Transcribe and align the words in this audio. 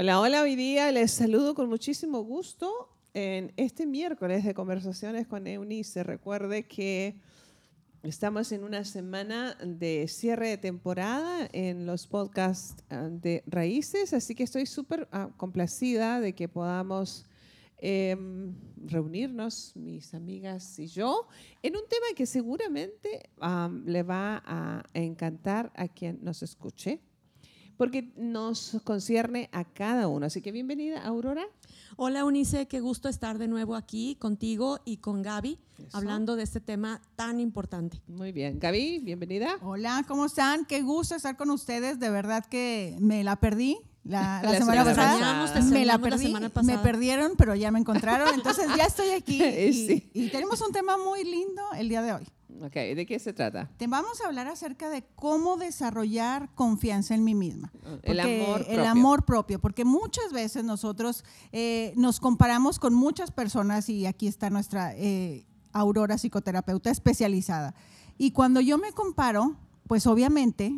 Hola, 0.00 0.20
hola, 0.20 0.42
hoy 0.42 0.54
día 0.54 0.92
les 0.92 1.10
saludo 1.10 1.56
con 1.56 1.68
muchísimo 1.68 2.22
gusto 2.22 2.88
en 3.14 3.52
este 3.56 3.84
miércoles 3.84 4.44
de 4.44 4.54
conversaciones 4.54 5.26
con 5.26 5.44
Eunice. 5.44 6.04
Recuerde 6.04 6.68
que 6.68 7.16
estamos 8.04 8.52
en 8.52 8.62
una 8.62 8.84
semana 8.84 9.56
de 9.60 10.06
cierre 10.06 10.50
de 10.50 10.56
temporada 10.56 11.48
en 11.52 11.84
los 11.84 12.06
podcasts 12.06 12.80
ah, 12.90 13.08
de 13.10 13.42
Raíces, 13.48 14.12
así 14.12 14.36
que 14.36 14.44
estoy 14.44 14.66
súper 14.66 15.08
ah, 15.10 15.30
complacida 15.36 16.20
de 16.20 16.32
que 16.32 16.46
podamos 16.46 17.26
em, 17.78 18.54
reunirnos, 18.86 19.72
mis 19.74 20.14
amigas 20.14 20.78
y 20.78 20.86
yo, 20.86 21.26
en 21.60 21.74
un 21.74 21.82
tema 21.88 22.06
que 22.14 22.26
seguramente 22.26 23.30
le 23.84 24.02
va 24.04 24.44
a 24.46 24.84
encantar 24.94 25.72
a 25.74 25.88
quien 25.88 26.20
nos 26.22 26.44
escuche 26.44 27.00
porque 27.78 28.12
nos 28.16 28.76
concierne 28.84 29.48
a 29.52 29.64
cada 29.64 30.08
uno. 30.08 30.26
Así 30.26 30.42
que 30.42 30.52
bienvenida, 30.52 31.02
Aurora. 31.04 31.46
Hola, 31.96 32.24
Unice, 32.24 32.66
qué 32.66 32.80
gusto 32.80 33.08
estar 33.08 33.38
de 33.38 33.48
nuevo 33.48 33.74
aquí 33.74 34.16
contigo 34.16 34.80
y 34.84 34.98
con 34.98 35.22
Gaby, 35.22 35.58
hablando 35.92 36.36
de 36.36 36.42
este 36.42 36.60
tema 36.60 37.00
tan 37.16 37.40
importante. 37.40 38.02
Muy 38.08 38.32
bien. 38.32 38.58
Gaby, 38.58 38.98
bienvenida. 38.98 39.56
Hola, 39.62 40.04
¿cómo 40.06 40.26
están? 40.26 40.64
Qué 40.66 40.82
gusto 40.82 41.14
estar 41.14 41.36
con 41.36 41.50
ustedes. 41.50 41.98
De 41.98 42.10
verdad 42.10 42.44
que 42.44 42.96
me 43.00 43.24
la 43.24 43.36
perdí. 43.36 43.78
La, 44.04 44.40
semana, 44.58 44.84
pasada, 44.84 45.62
me 45.70 45.84
la 45.84 45.98
perdí, 45.98 46.34
me 46.62 46.78
perdieron, 46.78 47.32
pero 47.36 47.54
ya 47.54 47.70
me 47.70 47.78
encontraron, 47.78 48.32
entonces 48.32 48.66
ya 48.76 48.84
estoy 48.84 49.10
aquí 49.10 49.42
y 50.14 50.28
tenemos 50.30 50.60
un 50.62 50.72
tema 50.72 50.96
muy 50.96 51.24
lindo 51.24 51.62
el 51.76 51.88
día 51.88 52.00
de 52.00 52.14
hoy. 52.14 52.26
Ok, 52.62 52.74
¿de 52.74 53.06
qué 53.06 53.18
se 53.18 53.32
trata? 53.32 53.70
Te 53.76 53.86
vamos 53.86 54.20
a 54.20 54.26
hablar 54.26 54.48
acerca 54.48 54.90
de 54.90 55.04
cómo 55.14 55.56
desarrollar 55.56 56.54
confianza 56.54 57.14
en 57.14 57.24
mí 57.24 57.34
misma. 57.34 57.72
el 58.02 58.20
amor 58.20 58.58
propio. 58.58 58.74
El 58.74 58.86
amor 58.86 59.24
propio, 59.24 59.60
porque 59.60 59.84
muchas 59.84 60.32
veces 60.32 60.64
nosotros 60.64 61.24
eh, 61.52 61.92
nos 61.96 62.20
comparamos 62.20 62.78
con 62.78 62.94
muchas 62.94 63.30
personas 63.30 63.88
y 63.88 64.06
aquí 64.06 64.26
está 64.26 64.50
nuestra 64.50 64.94
eh, 64.96 65.46
Aurora 65.72 66.18
psicoterapeuta 66.18 66.90
especializada. 66.90 67.74
Y 68.16 68.32
cuando 68.32 68.60
yo 68.60 68.78
me 68.78 68.92
comparo, 68.92 69.56
pues 69.88 70.06
obviamente 70.06 70.72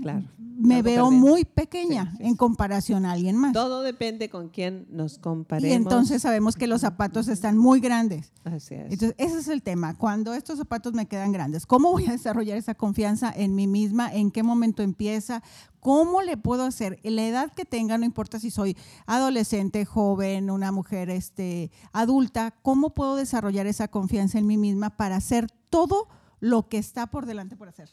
me 0.57 0.83
veo 0.83 1.11
muy 1.11 1.45
pequeña 1.45 2.15
en 2.21 2.37
comparación 2.37 3.05
a 3.05 3.13
alguien 3.13 3.37
más. 3.37 3.53
Todo 3.53 3.83
depende 3.83 4.31
con 4.31 4.51
quién 4.51 4.87
nos 4.91 5.19
comparemos. 5.19 5.69
Y 5.71 5.75
entonces 5.75 6.23
sabemos 6.23 6.55
que 6.55 6.67
los 6.67 6.83
zapatos 6.83 7.29
están 7.29 7.59
muy 7.59 7.81
grandes. 7.81 8.33
Así 8.45 8.75
es. 8.75 8.93
Entonces, 8.93 9.15
ese 9.19 9.39
es 9.39 9.49
el 9.49 9.63
tema. 9.63 9.97
Cuando 9.97 10.33
estos 10.33 10.59
zapatos 10.59 10.93
me 10.93 11.07
quedan 11.07 11.33
grandes, 11.33 11.67
¿cómo 11.67 11.91
voy 11.91 12.07
a 12.07 12.13
desarrollar 12.13 12.57
esa 12.57 12.75
confianza 12.75 13.33
en 13.35 13.55
mí 13.55 13.67
misma? 13.67 14.13
¿En 14.15 14.31
qué 14.31 14.43
momento 14.43 14.83
empieza? 14.83 15.43
¿Cómo 15.81 16.23
le 16.23 16.37
puedo 16.37 16.65
hacer? 16.65 17.01
La 17.03 17.27
edad 17.27 17.53
que 17.53 17.65
tenga, 17.65 17.99
no 17.99 18.05
importa 18.05 18.39
si 18.39 18.51
soy 18.51 18.77
adolescente, 19.07 19.85
joven, 19.85 20.51
una 20.51 20.71
mujer 20.71 21.11
este, 21.11 21.73
adulta, 21.93 22.55
¿cómo 22.63 22.91
puedo 22.91 23.17
desarrollar 23.17 23.67
esa 23.67 23.89
confianza 23.89 24.39
en 24.39 24.47
mí 24.47 24.57
misma 24.57 24.91
para 24.91 25.17
hacer 25.17 25.49
todo 25.71 26.07
lo 26.41 26.69
que 26.69 26.79
está 26.79 27.07
por 27.07 27.27
delante 27.27 27.57
por 27.57 27.69
hacer? 27.69 27.91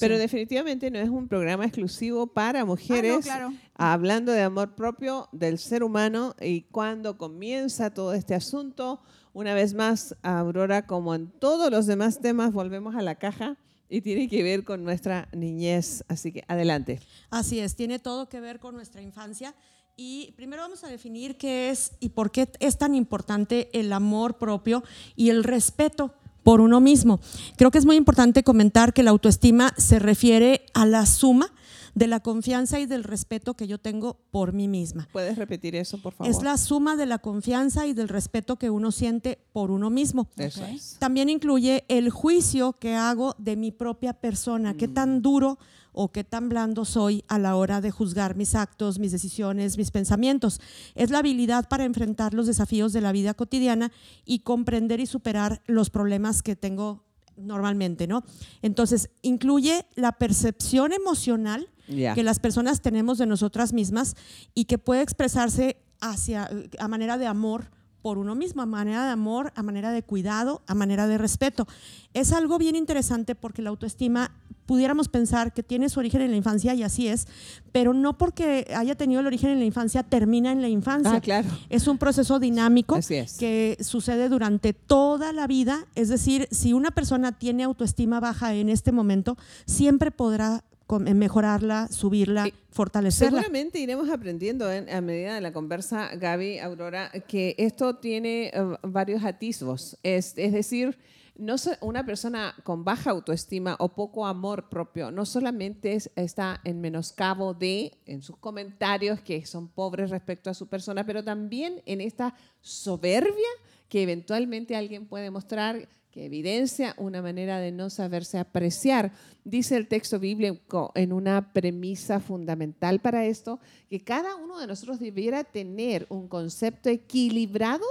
Pero 0.00 0.18
definitivamente 0.18 0.90
no 0.90 0.98
es 0.98 1.08
un 1.08 1.28
programa 1.28 1.64
exclusivo 1.64 2.26
para 2.26 2.64
mujeres. 2.64 3.28
Hablando 3.74 4.32
de 4.32 4.42
amor 4.42 4.74
propio 4.74 5.28
del 5.32 5.58
ser 5.58 5.82
humano 5.82 6.34
y 6.40 6.62
cuando 6.62 7.18
comienza 7.18 7.92
todo 7.92 8.14
este 8.14 8.34
asunto, 8.34 9.00
una 9.32 9.54
vez 9.54 9.74
más, 9.74 10.16
Aurora, 10.22 10.86
como 10.86 11.14
en 11.14 11.28
todos 11.28 11.70
los 11.70 11.86
demás 11.86 12.20
temas, 12.20 12.52
volvemos 12.52 12.94
a 12.96 13.02
la 13.02 13.16
caja 13.16 13.56
y 13.88 14.00
tiene 14.00 14.28
que 14.28 14.42
ver 14.42 14.64
con 14.64 14.84
nuestra 14.84 15.28
niñez. 15.32 16.04
Así 16.08 16.32
que 16.32 16.44
adelante. 16.48 17.00
Así 17.30 17.60
es, 17.60 17.76
tiene 17.76 17.98
todo 17.98 18.28
que 18.28 18.40
ver 18.40 18.58
con 18.58 18.74
nuestra 18.74 19.02
infancia. 19.02 19.54
Y 19.96 20.32
primero 20.36 20.62
vamos 20.62 20.82
a 20.84 20.88
definir 20.88 21.36
qué 21.36 21.68
es 21.68 21.92
y 22.00 22.10
por 22.10 22.30
qué 22.30 22.50
es 22.60 22.78
tan 22.78 22.94
importante 22.94 23.68
el 23.78 23.92
amor 23.92 24.38
propio 24.38 24.82
y 25.14 25.28
el 25.28 25.44
respeto 25.44 26.14
por 26.42 26.60
uno 26.60 26.80
mismo. 26.80 27.20
Creo 27.56 27.70
que 27.70 27.78
es 27.78 27.86
muy 27.86 27.96
importante 27.96 28.42
comentar 28.42 28.92
que 28.92 29.02
la 29.02 29.10
autoestima 29.10 29.72
se 29.76 29.98
refiere 29.98 30.66
a 30.74 30.86
la 30.86 31.06
suma 31.06 31.52
de 31.94 32.06
la 32.06 32.20
confianza 32.20 32.80
y 32.80 32.86
del 32.86 33.04
respeto 33.04 33.54
que 33.54 33.66
yo 33.66 33.78
tengo 33.78 34.18
por 34.30 34.52
mí 34.52 34.68
misma. 34.68 35.08
¿Puedes 35.12 35.36
repetir 35.36 35.76
eso, 35.76 35.98
por 35.98 36.14
favor? 36.14 36.30
Es 36.30 36.42
la 36.42 36.56
suma 36.56 36.96
de 36.96 37.06
la 37.06 37.18
confianza 37.18 37.86
y 37.86 37.92
del 37.92 38.08
respeto 38.08 38.56
que 38.56 38.70
uno 38.70 38.92
siente 38.92 39.38
por 39.52 39.70
uno 39.70 39.90
mismo. 39.90 40.28
Eso 40.36 40.64
es. 40.64 40.96
También 40.98 41.28
incluye 41.28 41.84
el 41.88 42.10
juicio 42.10 42.74
que 42.74 42.94
hago 42.94 43.34
de 43.38 43.56
mi 43.56 43.72
propia 43.72 44.14
persona, 44.14 44.74
qué 44.74 44.88
tan 44.88 45.18
mm. 45.18 45.22
duro 45.22 45.58
o 45.92 46.10
qué 46.10 46.24
tan 46.24 46.48
blando 46.48 46.84
soy 46.86 47.24
a 47.28 47.38
la 47.38 47.54
hora 47.56 47.82
de 47.82 47.90
juzgar 47.90 48.34
mis 48.34 48.54
actos, 48.54 48.98
mis 48.98 49.12
decisiones, 49.12 49.76
mis 49.76 49.90
pensamientos. 49.90 50.60
Es 50.94 51.10
la 51.10 51.18
habilidad 51.18 51.68
para 51.68 51.84
enfrentar 51.84 52.32
los 52.32 52.46
desafíos 52.46 52.94
de 52.94 53.02
la 53.02 53.12
vida 53.12 53.34
cotidiana 53.34 53.92
y 54.24 54.40
comprender 54.40 55.00
y 55.00 55.06
superar 55.06 55.62
los 55.66 55.90
problemas 55.90 56.42
que 56.42 56.56
tengo 56.56 57.04
normalmente, 57.36 58.06
¿no? 58.06 58.24
Entonces, 58.62 59.10
incluye 59.22 59.86
la 59.94 60.12
percepción 60.12 60.92
emocional 60.92 61.68
que 61.86 62.22
las 62.22 62.38
personas 62.38 62.80
tenemos 62.80 63.18
de 63.18 63.26
nosotras 63.26 63.72
mismas 63.72 64.14
y 64.54 64.64
que 64.64 64.78
puede 64.78 65.02
expresarse 65.02 65.76
hacia 66.00 66.48
a 66.78 66.88
manera 66.88 67.18
de 67.18 67.26
amor 67.26 67.70
por 68.02 68.18
uno 68.18 68.34
mismo, 68.34 68.62
a 68.62 68.66
manera 68.66 69.04
de 69.04 69.12
amor, 69.12 69.52
a 69.54 69.62
manera 69.62 69.92
de 69.92 70.02
cuidado, 70.02 70.62
a 70.66 70.74
manera 70.74 71.06
de 71.06 71.18
respeto. 71.18 71.66
Es 72.12 72.32
algo 72.32 72.58
bien 72.58 72.74
interesante 72.74 73.34
porque 73.34 73.62
la 73.62 73.70
autoestima 73.70 74.32
pudiéramos 74.66 75.08
pensar 75.08 75.52
que 75.52 75.62
tiene 75.62 75.88
su 75.88 76.00
origen 76.00 76.20
en 76.22 76.30
la 76.30 76.36
infancia 76.36 76.74
y 76.74 76.82
así 76.82 77.08
es, 77.08 77.26
pero 77.72 77.94
no 77.94 78.18
porque 78.18 78.72
haya 78.76 78.96
tenido 78.96 79.20
el 79.20 79.26
origen 79.26 79.50
en 79.50 79.58
la 79.58 79.64
infancia 79.64 80.02
termina 80.02 80.50
en 80.52 80.62
la 80.62 80.68
infancia. 80.68 81.14
Ah, 81.14 81.20
claro. 81.20 81.48
Es 81.68 81.86
un 81.86 81.98
proceso 81.98 82.38
dinámico 82.38 82.98
que 83.38 83.78
sucede 83.80 84.28
durante 84.28 84.72
toda 84.72 85.32
la 85.32 85.46
vida, 85.46 85.86
es 85.94 86.08
decir, 86.08 86.48
si 86.50 86.72
una 86.72 86.90
persona 86.90 87.32
tiene 87.32 87.62
autoestima 87.64 88.20
baja 88.20 88.54
en 88.54 88.68
este 88.68 88.92
momento, 88.92 89.36
siempre 89.66 90.10
podrá 90.10 90.64
mejorarla, 91.00 91.88
subirla, 91.88 92.48
fortalecerla. 92.70 93.40
Seguramente 93.40 93.78
iremos 93.78 94.08
aprendiendo 94.10 94.66
a 94.68 95.00
medida 95.00 95.34
de 95.34 95.40
la 95.40 95.52
conversa, 95.52 96.10
Gaby, 96.14 96.58
Aurora, 96.58 97.10
que 97.28 97.54
esto 97.58 97.96
tiene 97.96 98.48
eh, 98.48 98.76
varios 98.82 99.24
atisbos. 99.24 99.98
Es, 100.02 100.34
es 100.36 100.52
decir, 100.52 100.98
no 101.36 101.56
una 101.80 102.04
persona 102.04 102.54
con 102.62 102.84
baja 102.84 103.10
autoestima 103.10 103.76
o 103.78 103.88
poco 103.94 104.26
amor 104.26 104.68
propio 104.68 105.10
no 105.10 105.24
solamente 105.24 105.98
está 106.14 106.60
en 106.64 106.80
menoscabo 106.80 107.54
de, 107.54 107.98
en 108.06 108.22
sus 108.22 108.36
comentarios, 108.36 109.20
que 109.20 109.44
son 109.46 109.68
pobres 109.68 110.10
respecto 110.10 110.50
a 110.50 110.54
su 110.54 110.68
persona, 110.68 111.04
pero 111.04 111.24
también 111.24 111.82
en 111.86 112.00
esta 112.00 112.34
soberbia 112.60 113.48
que 113.88 114.02
eventualmente 114.02 114.76
alguien 114.76 115.06
puede 115.06 115.30
mostrar 115.30 115.88
que 116.12 116.26
evidencia 116.26 116.94
una 116.98 117.22
manera 117.22 117.58
de 117.58 117.72
no 117.72 117.88
saberse 117.88 118.38
apreciar. 118.38 119.12
Dice 119.44 119.76
el 119.76 119.88
texto 119.88 120.20
bíblico 120.20 120.92
en 120.94 121.12
una 121.12 121.52
premisa 121.52 122.20
fundamental 122.20 123.00
para 123.00 123.24
esto, 123.24 123.58
que 123.88 124.04
cada 124.04 124.36
uno 124.36 124.60
de 124.60 124.66
nosotros 124.66 125.00
debiera 125.00 125.42
tener 125.42 126.06
un 126.10 126.28
concepto 126.28 126.90
equilibrado 126.90 127.86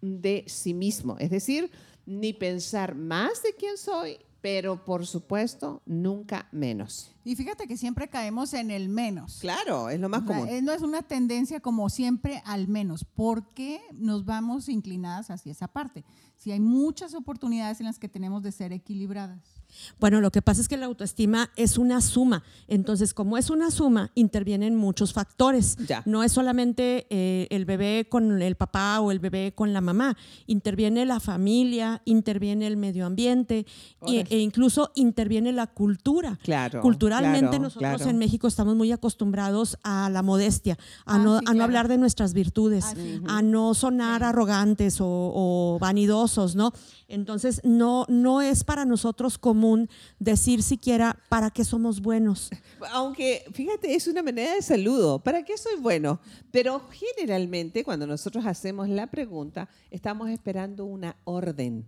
de 0.00 0.44
sí 0.48 0.74
mismo, 0.74 1.16
es 1.20 1.30
decir, 1.30 1.70
ni 2.04 2.32
pensar 2.32 2.96
más 2.96 3.42
de 3.44 3.54
quién 3.54 3.78
soy, 3.78 4.18
pero 4.42 4.84
por 4.84 5.06
supuesto, 5.06 5.80
nunca 5.86 6.48
menos. 6.50 7.12
Y 7.24 7.36
fíjate 7.36 7.68
que 7.68 7.76
siempre 7.76 8.08
caemos 8.08 8.52
en 8.54 8.72
el 8.72 8.88
menos. 8.88 9.38
Claro, 9.40 9.88
es 9.88 10.00
lo 10.00 10.08
más 10.08 10.24
común. 10.24 10.48
no 10.64 10.72
es 10.72 10.82
una 10.82 11.02
tendencia 11.02 11.60
como 11.60 11.88
siempre 11.88 12.42
al 12.44 12.66
menos. 12.66 13.04
¿Por 13.04 13.46
qué 13.54 13.80
nos 13.92 14.24
vamos 14.24 14.68
inclinadas 14.68 15.30
hacia 15.30 15.52
esa 15.52 15.68
parte? 15.68 16.04
Si 16.36 16.50
hay 16.50 16.58
muchas 16.58 17.14
oportunidades 17.14 17.78
en 17.78 17.86
las 17.86 18.00
que 18.00 18.08
tenemos 18.08 18.42
de 18.42 18.50
ser 18.50 18.72
equilibradas. 18.72 19.61
Bueno, 19.98 20.20
lo 20.20 20.30
que 20.30 20.42
pasa 20.42 20.60
es 20.60 20.68
que 20.68 20.76
la 20.76 20.86
autoestima 20.86 21.50
es 21.56 21.78
una 21.78 22.00
suma. 22.00 22.42
Entonces, 22.68 23.14
como 23.14 23.38
es 23.38 23.50
una 23.50 23.70
suma, 23.70 24.10
intervienen 24.14 24.76
muchos 24.76 25.12
factores. 25.12 25.76
No 26.04 26.22
es 26.22 26.32
solamente 26.32 27.06
eh, 27.10 27.46
el 27.50 27.64
bebé 27.64 28.06
con 28.08 28.40
el 28.40 28.56
papá 28.56 29.00
o 29.00 29.10
el 29.10 29.18
bebé 29.18 29.52
con 29.54 29.72
la 29.72 29.80
mamá. 29.80 30.16
Interviene 30.46 31.04
la 31.06 31.20
familia, 31.20 32.02
interviene 32.04 32.66
el 32.66 32.76
medio 32.76 33.06
ambiente 33.06 33.66
e, 34.06 34.38
incluso 34.38 34.90
interviene 34.94 35.52
la 35.52 35.66
cultura. 35.66 36.38
Claro. 36.42 36.80
Culturalmente 36.80 37.58
nosotros 37.58 38.02
en 38.02 38.18
México 38.18 38.48
estamos 38.48 38.76
muy 38.76 38.92
acostumbrados 38.92 39.78
a 39.82 40.10
la 40.10 40.22
modestia, 40.22 40.78
a, 41.04 41.16
ah, 41.16 41.18
no, 41.18 41.40
a 41.44 41.54
no, 41.54 41.64
hablar 41.64 41.88
de 41.88 41.98
nuestras 41.98 42.34
virtudes, 42.34 42.84
ah, 43.26 43.38
a 43.38 43.42
no 43.42 43.74
sonar 43.74 44.24
arrogantes 44.24 45.00
o, 45.00 45.06
o 45.06 45.78
vanidosos, 45.80 46.54
¿no? 46.54 46.72
Entonces, 47.08 47.60
no, 47.62 48.06
no 48.08 48.40
es 48.40 48.64
para 48.64 48.86
nosotros 48.86 49.36
común 49.62 49.88
decir 50.18 50.62
siquiera 50.62 51.16
para 51.28 51.50
qué 51.50 51.64
somos 51.64 52.00
buenos. 52.00 52.50
Aunque, 52.90 53.44
fíjate, 53.52 53.94
es 53.94 54.08
una 54.08 54.22
manera 54.22 54.54
de 54.54 54.62
saludo. 54.62 55.20
¿Para 55.20 55.44
qué 55.44 55.56
soy 55.56 55.78
bueno? 55.80 56.20
Pero 56.50 56.82
generalmente, 56.90 57.84
cuando 57.84 58.06
nosotros 58.06 58.44
hacemos 58.44 58.88
la 58.88 59.06
pregunta, 59.06 59.68
estamos 59.90 60.30
esperando 60.30 60.84
una 60.84 61.16
orden. 61.24 61.86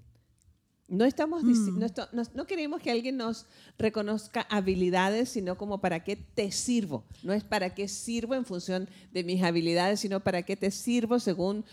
No, 0.87 1.07
estamos, 1.07 1.43
mm. 1.43 1.79
no, 1.79 1.87
no, 2.13 2.23
no, 2.35 2.47
queremos 2.47 2.81
que 2.81 2.91
alguien 2.91 3.17
nos 3.17 3.47
reconozca 3.79 4.43
habilidades, 4.51 5.31
sino 5.31 5.57
como 5.57 5.81
para 5.81 6.05
qué 6.05 6.15
te 6.15 6.53
sirvo. 6.53 7.05
No 7.23 7.33
es 7.33 7.43
para 7.43 7.75
qué 7.75 7.89
sirvo 7.89 8.35
en 8.35 8.45
función 8.45 8.89
de 9.11 9.25
mis 9.25 9.43
habilidades, 9.43 10.01
sino 10.01 10.21
para 10.21 10.43
qué 10.43 10.57
te 10.57 10.71
sirvo 10.71 11.19
según 11.19 11.65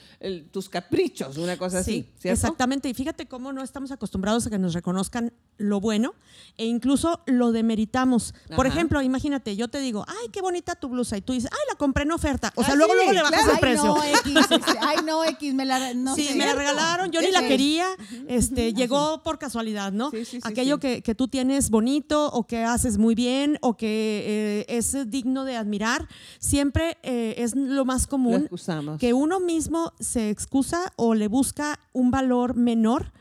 tus 0.51 0.69
caprichos, 0.69 1.37
una 1.37 1.57
cosa 1.57 1.79
así. 1.79 2.07
Exactamente. 2.23 2.87
Y 2.87 2.93
fíjate 2.93 3.27
cómo 3.27 3.51
no 3.51 3.61
estamos 3.61 3.91
acostumbrados 3.91 4.47
a 4.47 4.49
que 4.49 4.57
nos 4.57 4.73
reconozcan 4.73 5.33
lo 5.61 5.79
bueno 5.79 6.13
e 6.57 6.65
incluso 6.65 7.21
lo 7.25 7.51
demeritamos. 7.51 8.33
Por 8.55 8.67
ejemplo, 8.67 9.01
imagínate, 9.01 9.55
yo 9.55 9.67
te 9.67 9.79
digo, 9.79 10.05
ay, 10.07 10.29
qué 10.31 10.41
bonita 10.41 10.75
tu 10.75 10.89
blusa. 10.89 11.17
Y 11.17 11.21
tú 11.21 11.33
dices, 11.33 11.49
ay, 11.51 11.59
la 11.69 11.75
compré 11.75 12.03
en 12.03 12.11
oferta. 12.11 12.51
O 12.55 12.63
sea, 12.63 12.73
ah, 12.73 12.77
luego, 12.77 12.93
luego 12.93 13.13
le 13.13 13.21
bajas 13.21 13.47
el 13.47 13.59
precio. 13.59 13.85
No, 13.85 14.03
X, 14.03 14.35
ay, 14.81 14.97
no, 15.05 15.23
X, 15.23 15.53
me 15.53 15.65
la, 15.65 15.93
no 15.93 16.15
sí, 16.15 16.29
me 16.35 16.45
la 16.45 16.53
regalaron, 16.53 17.11
yo 17.11 17.21
ni 17.21 17.31
la 17.31 17.41
quería. 17.47 17.87
Este, 18.27 18.73
llegó 18.73 19.23
por 19.23 19.39
casualidad, 19.39 19.91
¿no? 19.91 20.11
Aquello 20.43 20.79
que, 20.79 21.01
tú 21.15 21.27
tienes 21.27 21.69
bonito 21.69 22.27
o 22.31 22.47
que 22.47 22.63
haces 22.63 22.97
muy 22.97 23.15
bien 23.15 23.57
o 23.61 23.75
que 23.75 24.65
eh, 24.69 24.77
es 24.77 25.09
digno 25.09 25.43
de 25.43 25.57
admirar, 25.57 26.07
siempre 26.39 26.97
eh, 27.03 27.35
es 27.37 27.55
lo 27.55 27.85
más 27.85 28.07
común 28.07 28.49
que 28.97 29.13
uno 29.13 29.39
mismo 29.39 29.93
se 29.99 30.29
excusa 30.29 30.93
o 30.95 31.15
le 31.15 31.27
busca 31.27 31.79
un 31.93 32.11
valor 32.11 32.55
menor 32.55 33.11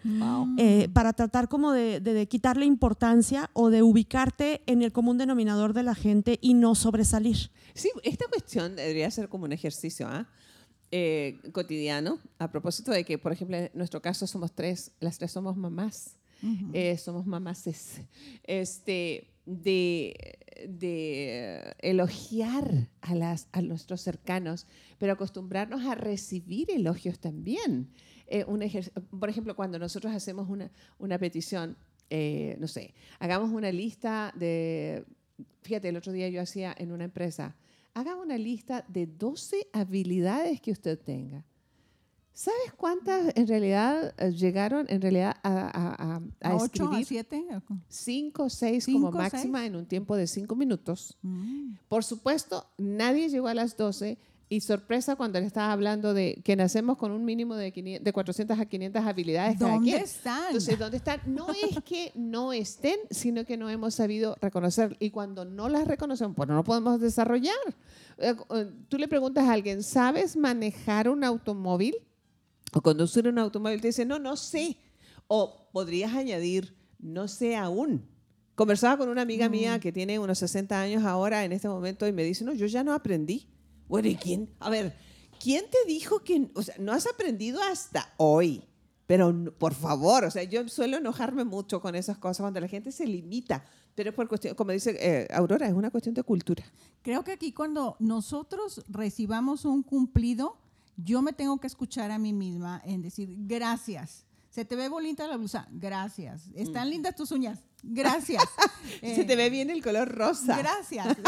eh, 0.57 0.89
para 0.93 1.13
tratar 1.13 1.49
como 1.49 1.73
de, 1.73 2.27
quitarle 2.31 2.65
importancia 2.65 3.51
o 3.53 3.69
de 3.69 3.83
ubicarte 3.83 4.63
en 4.67 4.83
el 4.83 4.93
común 4.93 5.19
denominador 5.19 5.75
de 5.75 5.83
la 5.83 5.95
gente 5.95 6.39
y 6.41 6.55
no 6.55 6.75
sobresalir. 6.75 7.51
Sí, 7.75 7.91
esta 8.05 8.27
cuestión 8.29 8.77
debería 8.77 9.11
ser 9.11 9.29
como 9.29 9.45
un 9.45 9.53
ejercicio, 9.53 10.07
¿ah? 10.09 10.29
Eh, 10.93 11.39
cotidiano, 11.53 12.19
a 12.39 12.51
propósito 12.51 12.91
de 12.93 13.05
que, 13.05 13.19
por 13.19 13.33
ejemplo, 13.33 13.57
en 13.57 13.71
nuestro 13.75 14.01
caso 14.01 14.27
somos 14.27 14.53
tres, 14.53 14.93
las 15.01 15.19
tres 15.19 15.31
somos 15.33 15.57
mamás, 15.57 16.17
eh, 16.73 16.97
somos 16.97 17.27
mamases, 17.27 18.01
este, 18.45 19.29
de, 19.45 20.39
de 20.69 21.75
elogiar 21.81 22.89
a, 23.03 23.15
las, 23.15 23.49
a 23.53 23.61
nuestros 23.61 24.01
cercanos, 24.01 24.67
pero 24.99 25.13
acostumbrarnos 25.13 25.85
a 25.85 25.95
recibir 25.95 26.71
elogios 26.71 27.19
también. 27.19 27.91
Eh, 28.27 28.45
un 28.47 28.61
por 29.19 29.29
ejemplo, 29.29 29.55
cuando 29.55 29.79
nosotros 29.79 30.13
hacemos 30.13 30.49
una, 30.49 30.71
una 30.99 31.19
petición, 31.19 31.77
no 32.59 32.69
sé, 32.69 32.95
hagamos 33.19 33.51
una 33.51 33.71
lista 33.71 34.33
de, 34.37 35.05
fíjate, 35.63 35.89
el 35.89 35.97
otro 35.97 36.13
día 36.13 36.29
yo 36.29 36.41
hacía 36.41 36.75
en 36.77 36.93
una 36.93 37.05
empresa, 37.05 37.55
haga 37.95 38.17
una 38.17 38.39
lista 38.39 38.85
de 38.89 39.07
12 39.07 39.69
habilidades 39.73 40.61
que 40.61 40.73
usted 40.73 40.99
tenga. 40.99 41.45
¿Sabes 42.33 42.73
cuántas 42.75 43.37
en 43.37 43.47
realidad 43.47 44.15
eh, 44.17 44.33
llegaron 44.33 44.87
en 44.89 45.03
realidad 45.03 45.37
a, 45.43 46.21
a, 46.41 46.57
escribir? 46.57 47.03
¿A 47.03 47.05
7? 47.05 47.47
5 47.89 48.43
o 48.43 48.49
6 48.49 48.87
como 48.87 49.13
máxima 49.13 49.67
en 49.67 49.77
un 49.77 49.85
tiempo 49.85 50.17
de 50.17 50.27
5 50.27 50.55
minutos. 50.57 51.19
Mm. 51.21 51.75
Por 51.89 52.03
supuesto, 52.03 52.67
nadie 52.79 53.29
llegó 53.29 53.49
a 53.49 53.55
las 53.55 53.77
12 53.77 54.17
y 54.53 54.61
sorpresa 54.63 55.15
cuando 55.15 55.39
le 55.39 55.47
estaba 55.47 55.73
hablando 55.73 56.13
de 56.13 56.43
que 56.45 56.57
nacemos 56.57 56.99
con 56.99 57.13
un 57.13 57.25
mínimo 57.25 57.55
de, 57.55 57.71
de 58.03 58.13
400 58.13 58.59
a 58.59 58.67
500 58.67 59.05
habilidades 59.05 59.59
¿Dónde 59.61 59.97
están? 59.97 60.47
Entonces, 60.47 60.77
¿dónde 60.77 60.97
están? 60.97 61.21
No 61.25 61.51
es 61.53 61.81
que 61.85 62.11
no 62.17 62.53
estén, 62.53 62.99
sino 63.13 63.45
que 63.45 63.57
no 63.57 63.71
hemos 63.71 63.95
sabido 63.95 64.37
reconocer. 64.41 64.97
Y 64.99 65.11
cuando 65.11 65.45
no 65.45 65.69
las 65.69 65.87
reconocemos, 65.87 66.35
pues 66.35 66.49
no 66.49 66.57
lo 66.57 66.65
podemos 66.65 67.01
desarrollar. 67.01 67.55
Eh, 68.19 68.35
eh, 68.51 68.71
tú 68.89 68.99
le 68.99 69.07
preguntas 69.07 69.49
a 69.49 69.53
alguien, 69.53 69.85
¿sabes 69.85 70.37
manejar 70.37 71.09
un 71.09 71.23
automóvil? 71.23 71.95
O 72.73 72.81
conducir 72.81 73.29
un 73.29 73.39
automóvil, 73.39 73.81
te 73.81 73.87
dice, 73.87 74.05
no, 74.05 74.19
no 74.19 74.37
sé. 74.37 74.77
O 75.29 75.71
podrías 75.73 76.13
añadir, 76.13 76.77
no 76.99 77.29
sé 77.29 77.55
aún. 77.55 78.05
Conversaba 78.57 78.97
con 78.97 79.11
una 79.11 79.23
amiga 79.23 79.49
mía 79.49 79.77
mm. 79.77 79.81
que 79.81 79.93
tiene 79.93 80.19
unos 80.19 80.39
60 80.39 80.81
años 80.81 81.05
ahora 81.05 81.45
en 81.45 81.53
este 81.53 81.69
momento 81.69 82.09
y 82.09 82.13
me 82.13 82.25
dice, 82.25 82.45
no, 82.45 82.53
yo 82.53 82.67
ya 82.67 82.83
no 82.83 82.93
aprendí. 82.93 83.47
Bueno, 83.91 84.07
¿y 84.07 84.15
quién? 84.15 84.49
A 84.61 84.71
ver, 84.71 84.97
¿quién 85.43 85.65
te 85.69 85.79
dijo 85.85 86.23
que, 86.23 86.49
o 86.55 86.63
sea, 86.63 86.77
no 86.79 86.93
has 86.93 87.09
aprendido 87.09 87.61
hasta 87.61 88.15
hoy? 88.19 88.63
Pero 89.09 89.53
por 89.59 89.75
favor, 89.75 90.25
o 90.25 90.31
sea, 90.31 90.45
yo 90.45 90.69
suelo 90.69 90.99
enojarme 90.99 91.43
mucho 91.43 91.81
con 91.81 91.97
esas 91.97 92.17
cosas 92.17 92.45
cuando 92.45 92.61
la 92.61 92.69
gente 92.69 92.93
se 92.93 93.05
limita, 93.05 93.65
pero 93.97 94.15
por 94.15 94.29
cuestión, 94.29 94.55
como 94.55 94.71
dice 94.71 94.97
eh, 95.01 95.27
Aurora, 95.33 95.67
es 95.67 95.73
una 95.73 95.91
cuestión 95.91 96.15
de 96.15 96.23
cultura. 96.23 96.65
Creo 97.03 97.25
que 97.25 97.33
aquí 97.33 97.53
cuando 97.53 97.97
nosotros 97.99 98.85
recibamos 98.89 99.65
un 99.65 99.83
cumplido, 99.83 100.57
yo 100.97 101.21
me 101.21 101.33
tengo 101.33 101.59
que 101.59 101.67
escuchar 101.67 102.13
a 102.13 102.19
mí 102.21 102.33
misma 102.33 102.81
en 102.85 103.03
decir 103.03 103.35
gracias. 103.41 104.25
Se 104.51 104.65
te 104.65 104.75
ve 104.75 104.89
bonita 104.89 105.29
la 105.29 105.37
blusa, 105.37 105.69
gracias. 105.71 106.43
Están 106.55 106.89
mm. 106.89 106.91
lindas 106.91 107.15
tus 107.15 107.31
uñas, 107.31 107.61
gracias. 107.85 108.43
Se 109.01 109.25
te 109.25 109.37
ve 109.37 109.49
bien 109.49 109.71
el 109.71 109.83
color 109.83 110.09
rosa. 110.09 110.59
Gracias. 110.59 111.17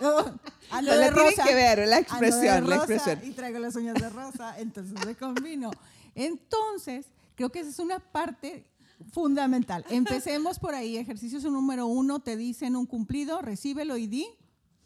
Eh, 0.00 0.04
oh, 0.04 0.30
Ando 0.70 0.96
de 0.96 1.10
rosa. 1.10 1.44
que 1.44 1.54
ver 1.54 1.88
la 1.88 1.98
expresión, 1.98 2.68
la 2.68 2.76
expresión. 2.76 3.20
Y 3.24 3.30
traigo 3.30 3.58
las 3.58 3.74
uñas 3.74 3.94
de 3.94 4.10
rosa, 4.10 4.54
entonces 4.58 4.94
me 5.06 5.14
combino. 5.14 5.70
Entonces, 6.14 7.06
creo 7.34 7.50
que 7.50 7.60
esa 7.60 7.70
es 7.70 7.78
una 7.78 7.98
parte 7.98 8.66
fundamental. 9.10 9.84
Empecemos 9.88 10.58
por 10.58 10.74
ahí. 10.74 10.98
Ejercicio 10.98 11.40
número 11.50 11.86
uno, 11.86 12.20
te 12.20 12.36
dicen 12.36 12.76
un 12.76 12.84
cumplido, 12.84 13.40
recíbelo 13.40 13.96
y 13.96 14.06
di. 14.08 14.28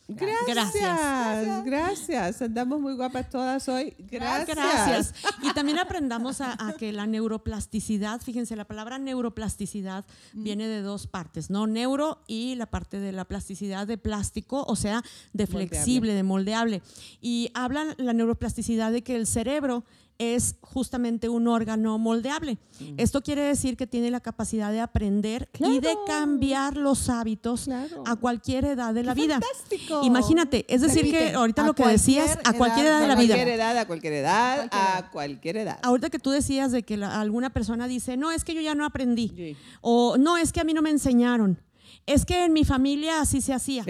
Gracias, 0.08 1.64
gracias, 1.64 2.42
Andamos 2.42 2.80
muy 2.80 2.94
guapas 2.94 3.30
todas 3.30 3.68
hoy. 3.68 3.94
Gracias. 4.10 4.56
Gracias. 4.56 5.14
Y 5.42 5.52
también 5.54 5.78
aprendamos 5.78 6.40
a, 6.40 6.56
que 6.78 6.92
la 6.92 7.06
neuroplasticidad, 7.06 8.20
fíjense, 8.20 8.56
la 8.56 8.64
palabra 8.64 8.98
neuroplasticidad 8.98 10.04
mm. 10.32 10.42
viene 10.42 10.66
de 10.66 10.82
dos 10.82 11.06
partes, 11.06 11.50
¿no? 11.50 11.66
Neuro 11.66 12.22
y 12.26 12.54
la 12.56 12.66
parte 12.66 12.98
de 12.98 13.12
la 13.12 13.24
plasticidad 13.24 13.86
de 13.86 13.98
plástico, 13.98 14.64
o 14.66 14.76
sea, 14.76 15.02
de 15.32 15.46
flexible, 15.46 16.14
de 16.14 16.22
moldeable. 16.22 16.82
Y 17.20 17.50
habla 17.54 17.94
la 17.96 18.12
neuroplasticidad 18.12 18.92
de 18.92 19.02
que 19.02 19.16
el 19.16 19.26
cerebro 19.26 19.84
es 20.22 20.56
justamente 20.60 21.28
un 21.28 21.48
órgano 21.48 21.98
moldeable. 21.98 22.58
Mm. 22.80 22.94
Esto 22.96 23.22
quiere 23.22 23.42
decir 23.42 23.76
que 23.76 23.86
tiene 23.86 24.10
la 24.10 24.20
capacidad 24.20 24.70
de 24.70 24.80
aprender 24.80 25.48
y 25.58 25.80
de 25.80 25.94
cambiar 26.06 26.76
los 26.76 27.08
hábitos 27.08 27.68
a 27.68 28.16
cualquier 28.16 28.64
edad 28.64 28.94
de 28.94 29.02
la 29.02 29.14
vida. 29.14 29.40
Fantástico. 29.40 30.02
Imagínate, 30.04 30.64
es 30.68 30.80
decir, 30.80 31.10
que 31.10 31.32
ahorita 31.34 31.66
lo 31.66 31.74
que 31.74 31.86
decías, 31.86 32.38
a 32.44 32.52
cualquier 32.52 32.86
edad 32.86 33.00
de, 33.00 33.08
la 33.08 33.16
vida. 33.16 33.34
A 33.34 33.36
cualquier 33.36 33.54
edad, 33.54 33.78
a 33.78 33.86
cualquier 33.86 34.12
edad, 34.12 34.68
a 34.70 35.10
cualquier 35.10 35.56
edad. 35.58 35.78
Ahorita 35.82 36.10
que 36.10 36.18
tú 36.18 36.30
decías 36.30 36.72
de 36.72 36.82
que 36.82 36.94
alguna 37.02 37.50
persona 37.50 37.88
dice, 37.88 38.16
no, 38.16 38.30
es 38.30 38.44
que 38.44 38.54
yo 38.54 38.60
ya 38.60 38.74
no 38.74 38.84
aprendí. 38.84 39.56
O 39.80 40.16
no, 40.16 40.36
es 40.36 40.52
que 40.52 40.60
a 40.60 40.64
mí 40.64 40.72
no 40.74 40.82
me 40.82 40.90
enseñaron. 40.90 41.58
Es 42.06 42.24
que 42.24 42.44
en 42.44 42.52
mi 42.52 42.64
familia 42.64 43.20
así 43.20 43.40
se 43.40 43.52
hacía. 43.52 43.84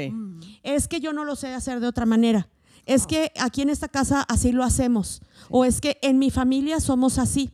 Es 0.63 0.89
que 0.89 1.01
yo 1.01 1.13
no 1.13 1.25
lo 1.25 1.37
sé 1.37 1.55
hacer 1.55 1.81
de 1.81 1.87
otra 1.87 2.07
manera. 2.07 2.49
Es 2.87 3.07
que 3.07 3.33
aquí 3.39 3.63
en 3.63 3.71
esta 3.71 3.89
casa 3.89 4.23
así 4.23 4.53
lo 4.53 4.65
hacemos. 4.65 5.23
O 5.51 5.65
es 5.65 5.81
que 5.81 5.99
en 6.03 6.19
mi 6.19 6.31
familia 6.31 6.81
somos 6.81 7.19
así 7.19 7.51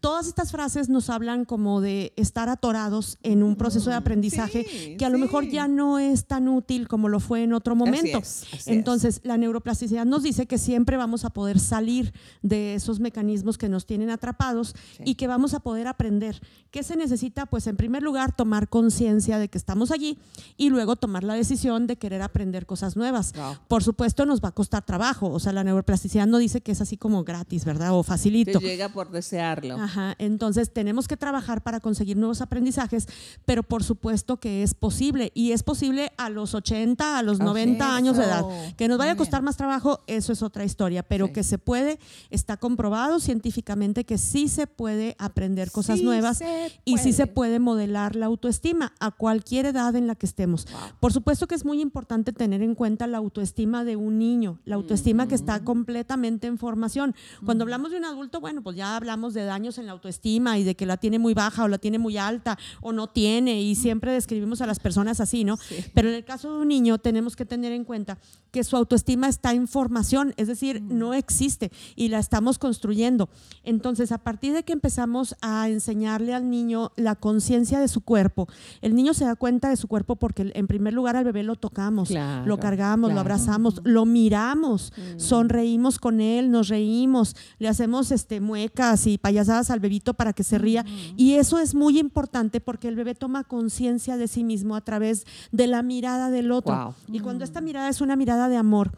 todas 0.00 0.26
estas 0.26 0.50
frases 0.50 0.88
nos 0.88 1.10
hablan 1.10 1.44
como 1.44 1.80
de 1.80 2.12
estar 2.16 2.48
atorados 2.48 3.18
en 3.22 3.42
un 3.42 3.56
proceso 3.56 3.90
de 3.90 3.96
aprendizaje 3.96 4.96
que 4.98 5.04
a 5.04 5.10
lo 5.10 5.18
mejor 5.18 5.46
ya 5.46 5.68
no 5.68 5.98
es 5.98 6.26
tan 6.26 6.48
útil 6.48 6.88
como 6.88 7.08
lo 7.08 7.20
fue 7.20 7.42
en 7.42 7.52
otro 7.52 7.76
momento. 7.76 8.20
Entonces, 8.66 9.20
la 9.24 9.36
neuroplasticidad 9.36 10.06
nos 10.06 10.22
dice 10.22 10.46
que 10.46 10.58
siempre 10.58 10.96
vamos 10.96 11.24
a 11.24 11.30
poder 11.30 11.60
salir 11.60 12.12
de 12.42 12.74
esos 12.74 12.98
mecanismos 12.98 13.58
que 13.58 13.68
nos 13.68 13.86
tienen 13.86 14.10
atrapados 14.10 14.74
y 15.04 15.14
que 15.16 15.26
vamos 15.26 15.54
a 15.54 15.60
poder 15.60 15.86
aprender. 15.86 16.40
¿Qué 16.70 16.82
se 16.82 16.96
necesita? 16.96 17.46
Pues 17.46 17.66
en 17.66 17.76
primer 17.76 18.02
lugar, 18.02 18.34
tomar 18.34 18.68
conciencia 18.68 19.38
de 19.38 19.48
que 19.48 19.58
estamos 19.58 19.90
allí 19.90 20.18
y 20.56 20.70
luego 20.70 20.96
tomar 20.96 21.24
la 21.24 21.34
decisión 21.34 21.86
de 21.86 21.96
querer 21.96 22.22
aprender 22.22 22.64
cosas 22.64 22.96
nuevas. 22.96 23.34
Por 23.68 23.82
supuesto, 23.82 24.24
nos 24.24 24.42
va 24.42 24.48
a 24.48 24.52
costar 24.52 24.84
trabajo. 24.84 25.30
O 25.30 25.40
sea, 25.40 25.52
la 25.52 25.64
neuroplasticidad 25.64 26.26
no 26.26 26.38
dice 26.38 26.62
que 26.62 26.72
es 26.72 26.80
así 26.80 26.96
como 26.96 27.22
gratis, 27.22 27.64
¿verdad? 27.66 27.92
O 27.92 28.02
facilito. 28.02 28.58
Te 28.60 28.66
llega 28.66 28.88
por 28.88 29.10
desearlo 29.10 29.89
entonces 30.18 30.72
tenemos 30.72 31.08
que 31.08 31.16
trabajar 31.16 31.62
para 31.62 31.80
conseguir 31.80 32.16
nuevos 32.16 32.40
aprendizajes, 32.40 33.06
pero 33.44 33.62
por 33.62 33.84
supuesto 33.84 34.38
que 34.38 34.62
es 34.62 34.74
posible 34.74 35.30
y 35.34 35.52
es 35.52 35.62
posible 35.62 36.12
a 36.16 36.30
los 36.30 36.54
80, 36.54 37.18
a 37.18 37.22
los 37.22 37.38
90 37.38 37.94
años 37.94 38.16
de 38.16 38.24
edad. 38.24 38.44
Que 38.76 38.88
nos 38.88 38.98
vaya 38.98 39.12
a 39.12 39.16
costar 39.16 39.42
más 39.42 39.56
trabajo, 39.56 40.00
eso 40.06 40.32
es 40.32 40.42
otra 40.42 40.64
historia, 40.64 41.02
pero 41.02 41.32
que 41.32 41.42
se 41.42 41.58
puede, 41.58 41.98
está 42.30 42.56
comprobado 42.56 43.20
científicamente 43.20 44.04
que 44.04 44.18
sí 44.18 44.48
se 44.48 44.66
puede 44.66 45.16
aprender 45.18 45.70
cosas 45.70 46.02
nuevas 46.02 46.42
y 46.84 46.98
sí 46.98 47.12
se 47.12 47.26
puede 47.26 47.58
modelar 47.58 48.16
la 48.16 48.26
autoestima 48.26 48.92
a 49.00 49.10
cualquier 49.10 49.66
edad 49.66 49.94
en 49.96 50.06
la 50.06 50.14
que 50.14 50.26
estemos. 50.26 50.66
Por 51.00 51.12
supuesto 51.12 51.46
que 51.46 51.54
es 51.54 51.64
muy 51.64 51.80
importante 51.80 52.32
tener 52.32 52.62
en 52.62 52.74
cuenta 52.74 53.06
la 53.06 53.18
autoestima 53.18 53.84
de 53.84 53.96
un 53.96 54.18
niño, 54.18 54.58
la 54.64 54.76
autoestima 54.76 55.28
que 55.28 55.34
está 55.34 55.64
completamente 55.64 56.46
en 56.46 56.58
formación. 56.58 57.14
Cuando 57.44 57.64
hablamos 57.64 57.90
de 57.90 57.98
un 57.98 58.04
adulto, 58.04 58.40
bueno, 58.40 58.62
pues 58.62 58.76
ya 58.76 58.96
hablamos 58.96 59.34
de 59.34 59.44
daños 59.44 59.78
en 59.80 59.86
la 59.86 59.92
autoestima 59.92 60.58
y 60.58 60.64
de 60.64 60.74
que 60.74 60.86
la 60.86 60.96
tiene 60.96 61.18
muy 61.18 61.34
baja 61.34 61.64
o 61.64 61.68
la 61.68 61.78
tiene 61.78 61.98
muy 61.98 62.16
alta 62.16 62.58
o 62.80 62.92
no 62.92 63.08
tiene 63.08 63.60
y 63.60 63.74
siempre 63.74 64.12
describimos 64.12 64.60
a 64.60 64.66
las 64.66 64.78
personas 64.78 65.20
así, 65.20 65.44
¿no? 65.44 65.58
Pero 65.94 66.08
en 66.08 66.14
el 66.14 66.24
caso 66.24 66.52
de 66.52 66.60
un 66.60 66.68
niño 66.68 66.98
tenemos 66.98 67.36
que 67.36 67.44
tener 67.44 67.72
en 67.72 67.84
cuenta 67.84 68.18
que 68.50 68.64
su 68.64 68.76
autoestima 68.76 69.28
está 69.28 69.52
en 69.52 69.68
formación, 69.68 70.34
es 70.36 70.48
decir, 70.48 70.82
no 70.82 71.14
existe 71.14 71.70
y 71.96 72.08
la 72.08 72.18
estamos 72.18 72.58
construyendo. 72.58 73.28
Entonces, 73.62 74.12
a 74.12 74.18
partir 74.18 74.52
de 74.52 74.64
que 74.64 74.72
empezamos 74.72 75.36
a 75.40 75.68
enseñarle 75.68 76.34
al 76.34 76.50
niño 76.50 76.92
la 76.96 77.14
conciencia 77.14 77.78
de 77.80 77.88
su 77.88 78.00
cuerpo, 78.00 78.48
el 78.80 78.94
niño 78.94 79.14
se 79.14 79.24
da 79.24 79.36
cuenta 79.36 79.68
de 79.68 79.76
su 79.76 79.88
cuerpo 79.88 80.16
porque 80.16 80.50
en 80.54 80.66
primer 80.66 80.94
lugar 80.94 81.16
al 81.16 81.24
bebé 81.24 81.42
lo 81.42 81.56
tocamos, 81.56 82.10
lo 82.10 82.58
cargamos, 82.58 83.12
lo 83.12 83.20
abrazamos, 83.20 83.80
lo 83.84 84.04
miramos, 84.04 84.92
sonreímos 85.16 85.98
con 85.98 86.20
él, 86.20 86.50
nos 86.50 86.68
reímos, 86.68 87.36
le 87.58 87.68
hacemos 87.68 88.10
este, 88.10 88.40
muecas 88.40 89.06
y 89.06 89.18
payasadas 89.18 89.69
al 89.70 89.80
bebito 89.80 90.14
para 90.14 90.32
que 90.32 90.44
se 90.44 90.58
ría. 90.58 90.84
Y 91.16 91.34
eso 91.34 91.58
es 91.58 91.74
muy 91.74 91.98
importante 91.98 92.60
porque 92.60 92.88
el 92.88 92.96
bebé 92.96 93.14
toma 93.14 93.44
conciencia 93.44 94.16
de 94.16 94.28
sí 94.28 94.44
mismo 94.44 94.76
a 94.76 94.80
través 94.82 95.26
de 95.52 95.66
la 95.66 95.82
mirada 95.82 96.30
del 96.30 96.52
otro. 96.52 96.94
Y 97.08 97.20
cuando 97.20 97.44
esta 97.44 97.60
mirada 97.60 97.88
es 97.88 98.00
una 98.00 98.16
mirada 98.16 98.48
de 98.48 98.56
amor, 98.56 98.92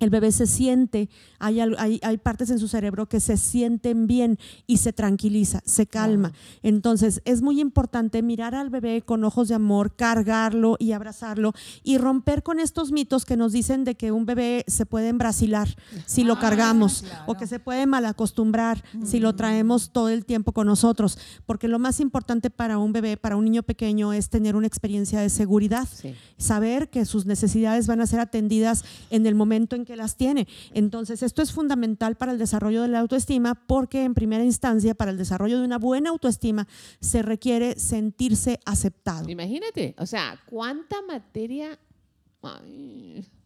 el 0.00 0.10
bebé 0.10 0.32
se 0.32 0.46
siente, 0.46 1.08
hay, 1.38 1.60
hay, 1.60 2.18
partes 2.18 2.50
en 2.50 2.58
su 2.58 2.68
cerebro 2.68 3.08
que 3.08 3.20
se 3.20 3.36
sienten 3.36 4.06
bien 4.06 4.38
y 4.66 4.78
se 4.78 4.92
tranquiliza, 4.92 5.62
se 5.64 5.86
calma. 5.86 6.32
Entonces 6.62 7.22
es 7.24 7.42
muy 7.42 7.60
importante 7.60 8.22
mirar 8.22 8.54
al 8.54 8.70
bebé 8.70 9.02
con 9.02 9.24
ojos 9.24 9.48
de 9.48 9.54
amor, 9.54 9.94
cargarlo 9.94 10.76
y 10.78 10.92
abrazarlo 10.92 11.54
y 11.82 11.98
romper 11.98 12.42
con 12.42 12.60
estos 12.60 12.92
mitos 12.92 13.24
que 13.24 13.36
nos 13.36 13.52
dicen 13.52 13.84
de 13.84 13.94
que 13.94 14.12
un 14.12 14.26
bebé 14.26 14.64
se 14.66 14.86
puede 14.86 15.08
embrasilar 15.08 15.68
si 16.04 16.24
lo 16.24 16.34
ah, 16.34 16.40
cargamos 16.40 17.04
o 17.26 17.34
que 17.34 17.46
se 17.46 17.58
puede 17.58 17.86
malacostumbrar 17.86 18.84
si 19.04 19.18
lo 19.18 19.34
traemos 19.34 19.90
todo 19.90 20.10
el 20.10 20.24
tiempo 20.24 20.52
con 20.52 20.66
nosotros. 20.66 21.18
Porque 21.46 21.68
lo 21.68 21.78
más 21.78 22.00
importante 22.00 22.50
para 22.50 22.78
un 22.78 22.92
bebé, 22.92 23.16
para 23.16 23.36
un 23.36 23.44
niño 23.44 23.62
pequeño, 23.62 24.12
es 24.12 24.28
tener 24.28 24.56
una 24.56 24.66
experiencia 24.66 25.20
de 25.20 25.30
seguridad, 25.30 25.88
saber 26.36 26.90
que 26.90 27.04
sus 27.06 27.24
necesidades 27.24 27.86
van 27.86 28.00
a 28.00 28.06
ser 28.06 28.20
atendidas 28.20 28.84
en 29.10 29.26
el 29.26 29.34
momento 29.34 29.76
en 29.76 29.85
que 29.86 29.96
las 29.96 30.16
tiene. 30.16 30.46
Entonces, 30.74 31.22
esto 31.22 31.40
es 31.40 31.52
fundamental 31.52 32.16
para 32.16 32.32
el 32.32 32.38
desarrollo 32.38 32.82
de 32.82 32.88
la 32.88 33.00
autoestima 33.00 33.54
porque 33.54 34.04
en 34.04 34.14
primera 34.14 34.44
instancia, 34.44 34.94
para 34.94 35.10
el 35.10 35.16
desarrollo 35.16 35.58
de 35.58 35.64
una 35.64 35.78
buena 35.78 36.10
autoestima, 36.10 36.68
se 37.00 37.22
requiere 37.22 37.78
sentirse 37.78 38.60
aceptado. 38.66 39.30
Imagínate, 39.30 39.94
o 39.98 40.04
sea, 40.04 40.38
cuánta 40.46 41.00
materia 41.02 41.78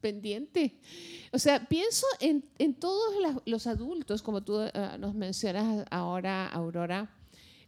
pendiente. 0.01 0.75
O 1.33 1.39
sea, 1.39 1.67
pienso 1.69 2.07
en, 2.21 2.75
todos 2.75 3.15
los 3.47 3.67
adultos, 3.67 4.23
como 4.23 4.43
tú 4.43 4.61
eh, 4.61 4.73
nos 4.99 5.15
mencionas 5.15 5.87
ahora, 5.91 6.49
Aurora. 6.49 7.11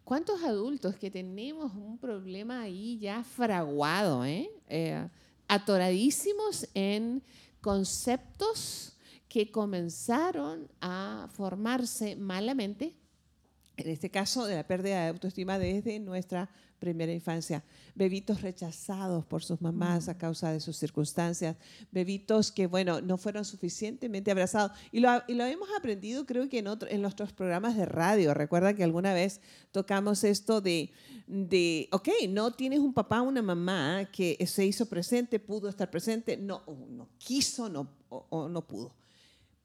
¿Cuántos 0.04 0.42
adultos 0.42 0.96
que 0.96 1.10
tenemos 1.10 1.72
un 1.74 1.96
problema 1.96 2.62
ahí 2.62 2.98
ya 2.98 3.22
fraguado, 3.22 4.24
eh? 4.24 4.50
eh 4.68 5.08
atoradísimos 5.48 6.66
en 6.72 7.22
conceptos 7.62 8.98
que 9.28 9.50
comenzaron 9.50 10.68
a 10.82 11.28
formarse 11.32 12.16
malamente, 12.16 12.98
en 13.76 13.88
este 13.88 14.10
caso 14.10 14.46
de 14.46 14.56
la 14.56 14.66
pérdida 14.66 15.02
de 15.02 15.08
autoestima 15.08 15.58
desde 15.58 15.98
nuestra 15.98 16.50
primera 16.78 17.12
infancia, 17.12 17.62
bebitos 17.94 18.42
rechazados 18.42 19.24
por 19.24 19.44
sus 19.44 19.60
mamás 19.60 20.08
a 20.08 20.18
causa 20.18 20.50
de 20.52 20.58
sus 20.58 20.76
circunstancias, 20.76 21.56
bebitos 21.92 22.50
que, 22.50 22.66
bueno, 22.66 23.00
no 23.00 23.18
fueron 23.18 23.44
suficientemente 23.44 24.32
abrazados. 24.32 24.72
Y 24.90 24.98
lo, 24.98 25.22
y 25.28 25.34
lo 25.34 25.44
hemos 25.44 25.68
aprendido 25.78 26.26
creo 26.26 26.48
que 26.48 26.58
en, 26.58 26.66
en 26.66 27.02
nuestros 27.02 27.32
programas 27.32 27.76
de 27.76 27.86
radio. 27.86 28.34
Recuerda 28.34 28.74
que 28.74 28.82
alguna 28.82 29.14
vez 29.14 29.40
tocamos 29.70 30.24
esto 30.24 30.60
de, 30.60 30.90
de, 31.28 31.88
ok, 31.92 32.08
no 32.28 32.52
tienes 32.52 32.80
un 32.80 32.92
papá 32.92 33.22
o 33.22 33.28
una 33.28 33.42
mamá 33.42 34.08
que 34.10 34.44
se 34.46 34.66
hizo 34.66 34.86
presente, 34.86 35.38
pudo 35.38 35.68
estar 35.68 35.88
presente, 35.88 36.36
no, 36.36 36.64
no 36.88 37.08
quiso 37.16 37.68
no, 37.68 37.88
o 38.08 38.48
no 38.48 38.66
pudo. 38.66 38.92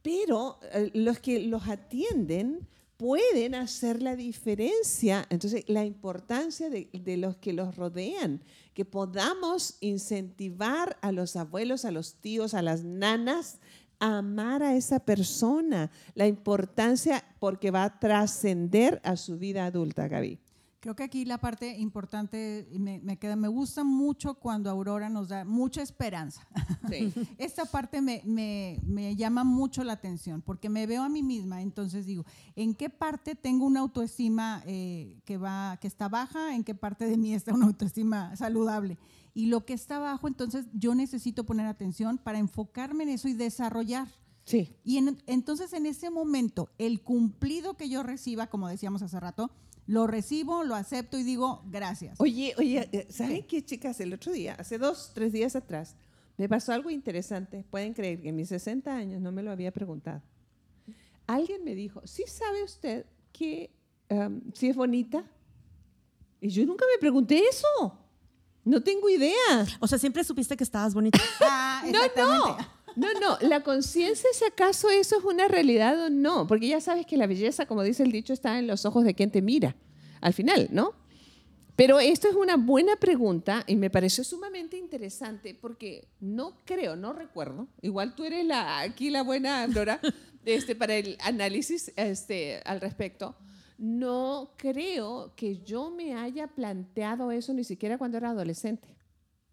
Pero 0.04 0.60
eh, 0.72 0.92
los 0.94 1.20
que 1.20 1.40
los 1.42 1.68
atienden 1.68 2.68
pueden 2.98 3.56
hacer 3.56 4.02
la 4.02 4.16
diferencia. 4.16 5.26
Entonces, 5.30 5.64
la 5.68 5.86
importancia 5.86 6.70
de, 6.70 7.18
los 7.18 7.38
que 7.38 7.54
los 7.54 7.76
rodean, 7.76 8.42
que 8.74 8.86
podamos 8.86 9.78
incentivar 9.80 10.98
a 11.02 11.12
los 11.12 11.36
abuelos, 11.36 11.86
a 11.86 11.92
los 11.92 12.16
tíos, 12.16 12.54
a 12.54 12.62
las 12.62 12.84
nanas, 12.84 13.60
a 14.00 14.20
amar 14.20 14.62
a 14.62 14.76
esa 14.76 15.00
persona, 15.00 15.92
la 16.14 16.28
importancia 16.28 17.24
porque 17.40 17.72
va 17.72 17.84
a 17.84 18.00
trascender 18.00 19.02
a 19.04 19.16
su 19.16 19.38
vida 19.38 19.66
adulta, 19.66 20.08
Gaby. 20.08 20.40
Creo 20.80 20.96
que 20.96 21.04
aquí 21.04 21.26
la 21.26 21.40
parte 21.40 21.76
importante 21.80 22.68
me, 22.78 23.00
me, 23.00 23.18
queda, 23.18 23.36
me 23.36 23.48
gusta 23.48 23.84
mucho 23.84 24.36
cuando 24.36 24.70
Aurora 24.70 25.10
nos 25.10 25.30
da 25.30 25.44
mucha 25.44 25.82
esperanza. 25.82 26.48
Esta 27.40 27.66
parte 27.66 28.00
me, 28.00 28.22
me, 28.26 28.80
me, 28.86 29.16
llama 29.16 29.44
mucho 29.44 29.84
la 29.84 29.94
atención 29.94 30.44
porque 30.44 30.70
me 30.70 30.86
veo 30.86 31.02
a 31.02 31.10
mí 31.10 31.24
misma, 31.24 31.64
entonces 31.64 32.06
digo, 32.06 32.26
¿en 32.56 32.76
qué 32.76 32.92
parte 32.92 33.34
tengo 33.34 33.66
una 33.66 33.80
autoestima 33.80 34.62
eh, 34.68 35.20
que, 35.26 35.38
va, 35.38 35.78
que 35.82 35.88
está 35.88 36.10
baja? 36.10 36.54
¿En 36.56 36.64
qué 36.64 36.76
parte 36.76 37.06
de 37.08 37.18
mí 37.18 37.34
está 37.34 37.56
una 37.56 37.66
autoestima 37.66 38.36
saludable? 38.36 39.00
Y 39.34 39.48
lo 39.48 39.66
que 39.66 39.74
está 39.74 39.98
bajo, 39.98 40.28
entonces 40.28 40.68
yo 40.74 40.94
necesito 40.94 41.44
poner 41.44 41.66
atención 41.66 42.20
para 42.20 42.38
enfocarme 42.38 43.04
en 43.04 43.10
eso 43.10 43.28
y 43.28 43.34
desarrollar. 43.34 44.08
Sí. 44.46 44.76
Y 44.84 44.98
entonces 45.26 45.74
en 45.74 45.88
ese 45.88 46.12
momento, 46.12 46.70
el 46.78 47.02
cumplido 47.02 47.76
que 47.76 47.90
yo 47.90 48.04
reciba, 48.04 48.48
como 48.48 48.68
decíamos 48.68 49.02
hace 49.02 49.20
rato, 49.20 49.52
lo 49.88 50.06
recibo, 50.06 50.64
lo 50.64 50.76
acepto 50.76 51.18
y 51.18 51.24
digo 51.24 51.64
gracias. 51.72 52.20
Oye, 52.20 52.54
oye, 52.58 52.90
eh, 52.92 53.08
¿saben 53.10 53.44
qué, 53.48 53.64
chicas? 53.64 54.00
El 54.02 54.14
otro 54.14 54.34
día, 54.34 54.56
hace 54.60 54.78
dos, 54.78 55.12
tres 55.14 55.32
días 55.32 55.56
atrás, 55.56 55.96
me 56.38 56.48
pasó 56.50 56.74
algo 56.74 56.90
interesante. 56.90 57.66
Pueden 57.72 57.94
creer 57.94 58.22
que 58.22 58.30
en 58.30 58.36
mis 58.36 58.50
60 58.50 58.94
años 58.94 59.22
no 59.22 59.32
me 59.32 59.42
lo 59.42 59.52
había 59.52 59.72
preguntado. 59.72 60.22
Alguien 61.26 61.64
me 61.64 61.74
dijo, 61.74 62.02
¿sí 62.06 62.24
sabe 62.28 62.64
usted 62.64 63.06
que 63.32 63.72
um, 64.10 64.42
si 64.54 64.68
es 64.68 64.76
bonita? 64.76 65.24
Y 66.40 66.50
yo 66.50 66.66
nunca 66.66 66.86
me 66.94 67.00
pregunté 67.00 67.42
eso. 67.50 67.98
No 68.64 68.84
tengo 68.84 69.10
idea. 69.10 69.66
O 69.80 69.88
sea, 69.88 69.98
siempre 69.98 70.24
supiste 70.24 70.58
que 70.58 70.64
estabas 70.64 70.94
bonita. 70.94 71.20
ah, 71.42 71.84
no, 71.86 72.00
no. 72.16 72.58
No, 72.98 73.08
no, 73.14 73.38
la 73.48 73.62
conciencia 73.62 74.28
si 74.34 74.44
acaso 74.44 74.90
eso 74.90 75.20
es 75.20 75.24
una 75.24 75.48
realidad 75.48 76.06
o 76.06 76.10
no, 76.10 76.48
porque 76.48 76.68
ya 76.68 76.82
sabes 76.82 77.06
que 77.06 77.16
la 77.16 77.28
belleza, 77.28 77.68
como 77.68 77.84
dice 77.84 78.02
el 78.02 78.12
dicho, 78.12 78.34
está 78.34 78.58
en 78.58 78.66
los 78.66 78.86
ojos 78.86 79.04
de 79.04 79.14
quien 79.14 79.30
te 79.30 79.44
mira, 79.44 79.76
al 80.20 80.34
final, 80.34 80.68
¿no? 80.72 80.96
Pero 81.76 82.00
esto 82.00 82.28
es 82.28 82.34
una 82.34 82.58
buena 82.58 82.96
pregunta 82.96 83.64
y 83.68 83.76
me 83.76 83.92
pareció 83.92 84.24
sumamente 84.24 84.80
interesante 84.80 85.54
porque 85.54 86.08
no 86.20 86.58
creo, 86.66 86.96
no 86.96 87.14
recuerdo, 87.14 87.68
igual 87.84 88.16
tú 88.16 88.24
eres 88.24 88.48
aquí 88.52 89.12
la 89.12 89.22
buena, 89.22 89.68
Dora, 89.68 90.00
este, 90.44 90.76
para 90.76 90.96
el 90.96 91.20
análisis 91.22 91.94
este, 91.98 92.64
al 92.66 92.82
respecto, 92.82 93.36
no 93.78 94.54
creo 94.58 95.34
que 95.36 95.60
yo 95.60 95.92
me 95.92 96.16
haya 96.16 96.48
planteado 96.48 97.30
eso 97.30 97.54
ni 97.54 97.64
siquiera 97.64 98.00
cuando 98.00 98.18
era 98.18 98.32
adolescente. 98.32 98.88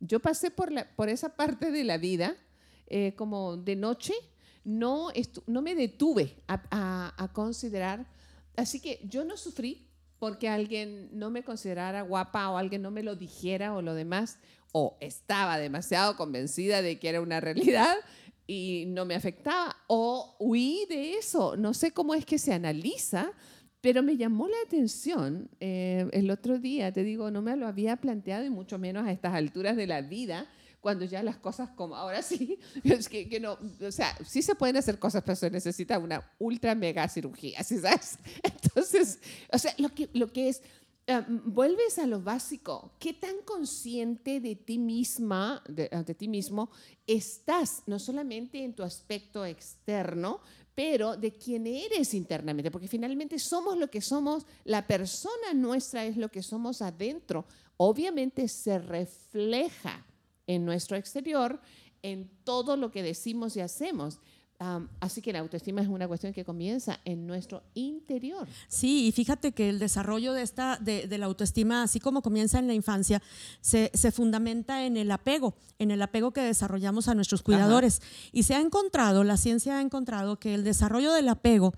Yo 0.00 0.18
pasé 0.20 0.50
por 0.50 1.10
esa 1.10 1.36
parte 1.36 1.70
de 1.70 1.84
la 1.84 1.98
vida 1.98 2.38
eh, 2.86 3.14
como 3.16 3.56
de 3.56 3.76
noche, 3.76 4.14
no, 4.64 5.08
no 5.46 5.62
me 5.62 5.74
detuve 5.74 6.36
a, 6.48 7.30
considerar. 7.32 8.06
Así 8.56 8.80
que 8.80 9.00
yo 9.04 9.24
no 9.24 9.36
sufrí 9.36 9.86
porque 10.18 10.48
alguien 10.48 11.10
no 11.12 11.30
me 11.30 11.42
considerara 11.42 12.02
guapa 12.02 12.48
o 12.50 12.56
alguien 12.56 12.82
no 12.82 12.90
me 12.90 13.02
lo 13.02 13.16
dijera 13.16 13.74
o 13.74 13.82
lo 13.82 13.94
demás, 13.94 14.38
o 14.72 14.96
estaba 15.00 15.58
demasiado 15.58 16.16
convencida 16.16 16.82
de 16.82 16.98
que 16.98 17.08
era 17.08 17.20
una 17.20 17.40
realidad 17.40 17.94
y 18.46 18.84
no 18.88 19.04
me 19.04 19.14
afectaba, 19.14 19.76
o 19.86 20.36
huí 20.38 20.86
de 20.88 21.14
eso. 21.14 21.56
No 21.56 21.74
sé 21.74 21.92
cómo 21.92 22.14
es 22.14 22.26
que 22.26 22.38
se 22.38 22.52
analiza, 22.52 23.32
pero 23.80 24.02
me 24.02 24.16
llamó 24.16 24.48
la 24.48 24.56
atención 24.66 25.50
eh, 25.60 26.08
el 26.12 26.30
otro 26.30 26.58
día, 26.58 26.92
te 26.92 27.04
digo, 27.04 27.30
no 27.30 27.42
me 27.42 27.56
lo 27.56 27.66
había 27.66 27.96
planteado 27.96 28.44
y 28.44 28.50
mucho 28.50 28.78
menos 28.78 29.06
a 29.06 29.12
estas 29.12 29.34
alturas 29.34 29.76
de 29.76 29.86
la 29.86 30.00
vida 30.00 30.46
cuando 30.84 31.06
ya 31.06 31.22
las 31.22 31.38
cosas 31.38 31.70
como 31.70 31.96
ahora 31.96 32.20
sí, 32.20 32.58
es 32.84 33.08
que, 33.08 33.26
que, 33.26 33.40
no, 33.40 33.56
o 33.80 33.90
sea, 33.90 34.14
sí 34.22 34.42
se 34.42 34.54
pueden 34.54 34.76
hacer 34.76 34.98
cosas, 34.98 35.22
pero 35.24 35.34
se 35.34 35.50
necesita 35.50 35.98
una 35.98 36.30
ultra 36.38 36.74
mega 36.74 37.08
cirugía, 37.08 37.64
¿sí 37.64 37.78
sabes? 37.78 38.18
Entonces, 38.42 39.18
o 39.50 39.58
sea, 39.58 39.74
lo 39.78 39.88
que, 39.88 40.10
lo 40.12 40.30
que 40.30 40.50
es, 40.50 40.60
um, 41.08 41.40
vuelves 41.46 41.98
a 41.98 42.06
lo 42.06 42.20
básico, 42.20 42.92
¿qué 42.98 43.14
tan 43.14 43.36
consciente 43.46 44.40
de 44.40 44.56
ti 44.56 44.76
misma, 44.76 45.62
de, 45.66 45.88
ah, 45.90 46.02
de 46.02 46.14
ti 46.14 46.28
mismo, 46.28 46.70
estás, 47.06 47.82
no 47.86 47.98
solamente 47.98 48.62
en 48.62 48.74
tu 48.74 48.82
aspecto 48.82 49.46
externo, 49.46 50.42
pero 50.74 51.16
de 51.16 51.32
quién 51.32 51.66
eres 51.66 52.12
internamente, 52.12 52.70
porque 52.70 52.88
finalmente 52.88 53.38
somos 53.38 53.78
lo 53.78 53.88
que 53.88 54.02
somos, 54.02 54.44
la 54.64 54.86
persona 54.86 55.54
nuestra 55.54 56.04
es 56.04 56.18
lo 56.18 56.28
que 56.28 56.42
somos 56.42 56.82
adentro. 56.82 57.46
Obviamente 57.78 58.48
se 58.48 58.78
refleja 58.78 60.04
en 60.46 60.64
nuestro 60.64 60.96
exterior, 60.96 61.60
en 62.02 62.30
todo 62.44 62.76
lo 62.76 62.90
que 62.90 63.02
decimos 63.02 63.56
y 63.56 63.60
hacemos. 63.60 64.20
Así 65.00 65.20
que 65.20 65.32
la 65.32 65.40
autoestima 65.40 65.82
es 65.82 65.88
una 65.88 66.08
cuestión 66.08 66.32
que 66.32 66.44
comienza 66.44 66.98
en 67.04 67.26
nuestro 67.26 67.64
interior. 67.74 68.48
Sí, 68.68 69.06
y 69.06 69.12
fíjate 69.12 69.52
que 69.52 69.68
el 69.68 69.78
desarrollo 69.78 70.32
de, 70.32 70.42
esta, 70.42 70.78
de, 70.78 71.06
de 71.06 71.18
la 71.18 71.26
autoestima, 71.26 71.82
así 71.82 72.00
como 72.00 72.22
comienza 72.22 72.58
en 72.60 72.66
la 72.66 72.72
infancia, 72.72 73.20
se, 73.60 73.90
se 73.92 74.10
fundamenta 74.10 74.86
en 74.86 74.96
el 74.96 75.10
apego, 75.10 75.54
en 75.78 75.90
el 75.90 76.00
apego 76.00 76.32
que 76.32 76.40
desarrollamos 76.40 77.08
a 77.08 77.14
nuestros 77.14 77.42
cuidadores. 77.42 78.00
Y 78.32 78.44
se 78.44 78.54
ha 78.54 78.60
encontrado, 78.60 79.22
la 79.22 79.36
ciencia 79.36 79.78
ha 79.78 79.80
encontrado 79.82 80.38
que 80.38 80.54
el 80.54 80.64
desarrollo 80.64 81.12
del 81.12 81.28
apego 81.28 81.74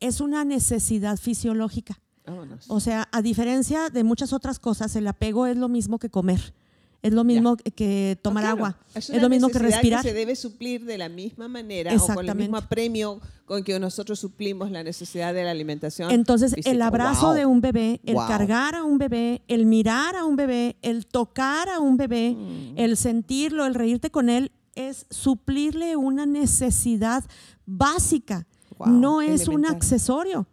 es 0.00 0.20
una 0.20 0.44
necesidad 0.44 1.18
fisiológica. 1.18 2.00
Vámonos. 2.24 2.66
O 2.68 2.80
sea, 2.80 3.08
a 3.12 3.20
diferencia 3.20 3.90
de 3.90 4.04
muchas 4.04 4.32
otras 4.32 4.58
cosas, 4.58 4.94
el 4.96 5.06
apego 5.08 5.46
es 5.46 5.56
lo 5.56 5.68
mismo 5.68 5.98
que 5.98 6.08
comer, 6.08 6.54
es 7.02 7.12
lo 7.12 7.24
mismo 7.24 7.56
que 7.56 8.16
tomar 8.22 8.44
claro. 8.44 8.56
agua, 8.56 8.78
es, 8.94 9.08
lo 9.10 9.28
mismo 9.28 9.48
que 9.48 9.58
respirar. 9.58 10.02
se 10.02 10.12
debe 10.12 10.36
suplir 10.36 10.84
de 10.84 10.98
la 10.98 11.08
misma 11.08 11.48
manera 11.48 11.92
o 11.96 12.06
con 12.14 12.28
el 12.28 12.34
mismo 12.36 12.56
apremio 12.56 13.20
con 13.44 13.64
que 13.64 13.78
nosotros 13.80 14.20
suplimos 14.20 14.70
la 14.70 14.82
necesidad 14.82 15.34
de 15.34 15.42
la 15.44 15.50
alimentación. 15.50 16.10
Entonces, 16.12 16.54
física. 16.54 16.70
el 16.70 16.80
abrazo 16.80 17.26
Wow. 17.26 17.34
de 17.34 17.46
un 17.46 17.60
bebé, 17.60 18.00
el 18.04 18.14
Wow. 18.14 18.28
cargar 18.28 18.74
a 18.76 18.84
un 18.84 18.98
bebé, 18.98 19.42
el 19.48 19.66
mirar 19.66 20.14
a 20.16 20.24
un 20.24 20.36
bebé, 20.36 20.76
el 20.80 21.06
tocar 21.06 21.68
a 21.68 21.80
un 21.80 21.96
bebé, 21.96 22.36
Mm. 22.38 22.74
el 22.78 22.96
sentirlo, 22.96 23.66
el 23.66 23.74
reírte 23.74 24.10
con 24.10 24.28
él, 24.30 24.52
es 24.74 25.06
suplirle 25.10 25.96
una 25.96 26.24
necesidad 26.24 27.24
básica. 27.66 28.46
Wow, 28.78 28.88
no 28.88 29.20
es 29.22 29.48
un 29.48 29.66
accesorio. 29.66 30.46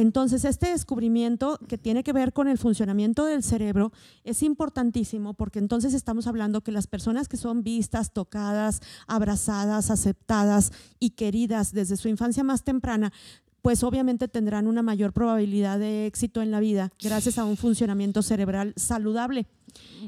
Entonces, 0.00 0.44
este 0.44 0.68
descubrimiento 0.68 1.58
que 1.66 1.76
tiene 1.76 2.04
que 2.04 2.12
ver 2.12 2.32
con 2.32 2.46
el 2.46 2.56
funcionamiento 2.56 3.24
del 3.24 3.42
cerebro 3.42 3.90
es 4.22 4.44
importantísimo 4.44 5.34
porque 5.34 5.58
entonces 5.58 5.92
estamos 5.92 6.28
hablando 6.28 6.60
que 6.60 6.70
las 6.70 6.86
personas 6.86 7.26
que 7.26 7.36
son 7.36 7.64
vistas, 7.64 8.12
tocadas, 8.12 8.80
abrazadas, 9.08 9.90
aceptadas 9.90 10.70
y 11.00 11.10
queridas 11.10 11.72
desde 11.72 11.96
su 11.96 12.06
infancia 12.06 12.44
más 12.44 12.62
temprana, 12.62 13.12
pues 13.60 13.82
obviamente 13.82 14.28
tendrán 14.28 14.68
una 14.68 14.82
mayor 14.82 15.12
probabilidad 15.12 15.80
de 15.80 16.06
éxito 16.06 16.42
en 16.42 16.52
la 16.52 16.60
vida 16.60 16.92
gracias 17.02 17.36
a 17.36 17.44
un 17.44 17.56
funcionamiento 17.56 18.22
cerebral 18.22 18.74
saludable. 18.76 19.48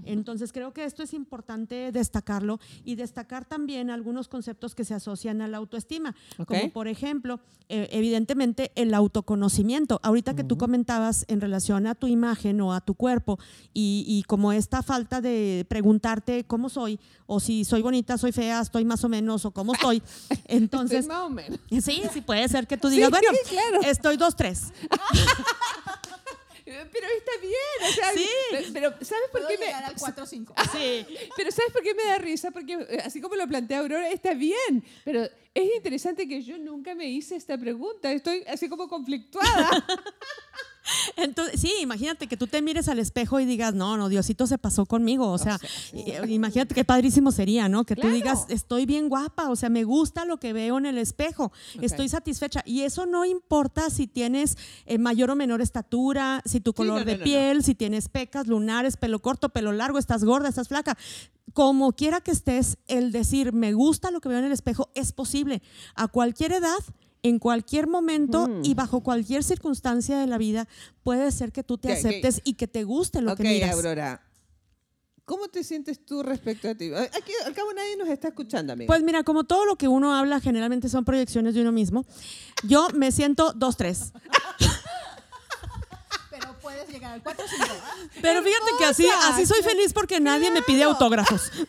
Entonces 0.05 0.53
creo 0.53 0.73
que 0.73 0.85
esto 0.85 1.03
es 1.03 1.15
importante 1.15 1.93
destacarlo 1.93 2.61
y 2.85 2.95
destacar 2.95 3.45
también 3.45 3.91
algunos 3.91 4.29
conceptos 4.29 4.75
que 4.75 4.85
se 4.85 4.95
asocian 4.95 5.41
a 5.43 5.49
la 5.49 5.59
autoestima, 5.59 6.15
como 6.47 6.71
por 6.71 6.89
ejemplo, 6.89 7.41
eh, 7.69 7.89
evidentemente 7.93 8.73
el 8.75 8.95
autoconocimiento. 8.95 10.01
Ahorita 10.03 10.35
que 10.35 10.45
tú 10.45 10.57
comentabas 10.59 11.25
en 11.29 11.41
relación 11.41 11.87
a 11.87 11.95
tu 11.95 12.07
imagen 12.07 12.61
o 12.61 12.73
a 12.73 12.81
tu 12.81 12.95
cuerpo 12.95 13.39
y, 13.73 14.05
y 14.07 14.23
como 14.25 14.53
esta 14.53 14.83
falta 14.83 15.21
de 15.21 15.65
preguntarte 15.69 16.45
cómo 16.45 16.69
soy 16.69 16.99
o 17.27 17.39
si 17.39 17.65
soy 17.65 17.81
bonita, 17.83 18.19
soy 18.19 18.33
fea, 18.33 18.61
estoy 18.61 18.85
más 18.85 19.05
o 19.05 19.09
menos 19.09 19.45
o 19.45 19.53
cómo 19.53 19.75
estoy. 19.75 20.03
Entonces, 20.47 21.01
Estoy 21.01 21.17
más 21.17 21.27
o 21.27 21.31
menos. 21.31 21.61
sí, 21.81 22.03
sí 22.13 22.21
puede 22.21 22.49
ser 22.49 22.67
que 22.67 22.77
tú 22.77 22.89
digas, 22.89 23.09
Sí, 23.09 23.11
bueno, 23.11 23.39
claro. 23.49 23.81
estoy 23.89 24.17
dos, 24.17 24.35
tres. 24.35 24.73
Pero 26.93 27.07
está 27.17 27.33
bien, 27.41 27.91
o 27.91 27.93
sea, 27.93 28.13
Sí. 28.13 28.29
pero 28.73 28.91
¿sabes 29.03 29.29
por 29.33 29.41
Puedo 29.43 29.49
qué 29.49 29.59
me 29.59 29.73
al 29.73 29.95
4 29.99 30.25
o 30.25 30.27
5. 30.27 30.55
Sí. 30.73 31.07
Pero 31.37 31.51
¿sabes 31.51 31.73
por 31.73 31.83
qué 31.83 31.95
me 31.95 32.05
da 32.05 32.19
risa? 32.19 32.51
Porque 32.51 32.75
eh, 32.75 33.03
así 33.05 33.21
como 33.21 33.35
lo 33.37 33.47
plantea 33.47 33.81
Aurora, 33.81 34.09
está 34.11 34.35
bien. 34.35 34.85
Pero 35.05 35.25
es 35.55 35.75
interesante 35.75 36.29
que 36.29 36.43
yo 36.43 36.59
nunca 36.59 36.95
me 36.95 37.07
hice 37.07 37.37
esta 37.37 37.59
pregunta. 37.59 38.13
Estoy 38.13 38.45
así 38.47 38.69
como 38.69 38.89
conflictuada. 38.89 39.71
Entonces, 41.17 41.61
sí, 41.61 41.73
imagínate 41.81 42.27
que 42.27 42.37
tú 42.37 42.47
te 42.47 42.63
mires 42.63 42.89
al 42.89 42.99
espejo 42.99 43.41
y 43.41 43.45
digas, 43.45 43.75
no, 43.75 43.97
no, 43.97 44.09
Diosito 44.09 44.47
se 44.47 44.59
pasó 44.59 44.87
conmigo. 44.87 45.31
O 45.31 45.39
sea, 45.39 45.59
eh, 45.93 46.21
imagínate 46.29 46.75
qué 46.75 46.85
padrísimo 46.85 47.33
sería, 47.33 47.69
¿no? 47.69 47.85
Que 47.85 47.95
Claro. 47.95 48.11
tú 48.11 48.15
digas, 48.15 48.47
estoy 48.49 48.87
bien 48.87 49.09
guapa, 49.09 49.49
o 49.51 49.57
sea, 49.57 49.69
me 49.69 49.85
gusta 49.85 50.25
lo 50.25 50.39
que 50.39 50.53
veo 50.53 50.79
en 50.79 50.87
el 50.87 50.99
espejo, 50.99 51.53
estoy 51.81 52.09
satisfecha. 52.09 52.63
Y 52.65 52.83
eso 52.83 53.07
no 53.07 53.25
importa 53.25 53.91
si 53.91 54.07
tienes 54.07 54.57
eh, 54.87 54.99
mayor 54.99 55.31
o 55.31 55.37
menor 55.37 55.61
estatura, 55.61 56.43
si 56.45 56.61
tu 56.61 56.73
color 56.73 57.01
no, 57.01 57.05
de 57.05 57.13
no, 57.13 57.19
no, 57.19 57.25
piel, 57.25 57.65
si 57.65 57.75
tienes 57.75 58.09
pecas, 58.09 58.47
lunares, 58.47 58.97
pelo 58.97 59.21
corto, 59.21 59.49
pelo 59.51 59.73
largo, 59.73 59.99
estás 59.99 60.25
gorda, 60.25 60.49
estás 60.49 60.69
flaca. 60.69 60.97
Como 61.53 61.93
quiera 61.93 62.21
que 62.21 62.31
estés, 62.31 62.79
el 62.87 63.11
decir, 63.11 63.53
me 63.53 63.73
gusta 63.73 64.11
lo 64.11 64.21
que 64.21 64.29
veo 64.29 64.39
en 64.39 64.45
el 64.45 64.53
espejo 64.53 64.89
es 64.95 65.13
posible 65.13 65.63
a 65.97 66.07
cualquier 66.07 66.53
edad 66.53 66.79
en 67.23 67.39
cualquier 67.39 67.87
momento 67.87 68.49
Mm. 68.49 68.65
y 68.65 68.75
bajo 68.75 69.03
cualquier 69.03 69.45
circunstancia 69.45 70.19
de 70.19 70.27
la 70.27 70.39
vida 70.39 70.67
puede 71.03 71.31
ser 71.33 71.53
que 71.53 71.63
tú 71.63 71.77
te 71.79 71.93
aceptes 71.93 72.41
y 72.45 72.55
que 72.55 72.67
te 72.69 72.85
guste 72.85 73.21
lo 73.21 73.33
ok, 73.33 73.39
que 73.39 73.43
miras. 73.45 73.73
Aurora. 73.73 74.23
¿Cómo 75.25 75.47
te 75.49 75.63
sientes 75.63 76.05
tú 76.05 76.25
respecto 76.25 76.69
a 76.69 76.75
ti? 76.75 76.91
Aquí 76.93 77.33
al 77.47 77.55
cabo 77.55 77.73
nadie 77.73 77.97
nos 77.97 78.09
está 78.09 78.29
escuchando, 78.29 78.73
amiga. 78.73 78.89
Pues 78.89 79.01
mira, 79.05 79.23
como 79.23 79.45
todo 79.45 79.65
lo 79.65 79.77
que 79.77 79.87
uno 79.87 80.13
habla 80.13 80.41
generalmente 80.41 80.89
son 80.89 81.05
proyecciones 81.05 81.55
de 81.55 81.61
uno 81.63 81.71
mismo, 81.71 82.05
yo 82.65 82.89
me 82.95 83.13
siento 83.13 83.53
dos, 83.53 83.77
tres. 83.77 84.13
Pero 86.31 86.57
puedes 86.61 86.89
llegar 86.89 87.13
al 87.13 87.23
4 87.23 87.45
o 87.45 87.49
5. 87.49 87.65
Pero 88.23 88.43
fíjate 88.43 88.71
que 88.79 88.85
así, 88.87 89.07
así 89.25 89.47
soy 89.47 89.63
feliz 89.63 89.93
porque 89.93 90.19
nadie 90.21 90.51
me 90.51 90.63
pide 90.63 90.83
autógrafos. 90.85 91.51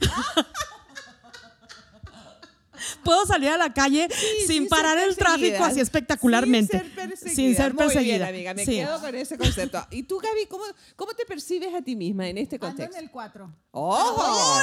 Puedo 3.04 3.26
salir 3.26 3.50
a 3.50 3.58
la 3.58 3.74
calle 3.74 4.08
sin, 4.40 4.48
sin 4.48 4.68
parar 4.68 4.98
el 5.00 5.16
tráfico 5.16 5.64
así 5.64 5.80
espectacularmente. 5.80 6.80
Sin 6.80 6.86
ser 6.88 6.96
perseguida. 6.96 7.36
Sin 7.36 7.56
ser 7.56 7.74
Muy 7.74 7.84
perseguida. 7.86 8.18
bien, 8.18 8.30
amiga, 8.30 8.54
me 8.54 8.66
Sí. 8.66 8.72
quedo 8.78 9.00
con 9.00 9.16
ese 9.16 9.38
concepto. 9.38 9.86
¿Y 9.92 10.04
tú, 10.04 10.20
Gaby, 10.20 10.46
cómo, 10.48 10.64
cómo 10.96 11.14
te 11.14 11.26
percibes 11.26 11.74
a 11.74 11.82
ti 11.82 11.96
misma 11.96 12.28
en 12.28 12.38
este 12.38 12.56
Ando 12.58 12.68
contexto? 12.68 12.98
en 12.98 13.04
el 13.06 13.12
4. 13.12 13.52
¡Ojo! 13.72 14.60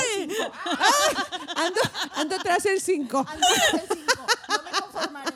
Ando, 1.56 1.80
ando 2.14 2.36
tras 2.42 2.64
el 2.66 2.80
5. 2.80 3.18
Ando 3.28 3.46
en 3.72 3.78
el 3.80 3.86
5. 3.88 4.26
No 4.48 4.62
me 4.62 4.70
conformaré. 4.80 5.34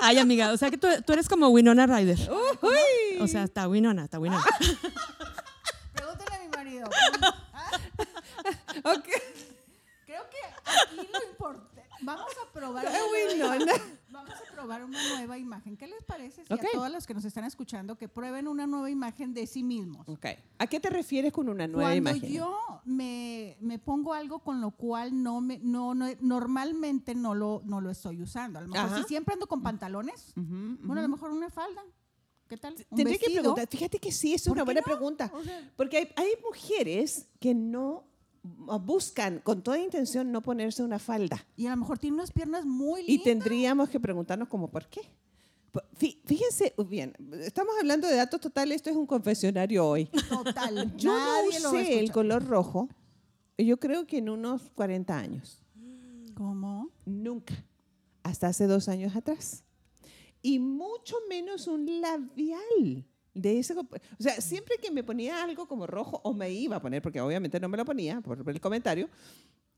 Ay, 0.00 0.18
amiga, 0.18 0.52
o 0.52 0.56
sea 0.56 0.70
que 0.70 0.78
tú, 0.78 0.88
tú 1.06 1.12
eres 1.12 1.28
como 1.28 1.48
Winona 1.48 1.86
Ryder. 1.86 2.18
Uy. 2.30 3.18
O 3.20 3.26
sea, 3.28 3.44
está 3.44 3.68
Winona, 3.68 4.04
está 4.04 4.18
Winona. 4.18 4.44
Pregúntale 5.92 6.34
a 6.34 6.38
mi 6.40 6.48
marido. 6.48 6.88
Ok. 8.84 9.06
Creo 10.06 10.22
que 10.28 10.38
aquí 10.64 11.08
lo 11.12 11.28
importante. 11.30 11.71
Vamos 12.02 12.30
a 12.46 12.52
probar. 12.52 12.86
una 12.86 13.56
nueva-. 13.56 13.72
Vamos 14.12 14.30
a 14.34 14.52
probar 14.54 14.84
una 14.84 14.98
nueva 15.16 15.38
imagen. 15.38 15.76
¿Qué 15.76 15.86
les 15.86 16.02
parece 16.04 16.44
si 16.44 16.52
a 16.52 16.56
todos 16.72 16.90
los 16.92 17.06
que 17.06 17.14
nos 17.14 17.24
están 17.24 17.44
escuchando 17.44 17.96
que 17.96 18.08
prueben 18.08 18.46
una 18.46 18.66
nueva 18.66 18.90
imagen 18.90 19.32
de 19.32 19.46
sí 19.46 19.62
mismos? 19.62 20.06
Ok. 20.08 20.26
¿A 20.58 20.66
qué 20.66 20.80
te 20.80 20.90
refieres 20.90 21.32
con 21.32 21.48
una 21.48 21.66
nueva 21.66 21.90
Cuando 21.90 22.10
imagen? 22.10 22.30
yo 22.32 22.58
me, 22.84 23.56
me 23.60 23.78
pongo 23.78 24.12
algo 24.12 24.40
con 24.40 24.60
lo 24.60 24.70
cual 24.72 25.22
no 25.22 25.40
me 25.40 25.58
no, 25.58 25.94
no- 25.94 26.06
normalmente 26.20 27.14
no 27.14 27.34
lo 27.34 27.62
no 27.64 27.80
lo 27.80 27.90
estoy 27.90 28.20
usando. 28.20 28.58
A 28.58 28.62
lo 28.62 28.68
mejor 28.68 28.86
Ajá. 28.90 28.98
si 29.02 29.04
siempre 29.08 29.32
ando 29.34 29.46
con 29.46 29.62
pantalones, 29.62 30.32
bueno, 30.36 30.98
a 31.00 31.02
lo 31.02 31.08
mejor 31.08 31.30
una 31.30 31.48
falda. 31.50 31.82
¿Qué 32.48 32.58
tal? 32.58 32.74
Un 32.90 32.96
Tendré 32.98 33.18
que 33.18 33.30
preguntar. 33.30 33.66
Fíjate 33.66 33.98
que 33.98 34.12
sí, 34.12 34.34
es 34.34 34.42
¿Por 34.44 34.52
una 34.52 34.64
buena 34.64 34.80
no? 34.82 34.84
pregunta. 34.84 35.30
O 35.32 35.42
sea- 35.42 35.72
Porque 35.74 35.96
hay, 35.96 36.12
hay 36.16 36.32
mujeres 36.44 37.28
que 37.40 37.54
no 37.54 38.04
buscan 38.42 39.38
con 39.40 39.62
toda 39.62 39.78
intención 39.78 40.32
no 40.32 40.42
ponerse 40.42 40.82
una 40.82 40.98
falda. 40.98 41.44
Y 41.56 41.66
a 41.66 41.70
lo 41.70 41.76
mejor 41.78 41.98
tiene 41.98 42.14
unas 42.16 42.32
piernas 42.32 42.64
muy 42.64 43.02
Y 43.02 43.06
lindas. 43.06 43.24
tendríamos 43.24 43.88
que 43.88 44.00
preguntarnos 44.00 44.48
como 44.48 44.68
por 44.70 44.86
qué. 44.88 45.00
Fíjense, 46.26 46.74
bien, 46.88 47.14
estamos 47.40 47.74
hablando 47.80 48.06
de 48.06 48.16
datos 48.16 48.40
totales, 48.40 48.76
esto 48.76 48.90
es 48.90 48.96
un 48.96 49.06
confesionario 49.06 49.86
hoy. 49.86 50.04
Total. 50.28 50.94
Yo 50.98 51.16
Nadie 51.16 51.60
no 51.60 51.72
lo 51.72 51.78
usé 51.78 51.80
el 51.92 52.04
escuchar. 52.04 52.12
color 52.14 52.46
rojo, 52.46 52.88
yo 53.56 53.78
creo 53.78 54.06
que 54.06 54.18
en 54.18 54.28
unos 54.28 54.70
40 54.74 55.16
años. 55.16 55.62
¿Cómo? 56.34 56.90
Nunca. 57.06 57.54
Hasta 58.22 58.48
hace 58.48 58.66
dos 58.66 58.88
años 58.88 59.14
atrás. 59.16 59.64
Y 60.42 60.58
mucho 60.58 61.16
menos 61.28 61.68
un 61.68 62.00
labial. 62.02 63.06
De 63.34 63.58
ese, 63.58 63.74
o 63.74 63.86
sea, 64.18 64.40
siempre 64.40 64.76
que 64.76 64.90
me 64.90 65.02
ponía 65.02 65.42
algo 65.42 65.66
como 65.66 65.86
rojo, 65.86 66.20
o 66.22 66.34
me 66.34 66.50
iba 66.50 66.76
a 66.76 66.82
poner, 66.82 67.00
porque 67.00 67.20
obviamente 67.20 67.58
no 67.58 67.68
me 67.68 67.76
lo 67.78 67.84
ponía 67.84 68.20
por 68.20 68.38
el 68.48 68.60
comentario, 68.60 69.08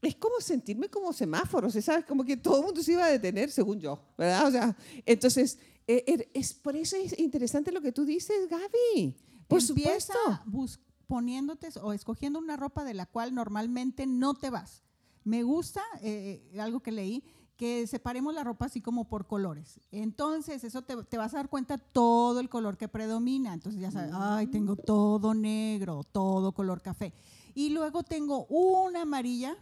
es 0.03 0.17
como 0.17 0.41
sentirme 0.41 0.89
como 0.89 1.13
semáforo, 1.13 1.71
¿sí 1.71 1.81
¿sabes? 1.81 2.05
Como 2.05 2.25
que 2.25 2.37
todo 2.37 2.59
el 2.59 2.65
mundo 2.67 2.83
se 2.83 2.93
iba 2.93 3.05
a 3.05 3.11
detener, 3.11 3.51
según 3.51 3.79
yo, 3.81 4.01
¿verdad? 4.19 4.49
O 4.49 4.51
sea, 4.51 4.77
entonces, 5.07 5.59
eh, 5.87 6.05
er- 6.07 6.29
es, 6.35 6.53
por 6.53 6.75
eso 6.77 6.97
es 6.97 7.19
interesante 7.19 7.71
lo 7.73 7.81
que 7.81 7.93
tú 7.93 8.05
dices, 8.05 8.49
Gaby. 8.49 9.15
Por 9.47 9.61
Empieza 9.61 10.15
supuesto. 10.45 10.81
poniéndote 11.07 11.69
o 11.83 11.93
escogiendo 11.93 12.39
una 12.39 12.57
ropa 12.57 12.83
de 12.85 12.95
la 12.95 13.07
cual 13.07 13.35
normalmente 13.35 14.07
no 14.07 14.35
te 14.35 14.51
vas. 14.51 14.83
Me 15.23 15.43
gusta 15.43 15.83
eh, 16.03 16.51
algo 16.59 16.81
que 16.81 16.91
leí 16.93 17.23
que 17.57 17.87
separemos 17.87 18.35
la 18.35 18.43
ropa 18.45 18.67
así 18.67 18.81
como 18.81 19.05
por 19.09 19.27
colores. 19.27 19.79
Entonces, 19.93 20.65
eso 20.65 20.83
te, 20.83 20.97
te 21.05 21.17
vas 21.19 21.35
a 21.35 21.39
dar 21.39 21.49
cuenta 21.49 21.79
todo 21.79 22.41
el 22.41 22.49
color 22.49 22.77
que 22.77 22.89
predomina. 22.89 23.55
Entonces 23.55 23.81
ya 23.81 23.91
sabes, 23.91 24.11
ay, 24.15 24.49
tengo 24.49 24.75
todo 24.77 25.35
negro, 25.35 26.03
todo 26.11 26.53
color 26.53 26.83
café. 26.83 27.13
Y 27.55 27.71
luego 27.71 28.03
tengo 28.03 28.47
una 28.47 29.03
amarilla 29.03 29.57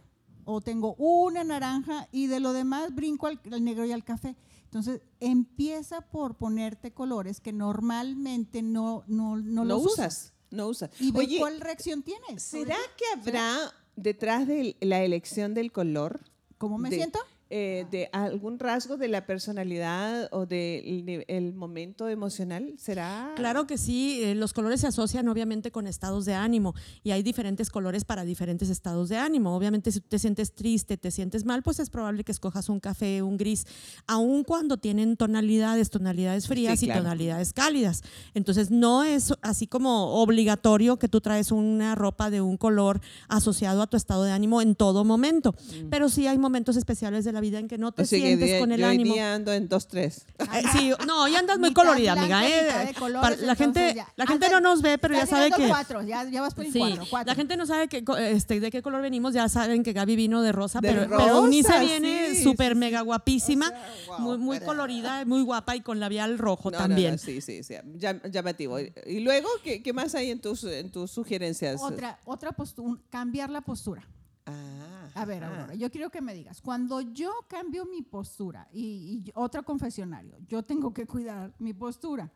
o 0.45 0.59
tengo 0.61 0.95
una 0.95 1.43
naranja 1.43 2.07
y 2.11 2.27
de 2.27 2.39
lo 2.39 2.51
demás 2.53 2.93
brinco 2.95 3.27
al, 3.27 3.39
al 3.51 3.63
negro 3.63 3.85
y 3.85 3.91
al 3.91 4.03
café. 4.03 4.35
Entonces, 4.65 5.01
empieza 5.19 6.01
por 6.01 6.35
ponerte 6.35 6.91
colores 6.93 7.39
que 7.39 7.53
normalmente 7.53 8.63
no, 8.63 9.03
no, 9.07 9.35
no, 9.37 9.63
No, 9.63 9.65
los 9.65 9.85
usas, 9.85 10.33
no 10.49 10.67
usas. 10.67 10.89
y 10.99 11.11
ve 11.11 11.19
Oye, 11.19 11.39
cuál 11.39 11.61
reacción 11.61 12.01
tienes. 12.01 12.41
¿será 12.41 12.75
que 12.97 13.05
habrá 13.19 13.55
detrás 13.95 14.47
de 14.47 14.75
la 14.81 15.03
elección 15.03 15.53
del 15.53 15.71
color? 15.71 16.21
¿Cómo 16.57 16.79
me 16.79 16.89
de- 16.89 16.95
siento? 16.95 17.19
Eh, 17.55 17.85
de 17.91 18.09
algún 18.13 18.57
rasgo 18.57 18.97
de 18.97 19.07
la 19.09 19.27
personalidad 19.27 20.27
o 20.31 20.47
del 20.47 21.23
el 21.27 21.53
momento 21.53 22.07
emocional? 22.09 22.73
¿Será? 22.79 23.31
Claro 23.35 23.67
que 23.67 23.77
sí, 23.77 24.21
eh, 24.23 24.33
los 24.33 24.53
colores 24.53 24.81
se 24.81 24.87
asocian 24.87 25.27
obviamente 25.27 25.71
con 25.71 25.85
estados 25.85 26.25
de 26.25 26.33
ánimo 26.33 26.73
y 27.03 27.11
hay 27.11 27.21
diferentes 27.21 27.69
colores 27.69 28.05
para 28.05 28.25
diferentes 28.25 28.71
estados 28.71 29.07
de 29.07 29.17
ánimo. 29.17 29.55
Obviamente 29.55 29.91
si 29.91 29.99
te 30.01 30.17
sientes 30.17 30.55
triste, 30.55 30.97
te 30.97 31.11
sientes 31.11 31.45
mal, 31.45 31.61
pues 31.61 31.79
es 31.79 31.91
probable 31.91 32.23
que 32.23 32.31
escojas 32.31 32.69
un 32.69 32.79
café, 32.79 33.21
un 33.21 33.37
gris, 33.37 33.67
aun 34.07 34.43
cuando 34.43 34.77
tienen 34.77 35.15
tonalidades, 35.15 35.91
tonalidades 35.91 36.47
frías 36.47 36.79
Sí, 36.79 36.87
claro. 36.87 37.01
y 37.01 37.03
tonalidades 37.03 37.53
cálidas. 37.53 38.01
Entonces 38.33 38.71
no 38.71 39.03
es 39.03 39.31
así 39.43 39.67
como 39.67 40.21
obligatorio 40.23 40.97
que 40.97 41.07
tú 41.07 41.21
traes 41.21 41.51
una 41.51 41.93
ropa 41.93 42.31
de 42.31 42.41
un 42.41 42.57
color 42.57 42.99
asociado 43.27 43.83
a 43.83 43.87
tu 43.87 43.95
estado 43.95 44.23
de 44.23 44.31
ánimo 44.31 44.59
en 44.59 44.73
todo 44.73 45.05
momento, 45.05 45.53
pero 45.91 46.09
sí 46.09 46.25
hay 46.25 46.39
momentos 46.39 46.77
especiales 46.77 47.25
de 47.25 47.31
la 47.31 47.42
vida 47.43 47.59
en 47.59 47.67
que 47.67 47.77
no 47.77 47.91
te 47.91 48.01
O 48.01 48.05
sea, 48.05 48.17
sientes 48.19 48.47
día- 48.47 48.59
con 48.59 48.71
el 48.71 48.79
yo 48.79 48.87
hoy 48.87 48.95
ánimo. 48.95 49.13
día 49.13 49.35
ando 49.35 49.51
en 49.53 49.67
dos, 49.67 49.87
tres. 49.87 50.25
Eh, 50.39 50.45
sí, 50.71 50.91
no, 51.05 51.27
ya 51.27 51.39
andas 51.39 51.59
muy 51.59 51.69
Mitad 51.71 51.83
colorida, 51.83 52.13
blanca, 52.15 52.39
amiga. 52.39 52.89
eh. 52.89 52.93
colores, 52.97 53.21
Para- 53.21 53.35
la 53.47 53.55
gente, 53.55 53.93
ya. 53.95 54.07
la 54.15 54.25
gente 54.25 54.45
Anda- 54.47 54.59
no 54.61 54.69
nos 54.69 54.81
ve, 54.81 54.97
pero 54.97 55.13
ya 55.15 55.25
sabe 55.27 55.51
que. 55.51 55.67
cuatro, 55.67 56.01
ya, 56.01 56.27
ya 56.29 56.41
vas 56.41 56.53
por 56.53 56.65
el 56.65 56.71
Sí, 56.73 56.79
cuatro, 56.79 57.05
cuatro. 57.09 57.31
la 57.31 57.35
gente 57.35 57.57
no 57.57 57.65
sabe 57.65 57.87
que, 57.87 58.03
este, 58.31 58.59
de 58.59 58.71
qué 58.71 58.81
color 58.81 59.01
venimos, 59.01 59.33
ya 59.33 59.47
saben 59.49 59.83
que 59.83 59.93
Gaby 59.93 60.15
vino 60.15 60.41
de 60.41 60.51
rosa, 60.51 60.79
De 60.79 60.87
pero, 60.87 61.05
rosa, 61.07 61.17
pero 61.23 61.41
Unice 61.41 61.79
viene 61.81 62.33
sí, 62.35 62.43
súper 62.43 62.69
sí, 62.69 62.73
sí. 62.73 62.79
mega 62.79 63.01
guapísima, 63.01 63.67
O 63.67 63.69
sea, 63.69 63.87
wow, 64.07 64.19
muy, 64.19 64.37
muy 64.37 64.57
pero- 64.59 64.67
colorida, 64.71 65.25
muy 65.25 65.41
guapa 65.43 65.75
y 65.75 65.81
con 65.81 65.99
labial 65.99 66.37
rojo 66.37 66.71
No, 66.71 66.77
no, 66.79 66.83
también. 66.87 67.11
no, 67.13 67.17
sí, 67.17 67.41
sí, 67.41 67.61
sí. 67.63 67.73
llam- 67.97 68.21
llamativo. 68.31 68.79
Y 68.79 69.19
luego, 69.19 69.49
¿qué, 69.63 69.83
qué 69.83 69.91
más 69.93 70.15
hay 70.15 70.31
en 70.31 70.39
tus, 70.39 70.63
en 70.63 70.89
tus 70.91 71.11
sugerencias? 71.11 71.81
Otra, 71.81 72.19
otra 72.25 72.51
postura, 72.53 72.99
cambiar 73.09 73.49
la 73.49 73.61
postura. 73.61 74.07
Ah, 74.45 74.92
A 75.15 75.25
ver. 75.25 75.43
Aurora, 75.43 75.75
yo 75.75 75.89
quiero 75.91 76.09
que 76.09 76.21
me 76.21 76.33
digas, 76.33 76.61
cuando 76.61 77.01
yo 77.01 77.31
cambio 77.47 77.85
mi 77.85 78.01
postura 78.01 78.67
y, 78.71 79.23
y 79.25 79.31
otro 79.35 79.63
confesionario, 79.63 80.37
yo 80.47 80.63
tengo 80.63 80.93
que 80.93 81.05
cuidar 81.05 81.53
mi 81.59 81.73
postura 81.73 82.31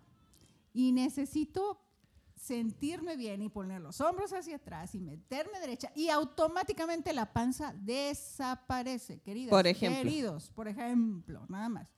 y 0.74 0.92
necesito 0.92 1.82
sentirme 2.38 3.18
bien 3.18 3.42
y 3.42 3.50
poner 3.50 3.82
los 3.82 4.00
hombros 4.00 4.32
hacia 4.32 4.58
atrás 4.58 4.94
y 4.96 5.00
meterme 5.00 5.60
derecha 5.60 5.92
y 5.96 6.10
automáticamente 6.10 7.12
la 7.14 7.34
panza 7.34 7.74
desaparece, 7.78 9.20
queridas. 9.20 9.50
Por 9.50 9.68
ejemplo. 9.68 10.04
Queridos, 10.04 10.50
por 10.52 10.68
ejemplo, 10.68 11.46
nada 11.50 11.70
más. 11.70 11.90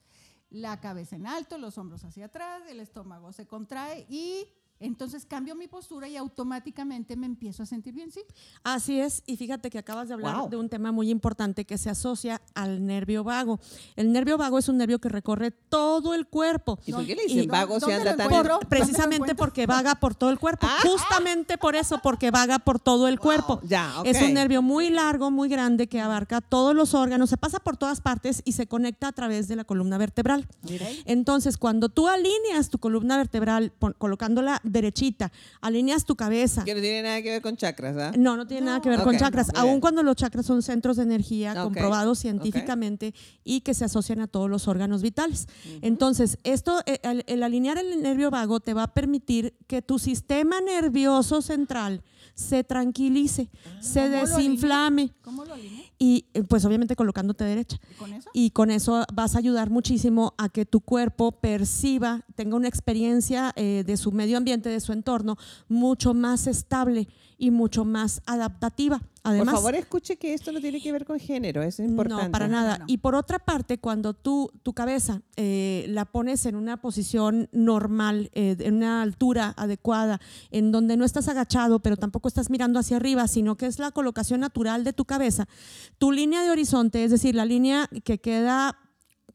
La 0.48 0.80
cabeza 0.80 1.14
en 1.14 1.26
alto, 1.26 1.58
los 1.58 1.78
hombros 1.78 2.02
hacia 2.04 2.26
atrás, 2.26 2.62
el 2.68 2.80
estómago 2.80 3.32
se 3.32 3.46
contrae 3.46 4.06
y 4.08 4.48
entonces 4.80 5.26
cambio 5.26 5.54
mi 5.54 5.68
postura 5.68 6.08
y 6.08 6.16
automáticamente 6.16 7.14
me 7.16 7.26
empiezo 7.26 7.62
a 7.62 7.66
sentir 7.66 7.94
bien, 7.94 8.10
¿sí? 8.10 8.20
Así 8.64 8.98
es, 9.00 9.22
y 9.26 9.36
fíjate 9.36 9.70
que 9.70 9.78
acabas 9.78 10.08
de 10.08 10.14
hablar 10.14 10.36
Wow. 10.36 10.48
de 10.48 10.56
un 10.56 10.68
tema 10.68 10.90
muy 10.90 11.10
importante 11.10 11.64
que 11.64 11.78
se 11.78 11.90
asocia 11.90 12.40
al 12.54 12.84
nervio 12.86 13.22
vago. 13.24 13.60
El 13.96 14.10
nervio 14.12 14.38
vago 14.38 14.58
es 14.58 14.68
un 14.68 14.78
nervio 14.78 14.98
que 14.98 15.08
recorre 15.08 15.50
todo 15.50 16.14
el 16.14 16.26
cuerpo. 16.26 16.78
¿Y 16.86 16.92
por 16.92 17.06
qué 17.06 17.14
le 17.14 17.24
dicen 17.26 17.48
vago 17.48 17.74
si 17.78 17.90
¿dónde 17.92 18.10
anda 18.10 18.16
tan... 18.16 18.28
Por- 18.28 18.66
precisamente 18.68 19.34
porque 19.34 19.66
vaga 19.66 19.94
por 19.96 20.14
todo 20.14 20.30
el 20.30 20.38
cuerpo. 20.38 20.66
Justamente 20.82 21.58
por 21.58 21.76
eso, 21.76 21.98
porque 22.02 22.30
vaga 22.30 22.58
por 22.58 22.80
todo 22.80 23.06
el 23.08 23.18
cuerpo. 23.20 23.60
ya, 23.64 24.00
ok. 24.00 24.06
Es 24.06 24.22
un 24.22 24.32
nervio 24.34 24.62
muy 24.62 24.90
largo, 24.90 25.30
muy 25.30 25.48
grande, 25.48 25.88
que 25.88 26.00
abarca 26.00 26.40
todos 26.40 26.74
los 26.74 26.94
órganos, 26.94 27.28
se 27.30 27.36
pasa 27.36 27.58
por 27.60 27.76
todas 27.76 28.00
partes 28.00 28.42
y 28.44 28.52
se 28.52 28.66
conecta 28.66 29.08
a 29.08 29.12
través 29.12 29.46
de 29.48 29.56
la 29.56 29.64
columna 29.64 29.98
vertebral. 29.98 30.48
Entonces, 31.04 31.56
cuando 31.58 31.88
tú 31.88 32.08
alineas 32.08 32.70
tu 32.70 32.78
columna 32.78 33.16
vertebral, 33.16 33.72
colocándola 33.98 34.60
derechita, 34.70 35.32
alineas 35.60 36.04
tu 36.04 36.16
cabeza. 36.16 36.64
Que 36.64 36.74
no 36.74 36.80
tiene 36.80 37.02
nada 37.02 37.22
que 37.22 37.30
ver 37.30 37.42
con 37.42 37.56
chakras, 37.56 37.96
¿ah? 37.96 38.12
No, 38.16 38.36
no 38.36 38.46
tiene 38.46 38.66
nada 38.66 38.80
que 38.80 38.88
ver 38.88 39.00
con 39.02 39.16
chakras, 39.16 39.48
muy 39.48 39.60
aun 39.60 39.70
bien. 39.70 39.80
cuando 39.80 40.02
los 40.02 40.16
chakras 40.16 40.46
son 40.46 40.62
centros 40.62 40.96
de 40.96 41.02
energía 41.04 41.54
comprobados 41.54 42.18
científicamente 42.18 43.14
y 43.44 43.60
que 43.60 43.74
se 43.74 43.84
asocian 43.84 44.20
a 44.20 44.26
todos 44.26 44.48
los 44.48 44.68
órganos 44.68 45.02
vitales. 45.02 45.46
Entonces, 45.82 46.38
esto, 46.44 46.80
eh, 46.86 46.98
el, 47.02 47.24
el 47.26 47.42
alinear 47.42 47.78
el 47.78 48.02
nervio 48.02 48.30
vago 48.30 48.60
te 48.60 48.74
va 48.74 48.84
a 48.84 48.94
permitir 48.94 49.54
que 49.66 49.82
tu 49.82 49.98
sistema 49.98 50.60
nervioso 50.60 51.42
central 51.42 52.02
se 52.40 52.64
tranquilice, 52.64 53.50
se 53.80 54.00
¿Cómo 54.00 54.10
lo 54.14 54.20
desinflame 54.20 55.12
¿Cómo 55.22 55.44
lo 55.44 55.54
y 56.02 56.24
eh, 56.32 56.42
pues 56.44 56.64
obviamente 56.64 56.96
colocándote 56.96 57.44
derecha. 57.44 57.76
¿Y 57.90 57.94
con 57.94 58.12
eso? 58.14 58.30
Y 58.32 58.50
con 58.50 58.70
eso 58.70 59.04
vas 59.12 59.34
a 59.34 59.38
ayudar 59.38 59.68
muchísimo 59.68 60.32
a 60.38 60.48
que 60.48 60.64
tu 60.64 60.80
cuerpo 60.80 61.30
perciba, 61.32 62.24
tenga 62.34 62.56
una 62.56 62.68
experiencia 62.68 63.52
eh, 63.54 63.84
de 63.86 63.96
su 63.98 64.10
medio 64.10 64.38
ambiente, 64.38 64.70
de 64.70 64.80
su 64.80 64.92
entorno, 64.92 65.36
mucho 65.68 66.14
más 66.14 66.46
estable 66.46 67.06
y 67.40 67.50
mucho 67.50 67.84
más 67.84 68.20
adaptativa. 68.26 69.00
Además, 69.22 69.54
por 69.54 69.62
favor, 69.62 69.74
escuche 69.74 70.16
que 70.16 70.34
esto 70.34 70.52
no 70.52 70.60
tiene 70.60 70.80
que 70.80 70.92
ver 70.92 71.04
con 71.04 71.18
género, 71.18 71.62
es 71.62 71.78
importante. 71.78 72.24
no, 72.24 72.30
para 72.30 72.48
nada. 72.48 72.78
No, 72.78 72.78
no. 72.80 72.84
Y 72.86 72.98
por 72.98 73.14
otra 73.14 73.38
parte, 73.38 73.78
cuando 73.78 74.14
tú 74.14 74.50
tu 74.62 74.74
cabeza 74.74 75.22
eh, 75.36 75.86
la 75.88 76.04
pones 76.04 76.46
en 76.46 76.54
una 76.54 76.80
posición 76.80 77.48
normal, 77.52 78.30
eh, 78.34 78.56
en 78.60 78.76
una 78.76 79.02
altura 79.02 79.54
adecuada, 79.56 80.20
en 80.50 80.70
donde 80.70 80.96
no 80.96 81.04
estás 81.04 81.28
agachado, 81.28 81.80
pero 81.80 81.96
tampoco 81.96 82.28
estás 82.28 82.50
mirando 82.50 82.78
hacia 82.78 82.98
arriba, 82.98 83.26
sino 83.26 83.56
que 83.56 83.66
es 83.66 83.78
la 83.78 83.90
colocación 83.90 84.40
natural 84.40 84.84
de 84.84 84.92
tu 84.92 85.06
cabeza, 85.06 85.48
tu 85.98 86.12
línea 86.12 86.42
de 86.42 86.50
horizonte, 86.50 87.04
es 87.04 87.10
decir, 87.10 87.34
la 87.34 87.46
línea 87.46 87.88
que 88.04 88.20
queda 88.20 88.78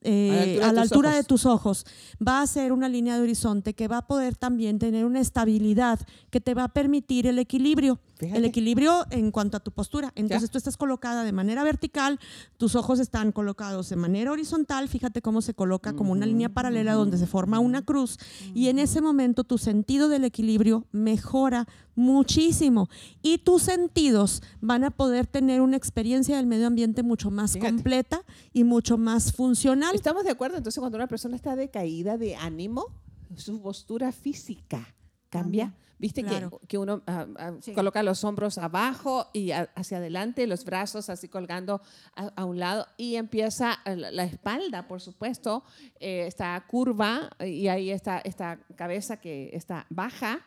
eh, 0.05 0.29
A 0.29 0.33
la 0.35 0.43
altura 0.43 0.61
de 0.61 0.69
a 0.69 0.71
la 0.73 0.81
tus 0.83 0.91
altura 0.91 1.09
de 1.11 1.19
ojos. 1.19 1.27
tus 1.27 1.45
ojos, 1.45 1.85
va 2.25 2.41
a 2.41 2.47
ser 2.47 2.71
una 2.71 2.87
línea 2.89 3.15
de 3.15 3.21
horizonte 3.23 3.73
que 3.73 3.87
va 3.87 3.97
a 3.99 4.07
poder 4.07 4.35
también 4.35 4.79
tener 4.79 5.05
una 5.05 5.19
estabilidad 5.19 5.99
que 6.29 6.39
te 6.41 6.53
va 6.53 6.65
a 6.65 6.67
permitir 6.69 7.27
el 7.27 7.39
equilibrio. 7.39 7.99
Fíjate. 8.17 8.37
El 8.37 8.45
equilibrio 8.45 9.05
en 9.11 9.31
cuanto 9.31 9.57
a 9.57 9.59
tu 9.59 9.71
postura. 9.71 10.11
Entonces 10.15 10.49
tú 10.49 10.57
estás 10.57 10.77
colocada 10.77 11.23
de 11.23 11.31
manera 11.31 11.63
vertical, 11.63 12.19
tus 12.57 12.75
ojos 12.75 12.99
están 12.99 13.31
colocados 13.31 13.89
de 13.89 13.95
manera 13.95 14.31
horizontal, 14.31 14.87
fíjate 14.87 15.21
cómo 15.21 15.41
se 15.41 15.53
coloca 15.53 15.93
como 15.93 16.11
una 16.11 16.25
línea 16.25 16.49
paralela 16.49 16.93
donde 16.93 17.17
se 17.17 17.27
forma 17.27 17.59
una 17.59 17.83
cruz 17.83 18.17
y 18.53 18.69
en 18.69 18.79
ese 18.79 19.01
momento 19.01 19.43
tu 19.43 19.57
sentido 19.57 20.09
del 20.09 20.23
equilibrio 20.23 20.85
mejora 20.91 21.67
muchísimo 21.95 22.89
y 23.21 23.39
tus 23.39 23.63
sentidos 23.63 24.43
van 24.61 24.83
a 24.83 24.91
poder 24.91 25.27
tener 25.27 25.61
una 25.61 25.77
experiencia 25.77 26.37
del 26.37 26.45
medio 26.45 26.67
ambiente 26.67 27.03
mucho 27.03 27.31
más 27.31 27.53
Fíjate. 27.53 27.71
completa 27.73 28.21
y 28.53 28.63
mucho 28.63 28.97
más 28.97 29.31
funcional. 29.31 29.95
¿Estamos 29.95 30.23
de 30.23 30.31
acuerdo? 30.31 30.57
Entonces, 30.57 30.79
cuando 30.79 30.97
una 30.97 31.07
persona 31.07 31.35
está 31.35 31.55
decaída 31.55 32.17
de 32.17 32.35
ánimo, 32.35 32.87
su 33.35 33.61
postura 33.61 34.11
física 34.11 34.95
cambia. 35.29 35.73
Viste 35.97 36.23
que- 36.23 36.29
Claro. 36.29 36.59
que, 36.67 36.77
uno 36.77 37.01
ah, 37.07 37.25
ah, 37.37 37.53
Sí. 37.61 37.73
coloca 37.73 38.03
los 38.03 38.23
hombros 38.25 38.57
abajo 38.57 39.27
y 39.31 39.51
a- 39.51 39.69
hacia 39.75 39.97
adelante, 39.97 40.45
los 40.45 40.65
brazos 40.65 41.09
así 41.09 41.29
colgando 41.29 41.81
a, 42.15 42.27
a 42.35 42.43
un 42.45 42.59
lado 42.59 42.85
y 42.97 43.15
empieza 43.15 43.79
eh, 43.85 43.95
la, 43.95 44.11
la 44.11 44.25
espalda, 44.25 44.87
por 44.89 44.99
supuesto, 44.99 45.63
eh, 46.01 46.25
está 46.27 46.61
curva 46.67 47.29
y 47.39 47.67
ahí 47.69 47.91
está 47.91 48.19
esta 48.19 48.57
cabeza 48.75 49.17
que 49.21 49.51
está 49.53 49.85
baja. 49.89 50.45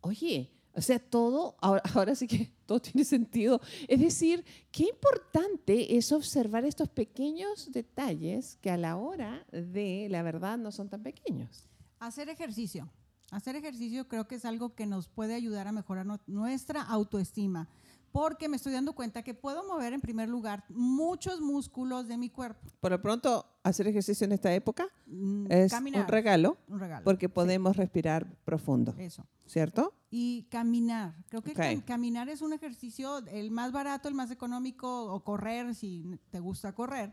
Oye, 0.00 0.50
o 0.76 0.80
sea, 0.80 1.00
todo, 1.00 1.56
ahora, 1.60 1.82
ahora 1.94 2.14
sí 2.14 2.28
que 2.28 2.52
todo 2.64 2.80
tiene 2.80 3.04
sentido. 3.04 3.60
Es 3.88 3.98
decir, 3.98 4.44
qué 4.70 4.84
importante 4.84 5.96
es 5.96 6.12
observar 6.12 6.64
estos 6.64 6.88
pequeños 6.88 7.72
detalles 7.72 8.58
que 8.62 8.70
a 8.70 8.76
la 8.76 8.96
hora 8.96 9.44
de 9.50 10.06
la 10.08 10.22
verdad 10.22 10.56
no 10.56 10.70
son 10.70 10.88
tan 10.88 11.02
pequeños. 11.02 11.66
Hacer 11.98 12.28
ejercicio. 12.28 12.88
Hacer 13.34 13.56
ejercicio 13.56 14.06
creo 14.06 14.28
que 14.28 14.36
es 14.36 14.44
algo 14.44 14.74
que 14.74 14.86
nos 14.86 15.08
puede 15.08 15.34
ayudar 15.34 15.66
a 15.66 15.72
mejorar 15.72 16.06
no- 16.06 16.20
nuestra 16.26 16.82
autoestima, 16.82 17.68
porque 18.12 18.48
me 18.48 18.56
estoy 18.56 18.72
dando 18.72 18.92
cuenta 18.94 19.24
que 19.24 19.34
puedo 19.34 19.66
mover 19.66 19.92
en 19.92 20.00
primer 20.00 20.28
lugar 20.28 20.64
muchos 20.68 21.40
músculos 21.40 22.06
de 22.06 22.16
mi 22.16 22.30
cuerpo. 22.30 22.60
Por 22.80 22.92
lo 22.92 23.02
pronto, 23.02 23.44
hacer 23.64 23.88
ejercicio 23.88 24.24
en 24.24 24.32
esta 24.32 24.54
época 24.54 24.86
Mm, 25.06 25.46
es 25.50 25.72
caminar, 25.72 26.02
un 26.02 26.08
regalo 26.08 26.56
un 26.68 26.78
regalo. 26.78 27.02
porque 27.04 27.28
podemos 27.28 27.76
respirar 27.76 28.24
profundo, 28.44 28.94
Eso. 28.98 29.26
¿cierto? 29.46 29.92
Y 30.12 30.44
caminar. 30.44 31.16
Creo 31.28 31.42
que 31.42 31.82
caminar 31.84 32.28
es 32.28 32.40
un 32.40 32.52
ejercicio 32.52 33.18
el 33.26 33.50
más 33.50 33.72
barato, 33.72 34.08
el 34.08 34.14
más 34.14 34.30
económico, 34.30 35.12
o 35.12 35.24
correr 35.24 35.74
si 35.74 36.04
te 36.30 36.38
gusta 36.38 36.72
correr. 36.72 37.12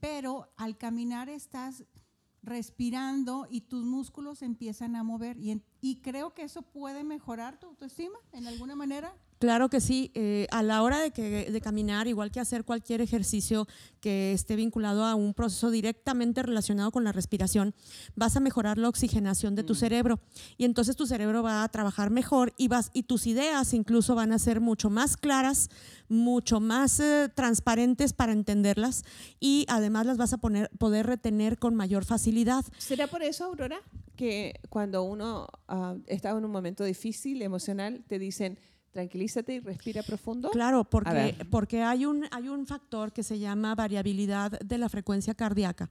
Pero 0.00 0.48
al 0.56 0.76
caminar 0.76 1.28
estás 1.28 1.84
respirando 2.42 3.46
y 3.50 3.62
tus 3.62 3.84
músculos 3.84 4.42
empiezan 4.42 4.96
a 4.96 5.02
mover. 5.02 5.38
Y, 5.38 5.50
en- 5.50 5.62
y 5.80 5.96
creo 6.00 6.34
que 6.34 6.42
eso 6.42 6.62
puede 6.62 7.04
mejorar 7.04 7.58
tu 7.58 7.66
autoestima 7.66 8.18
en 8.32 8.46
alguna 8.46 8.74
manera. 8.76 9.14
Claro 9.40 9.70
que 9.70 9.80
sí, 9.80 10.10
eh, 10.12 10.46
a 10.50 10.62
la 10.62 10.82
hora 10.82 10.98
de, 10.98 11.12
que, 11.12 11.50
de 11.50 11.60
caminar, 11.62 12.06
igual 12.06 12.30
que 12.30 12.40
hacer 12.40 12.62
cualquier 12.66 13.00
ejercicio 13.00 13.66
que 14.02 14.34
esté 14.34 14.54
vinculado 14.54 15.02
a 15.02 15.14
un 15.14 15.32
proceso 15.32 15.70
directamente 15.70 16.42
relacionado 16.42 16.90
con 16.90 17.04
la 17.04 17.12
respiración, 17.12 17.74
vas 18.14 18.36
a 18.36 18.40
mejorar 18.40 18.76
la 18.76 18.90
oxigenación 18.90 19.54
de 19.54 19.64
tu 19.64 19.74
cerebro 19.74 20.20
y 20.58 20.66
entonces 20.66 20.94
tu 20.94 21.06
cerebro 21.06 21.42
va 21.42 21.64
a 21.64 21.68
trabajar 21.70 22.10
mejor 22.10 22.52
y, 22.58 22.68
vas, 22.68 22.90
y 22.92 23.04
tus 23.04 23.26
ideas 23.26 23.72
incluso 23.72 24.14
van 24.14 24.32
a 24.32 24.38
ser 24.38 24.60
mucho 24.60 24.90
más 24.90 25.16
claras, 25.16 25.70
mucho 26.10 26.60
más 26.60 27.00
eh, 27.00 27.30
transparentes 27.34 28.12
para 28.12 28.32
entenderlas 28.32 29.04
y 29.40 29.64
además 29.70 30.04
las 30.04 30.18
vas 30.18 30.34
a 30.34 30.36
poner, 30.36 30.68
poder 30.76 31.06
retener 31.06 31.58
con 31.58 31.74
mayor 31.74 32.04
facilidad. 32.04 32.62
¿Será 32.76 33.06
por 33.06 33.22
eso, 33.22 33.46
Aurora, 33.46 33.80
que 34.16 34.60
cuando 34.68 35.02
uno 35.02 35.46
ah, 35.66 35.96
está 36.08 36.28
en 36.28 36.44
un 36.44 36.50
momento 36.50 36.84
difícil, 36.84 37.40
emocional, 37.40 38.04
te 38.06 38.18
dicen, 38.18 38.58
Tranquilízate 38.92 39.54
y 39.54 39.60
respira 39.60 40.02
profundo. 40.02 40.50
Claro, 40.50 40.82
porque, 40.84 41.36
porque 41.48 41.82
hay, 41.82 42.04
un, 42.06 42.26
hay 42.32 42.48
un 42.48 42.66
factor 42.66 43.12
que 43.12 43.22
se 43.22 43.38
llama 43.38 43.74
variabilidad 43.76 44.58
de 44.58 44.78
la 44.78 44.88
frecuencia 44.88 45.34
cardíaca, 45.34 45.90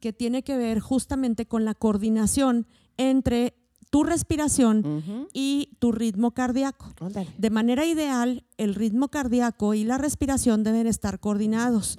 que 0.00 0.12
tiene 0.12 0.42
que 0.42 0.56
ver 0.56 0.80
justamente 0.80 1.46
con 1.46 1.64
la 1.64 1.74
coordinación 1.74 2.66
entre 2.98 3.54
tu 3.96 4.04
respiración 4.04 5.26
y 5.32 5.70
tu 5.78 5.90
ritmo 5.90 6.32
cardíaco. 6.32 6.92
De 7.38 7.48
manera 7.48 7.86
ideal, 7.86 8.44
el 8.58 8.74
ritmo 8.74 9.08
cardíaco 9.08 9.72
y 9.72 9.84
la 9.84 9.96
respiración 9.96 10.64
deben 10.64 10.86
estar 10.86 11.18
coordinados 11.18 11.98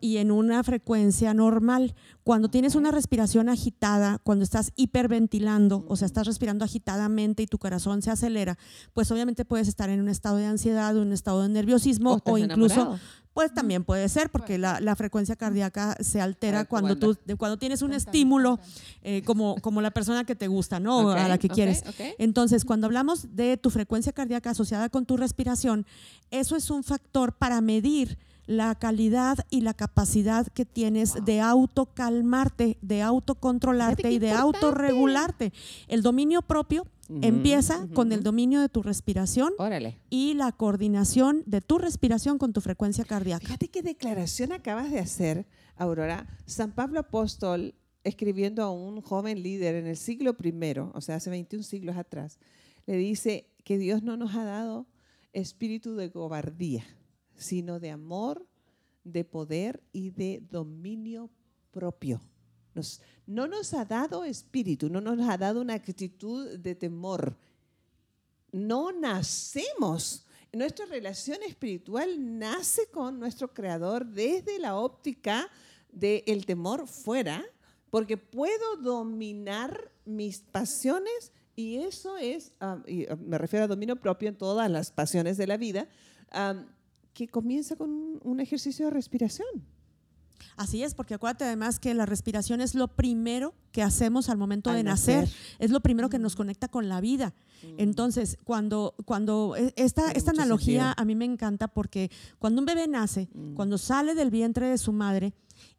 y 0.00 0.18
en 0.18 0.30
una 0.30 0.62
frecuencia 0.62 1.34
normal. 1.34 1.96
Cuando 2.22 2.48
tienes 2.48 2.76
una 2.76 2.92
respiración 2.92 3.48
agitada, 3.48 4.20
cuando 4.22 4.44
estás 4.44 4.70
hiperventilando, 4.76 5.84
o 5.88 5.96
sea, 5.96 6.06
estás 6.06 6.28
respirando 6.28 6.64
agitadamente 6.64 7.42
y 7.42 7.48
tu 7.48 7.58
corazón 7.58 8.02
se 8.02 8.12
acelera, 8.12 8.56
pues 8.94 9.10
obviamente 9.10 9.44
puedes 9.44 9.66
estar 9.66 9.90
en 9.90 10.00
un 10.00 10.08
estado 10.08 10.36
de 10.36 10.46
ansiedad, 10.46 10.96
un 10.96 11.12
estado 11.12 11.42
de 11.42 11.48
nerviosismo 11.48 12.22
O 12.24 12.38
incluso 12.38 12.74
enamorado. 12.74 13.00
Pues 13.36 13.52
también 13.52 13.84
puede 13.84 14.08
ser 14.08 14.30
porque 14.30 14.56
la, 14.56 14.80
la 14.80 14.96
frecuencia 14.96 15.36
cardíaca 15.36 15.94
se 16.00 16.22
altera 16.22 16.64
cuando 16.64 16.98
¿cómo 16.98 17.12
tú 17.14 17.20
de- 17.26 17.36
cuando 17.36 17.58
tienes 17.58 17.82
un 17.82 17.92
estímulo 17.92 18.58
eh, 19.02 19.20
como, 19.26 19.56
como 19.60 19.82
la 19.82 19.90
persona 19.90 20.24
que 20.24 20.34
te 20.34 20.48
gusta, 20.48 20.80
¿no? 20.80 21.00
O 21.00 21.10
a 21.10 21.28
la 21.28 21.36
que 21.36 21.50
quieres. 21.50 21.82
Entonces, 22.18 22.64
cuando 22.64 22.86
hablamos 22.86 23.36
de 23.36 23.58
tu 23.58 23.68
frecuencia 23.68 24.12
cardíaca 24.12 24.48
asociada 24.50 24.88
con 24.88 25.04
tu 25.04 25.18
respiración, 25.18 25.84
eso 26.30 26.56
es 26.56 26.70
un 26.70 26.82
factor 26.82 27.34
para 27.34 27.60
medir 27.60 28.16
la 28.46 28.74
calidad 28.76 29.36
y 29.50 29.60
la 29.60 29.74
capacidad 29.74 30.46
que 30.46 30.64
tienes 30.64 31.12
de 31.26 31.40
autocalmarte, 31.42 32.78
de 32.80 33.02
autocontrolarte 33.02 34.10
y 34.10 34.18
de 34.18 34.28
importante. 34.28 34.56
autorregularte. 34.66 35.52
El 35.88 36.02
dominio 36.02 36.42
propio 36.42 36.86
Empieza 37.08 37.86
con 37.94 38.12
el 38.12 38.22
dominio 38.22 38.60
de 38.60 38.68
tu 38.68 38.82
respiración 38.82 39.52
Órale. 39.58 40.00
y 40.10 40.34
la 40.34 40.52
coordinación 40.52 41.42
de 41.46 41.60
tu 41.60 41.78
respiración 41.78 42.38
con 42.38 42.52
tu 42.52 42.60
frecuencia 42.60 43.04
cardíaca. 43.04 43.46
Fíjate 43.46 43.68
qué 43.68 43.82
declaración 43.82 44.52
acabas 44.52 44.90
de 44.90 44.98
hacer, 44.98 45.46
Aurora. 45.76 46.26
San 46.46 46.72
Pablo 46.72 47.00
Apóstol, 47.00 47.74
escribiendo 48.04 48.62
a 48.62 48.70
un 48.70 49.00
joven 49.00 49.42
líder 49.42 49.76
en 49.76 49.86
el 49.86 49.96
siglo 49.96 50.36
I, 50.42 50.78
o 50.94 51.00
sea, 51.00 51.16
hace 51.16 51.30
21 51.30 51.62
siglos 51.62 51.96
atrás, 51.96 52.38
le 52.86 52.96
dice 52.96 53.48
que 53.64 53.78
Dios 53.78 54.02
no 54.02 54.16
nos 54.16 54.34
ha 54.34 54.44
dado 54.44 54.86
espíritu 55.32 55.96
de 55.96 56.10
cobardía, 56.10 56.84
sino 57.36 57.80
de 57.80 57.90
amor, 57.90 58.46
de 59.04 59.24
poder 59.24 59.82
y 59.92 60.10
de 60.10 60.42
dominio 60.50 61.30
propio. 61.70 62.20
No 63.26 63.46
nos 63.46 63.74
ha 63.74 63.84
dado 63.84 64.24
espíritu, 64.24 64.88
no 64.88 65.00
nos 65.00 65.28
ha 65.28 65.36
dado 65.36 65.60
una 65.60 65.74
actitud 65.74 66.58
de 66.58 66.74
temor. 66.74 67.36
No 68.52 68.92
nacemos. 68.92 70.26
Nuestra 70.52 70.86
relación 70.86 71.42
espiritual 71.42 72.38
nace 72.38 72.88
con 72.90 73.18
nuestro 73.18 73.52
Creador 73.52 74.06
desde 74.06 74.58
la 74.58 74.76
óptica 74.76 75.50
del 75.90 76.46
temor 76.46 76.86
fuera, 76.86 77.44
porque 77.90 78.16
puedo 78.16 78.76
dominar 78.76 79.92
mis 80.04 80.40
pasiones 80.40 81.32
y 81.56 81.76
eso 81.78 82.18
es, 82.18 82.52
ah, 82.60 82.82
y, 82.86 83.06
ah, 83.06 83.16
me 83.16 83.38
refiero 83.38 83.64
a 83.64 83.68
dominio 83.68 83.96
propio 83.96 84.28
en 84.28 84.36
todas 84.36 84.70
las 84.70 84.92
pasiones 84.92 85.38
de 85.38 85.46
la 85.46 85.56
vida, 85.56 85.88
ah, 86.30 86.64
que 87.14 87.26
comienza 87.28 87.76
con 87.76 88.20
un 88.22 88.40
ejercicio 88.40 88.84
de 88.84 88.90
respiración. 88.90 89.48
Así 90.56 90.82
es, 90.82 90.94
porque 90.94 91.14
acuérdate 91.14 91.44
además 91.44 91.78
que 91.78 91.92
la 91.94 92.06
respiración 92.06 92.60
es 92.60 92.74
lo 92.74 92.88
primero 92.88 93.54
que 93.72 93.82
hacemos 93.82 94.28
al 94.28 94.38
momento 94.38 94.70
Al 94.70 94.76
de 94.76 94.82
nacer. 94.84 95.22
nacer. 95.24 95.36
es 95.58 95.70
lo 95.70 95.80
primero 95.80 96.08
que 96.08 96.18
nos 96.18 96.34
conecta 96.36 96.68
con 96.68 96.88
la 96.88 97.00
vida. 97.00 97.34
Entonces, 97.78 98.38
cuando, 98.44 98.94
cuando 99.04 99.54
e- 99.56 99.72
esta, 99.76 100.10
esta 100.12 100.30
analogía 100.30 100.84
sentido. 100.84 101.02
a 101.02 101.04
mí 101.04 101.14
me 101.14 101.24
encanta 101.24 101.68
porque 101.68 102.10
cuando 102.38 102.60
un 102.60 102.66
bebé 102.66 102.86
nace, 102.88 103.28
Mm. 103.34 103.54
cuando 103.54 103.76
sale 103.78 104.14
del 104.14 104.30
vientre 104.30 104.66
de 104.68 104.78
su 104.78 104.92
madre, 104.92 105.34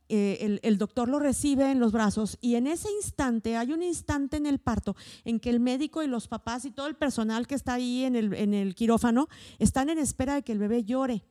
eh, 0.10 0.38
el, 0.42 0.60
el 0.64 0.78
doctor 0.78 1.10
lo 1.10 1.20
recibe 1.20 1.70
en 1.72 1.80
los 1.80 1.92
brazos 1.92 2.38
y 2.42 2.56
en 2.56 2.68
ese 2.68 2.90
instante, 2.92 3.58
hay 3.58 3.74
un 3.74 3.84
instante 3.84 4.38
en 4.38 4.46
el 4.46 4.60
parto 4.60 4.96
en 5.26 5.40
que 5.40 5.50
el 5.50 5.60
médico 5.60 6.02
y 6.04 6.08
los 6.08 6.28
papás 6.28 6.66
y 6.66 6.72
todo 6.72 6.88
el 6.88 6.96
personal 6.96 7.46
que 7.48 7.56
está 7.56 7.74
ahí 7.74 8.04
en 8.04 8.16
el, 8.16 8.34
en 8.34 8.54
el 8.54 8.74
quirófano 8.76 9.28
están 9.60 9.90
en 9.90 9.98
espera 9.98 10.36
de 10.36 10.44
que 10.44 10.54
el 10.54 10.60
bebé 10.60 10.84
llore. 10.84 11.24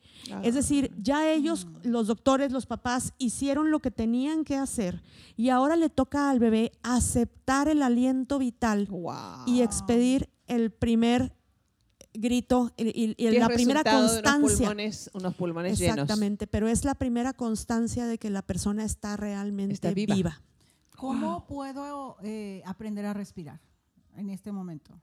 Es 0.42 0.54
decir, 0.54 0.92
ya 1.00 1.30
ellos, 1.30 1.66
los 1.82 2.06
doctores, 2.06 2.50
los 2.52 2.66
papás, 2.66 3.12
hicieron 3.18 3.70
lo 3.70 3.80
que 3.80 3.90
tenían 3.90 4.44
que 4.44 4.56
hacer 4.56 5.02
y 5.36 5.50
ahora 5.50 5.76
le 5.76 5.88
toca 5.90 6.30
al 6.30 6.38
bebé 6.38 6.72
aceptar 6.82 7.68
el 7.68 7.82
aliento 7.82 8.38
vital 8.38 8.86
Wow. 8.90 9.44
y 9.46 9.60
expedir 9.62 10.28
el 10.46 10.70
primer 10.70 11.34
grito 12.18 12.72
y, 12.76 12.85
y- 12.88 13.11
y 13.11 13.14
Que 13.14 13.29
es 13.29 13.38
la 13.38 13.48
primera 13.48 13.83
de 13.83 13.90
unos 13.90 14.11
constancia. 14.12 14.57
pulmones, 14.59 15.11
unos 15.14 15.35
pulmones 15.35 15.79
llenos. 15.79 15.94
Exactamente, 15.98 16.46
pero 16.46 16.68
es 16.68 16.85
la 16.85 16.94
primera 16.94 17.33
constancia 17.33 18.07
de 18.07 18.18
que 18.18 18.31
la 18.31 18.42
persona 18.42 18.85
está 18.85 19.16
realmente 19.16 19.74
Está 19.74 19.92
viva. 19.92 20.14
viva. 20.14 20.42
¿Cómo 20.96 21.46
puedo 21.46 22.16
eh, 22.22 22.62
aprender 22.64 23.05
a 23.07 23.12
respirar 23.12 23.61
en 24.16 24.31
este 24.31 24.50
momento? 24.52 24.98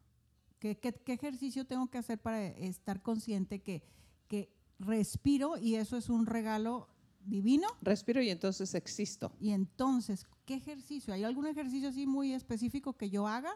¿Qué, 0.59 0.77
qué- 0.79 0.93
qué 0.93 1.13
ejercicio 1.13 1.65
tengo 1.65 1.87
que 1.89 1.97
hacer 1.97 2.19
para 2.19 2.45
estar 2.47 3.01
consciente 3.01 3.61
que, 3.61 3.83
que 4.27 4.49
respiro 4.79 5.57
y 5.57 5.75
eso 5.75 5.97
es 5.97 6.09
un 6.09 6.25
regalo 6.25 6.87
divino? 7.25 7.67
Respiro 7.81 8.21
y 8.21 8.29
entonces 8.29 8.73
existo. 8.73 9.31
Y 9.39 9.51
entonces, 9.51 10.25
¿qué 10.45 10.55
ejercicio? 10.55 11.13
¿Hay 11.13 11.23
algún 11.23 11.45
ejercicio 11.47 11.89
así 11.89 12.07
muy 12.07 12.33
específico 12.33 12.93
que 12.93 13.09
yo 13.09 13.27
haga? 13.27 13.51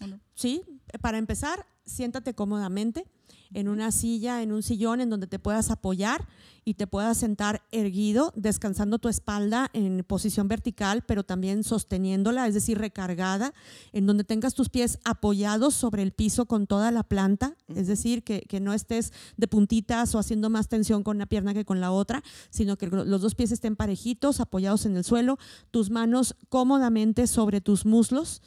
¿O 0.00 0.06
no? 0.06 0.18
Sí, 0.34 0.62
para 1.00 1.18
empezar, 1.18 1.66
siéntate 1.84 2.34
cómodamente 2.34 3.06
en 3.52 3.68
una 3.68 3.92
silla, 3.92 4.42
en 4.42 4.52
un 4.52 4.62
sillón 4.62 5.00
en 5.00 5.10
donde 5.10 5.26
te 5.26 5.38
puedas 5.38 5.70
apoyar 5.70 6.26
y 6.64 6.74
te 6.74 6.86
puedas 6.86 7.18
sentar 7.18 7.62
erguido, 7.72 8.32
descansando 8.36 8.98
tu 8.98 9.08
espalda 9.08 9.70
en 9.74 10.02
posición 10.04 10.48
vertical, 10.48 11.02
pero 11.06 11.22
también 11.22 11.62
sosteniéndola, 11.62 12.48
es 12.48 12.54
decir, 12.54 12.78
recargada, 12.78 13.52
en 13.92 14.06
donde 14.06 14.24
tengas 14.24 14.54
tus 14.54 14.70
pies 14.70 14.98
apoyados 15.04 15.74
sobre 15.74 16.02
el 16.02 16.12
piso 16.12 16.46
con 16.46 16.66
toda 16.66 16.90
la 16.90 17.02
planta, 17.02 17.56
es 17.68 17.86
decir, 17.86 18.24
que, 18.24 18.40
que 18.42 18.60
no 18.60 18.72
estés 18.72 19.12
de 19.36 19.46
puntitas 19.46 20.14
o 20.14 20.18
haciendo 20.18 20.48
más 20.48 20.68
tensión 20.68 21.02
con 21.02 21.18
una 21.18 21.26
pierna 21.26 21.52
que 21.52 21.66
con 21.66 21.80
la 21.80 21.92
otra, 21.92 22.24
sino 22.48 22.76
que 22.76 22.86
los 22.86 23.20
dos 23.20 23.34
pies 23.34 23.52
estén 23.52 23.76
parejitos, 23.76 24.40
apoyados 24.40 24.86
en 24.86 24.96
el 24.96 25.04
suelo, 25.04 25.38
tus 25.70 25.90
manos 25.90 26.34
cómodamente 26.48 27.26
sobre 27.26 27.60
tus 27.60 27.84
muslos 27.84 28.40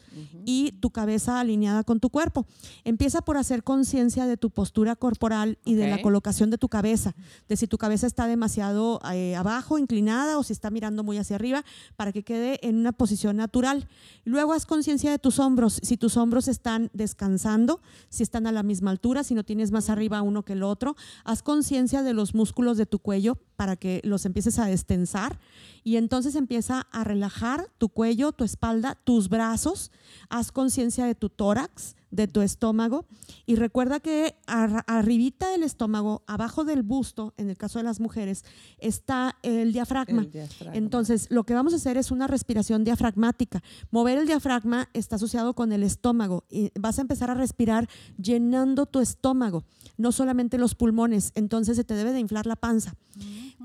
y 0.45 0.71
tu 0.79 0.89
cabeza 0.89 1.39
alineada 1.39 1.76
con 1.83 1.99
tu 1.99 2.09
cuerpo. 2.09 2.45
Empieza 2.83 3.21
por 3.21 3.37
hacer 3.37 3.63
conciencia 3.63 4.25
de 4.25 4.37
tu 4.37 4.49
postura 4.49 4.95
corporal 4.95 5.57
y 5.65 5.75
de 5.75 5.89
la 5.89 6.01
colocación 6.01 6.49
de 6.49 6.57
tu 6.57 6.69
cabeza, 6.69 7.15
de 7.47 7.57
si 7.57 7.67
tu 7.67 7.77
cabeza 7.77 8.07
está 8.07 8.27
demasiado 8.27 8.99
eh, 9.13 9.35
abajo, 9.35 9.77
inclinada 9.77 10.37
o 10.37 10.43
si 10.43 10.53
está 10.53 10.69
mirando 10.69 11.03
muy 11.03 11.17
hacia 11.17 11.35
arriba, 11.35 11.63
para 11.95 12.11
que 12.11 12.23
quede 12.23 12.59
en 12.67 12.77
una 12.77 12.91
posición 12.91 13.37
natural. 13.37 13.87
Luego 14.25 14.53
haz 14.53 14.65
conciencia 14.65 15.11
de 15.11 15.19
tus 15.19 15.39
hombros, 15.39 15.79
si 15.83 15.97
tus 15.97 16.17
hombros 16.17 16.47
están 16.47 16.89
descansando, 16.93 17.81
si 18.09 18.23
están 18.23 18.47
a 18.47 18.51
la 18.51 18.63
misma 18.63 18.91
altura, 18.91 19.23
si 19.23 19.33
no 19.33 19.43
tienes 19.43 19.71
más 19.71 19.89
arriba 19.89 20.21
uno 20.21 20.43
que 20.43 20.53
el 20.53 20.63
otro. 20.63 20.95
Haz 21.23 21.43
conciencia 21.43 22.03
de 22.03 22.13
los 22.13 22.33
músculos 22.33 22.77
de 22.77 22.85
tu 22.85 22.99
cuello 22.99 23.37
para 23.57 23.75
que 23.75 23.99
los 24.05 24.25
empieces 24.25 24.59
a 24.59 24.67
destensar 24.67 25.37
y 25.83 25.97
entonces 25.97 26.35
empieza 26.35 26.87
a 26.91 27.03
relajar 27.03 27.69
tu 27.77 27.89
cuello, 27.89 28.31
tu 28.31 28.43
espalda, 28.43 28.97
tus 29.03 29.27
brazos. 29.27 29.91
Haz 30.29 30.51
conciencia 30.51 31.05
de 31.05 31.15
tu 31.15 31.29
tórax, 31.29 31.95
de 32.11 32.27
tu 32.27 32.41
estómago 32.41 33.05
y 33.45 33.55
recuerda 33.55 33.99
que 33.99 34.35
ar- 34.47 34.83
arribita 34.87 35.49
del 35.51 35.63
estómago, 35.63 36.23
abajo 36.27 36.63
del 36.63 36.83
busto, 36.83 37.33
en 37.37 37.49
el 37.49 37.57
caso 37.57 37.79
de 37.79 37.83
las 37.83 37.99
mujeres, 37.99 38.43
está 38.77 39.37
el 39.43 39.73
diafragma. 39.73 40.21
El 40.21 40.31
diafragma. 40.31 40.75
Entonces, 40.77 41.27
lo 41.29 41.43
que 41.45 41.53
vamos 41.53 41.73
a 41.73 41.77
hacer 41.77 41.97
es 41.97 42.11
una 42.11 42.27
respiración 42.27 42.83
diafragmática. 42.83 43.61
Mover 43.91 44.17
el 44.17 44.25
diafragma 44.27 44.89
está 44.93 45.17
asociado 45.17 45.53
con 45.53 45.71
el 45.71 45.83
estómago 45.83 46.45
y 46.49 46.71
vas 46.79 46.97
a 46.97 47.01
empezar 47.01 47.29
a 47.29 47.33
respirar 47.33 47.89
llenando 48.21 48.85
tu 48.85 48.99
estómago, 48.99 49.65
no 49.97 50.11
solamente 50.11 50.57
los 50.57 50.75
pulmones. 50.75 51.31
Entonces, 51.35 51.75
se 51.75 51.83
te 51.83 51.93
debe 51.93 52.13
de 52.13 52.19
inflar 52.19 52.45
la 52.45 52.55
panza. 52.55 52.95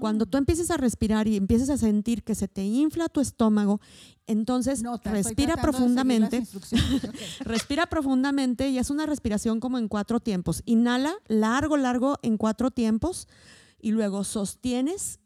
Cuando 0.00 0.24
tú 0.26 0.38
empieces 0.38 0.70
a 0.70 0.78
respirar 0.78 1.28
y 1.28 1.36
empieces 1.36 1.68
a 1.70 1.76
sentir 1.76 2.22
que 2.24 2.34
se 2.34 2.48
te 2.48 2.64
infla 2.64 3.08
tu 3.10 3.20
estómago, 3.20 3.80
entonces 4.26 4.82
Nota, 4.82 5.10
respira 5.10 5.56
profundamente. 5.56 6.46
Respira 7.40 7.86
profundamente 7.86 8.68
y 8.68 8.78
es 8.78 8.90
una 8.90 9.06
respiración 9.06 9.60
como 9.60 9.78
en 9.78 9.88
cuatro 9.88 10.20
tiempos. 10.20 10.62
Inhala 10.64 11.14
largo, 11.28 11.76
largo 11.76 12.18
en 12.22 12.36
cuatro 12.36 12.70
tiempos 12.70 13.28
y 13.80 13.90
luego 13.90 14.24
sostienes 14.24 15.20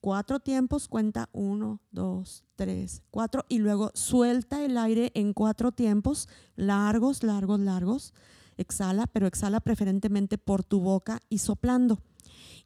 cuatro 0.00 0.40
tiempos, 0.40 0.88
cuenta 0.88 1.28
uno, 1.32 1.80
dos, 1.90 2.44
tres, 2.56 3.02
cuatro 3.10 3.44
y 3.48 3.58
luego 3.58 3.90
suelta 3.94 4.64
el 4.64 4.78
aire 4.78 5.10
en 5.14 5.32
cuatro 5.32 5.72
tiempos, 5.72 6.28
largos, 6.56 7.22
largos, 7.22 7.60
largos. 7.60 8.14
Exhala, 8.56 9.06
pero 9.06 9.26
exhala 9.26 9.60
preferentemente 9.60 10.36
por 10.38 10.64
tu 10.64 10.80
boca 10.80 11.20
y 11.28 11.38
soplando. 11.38 12.00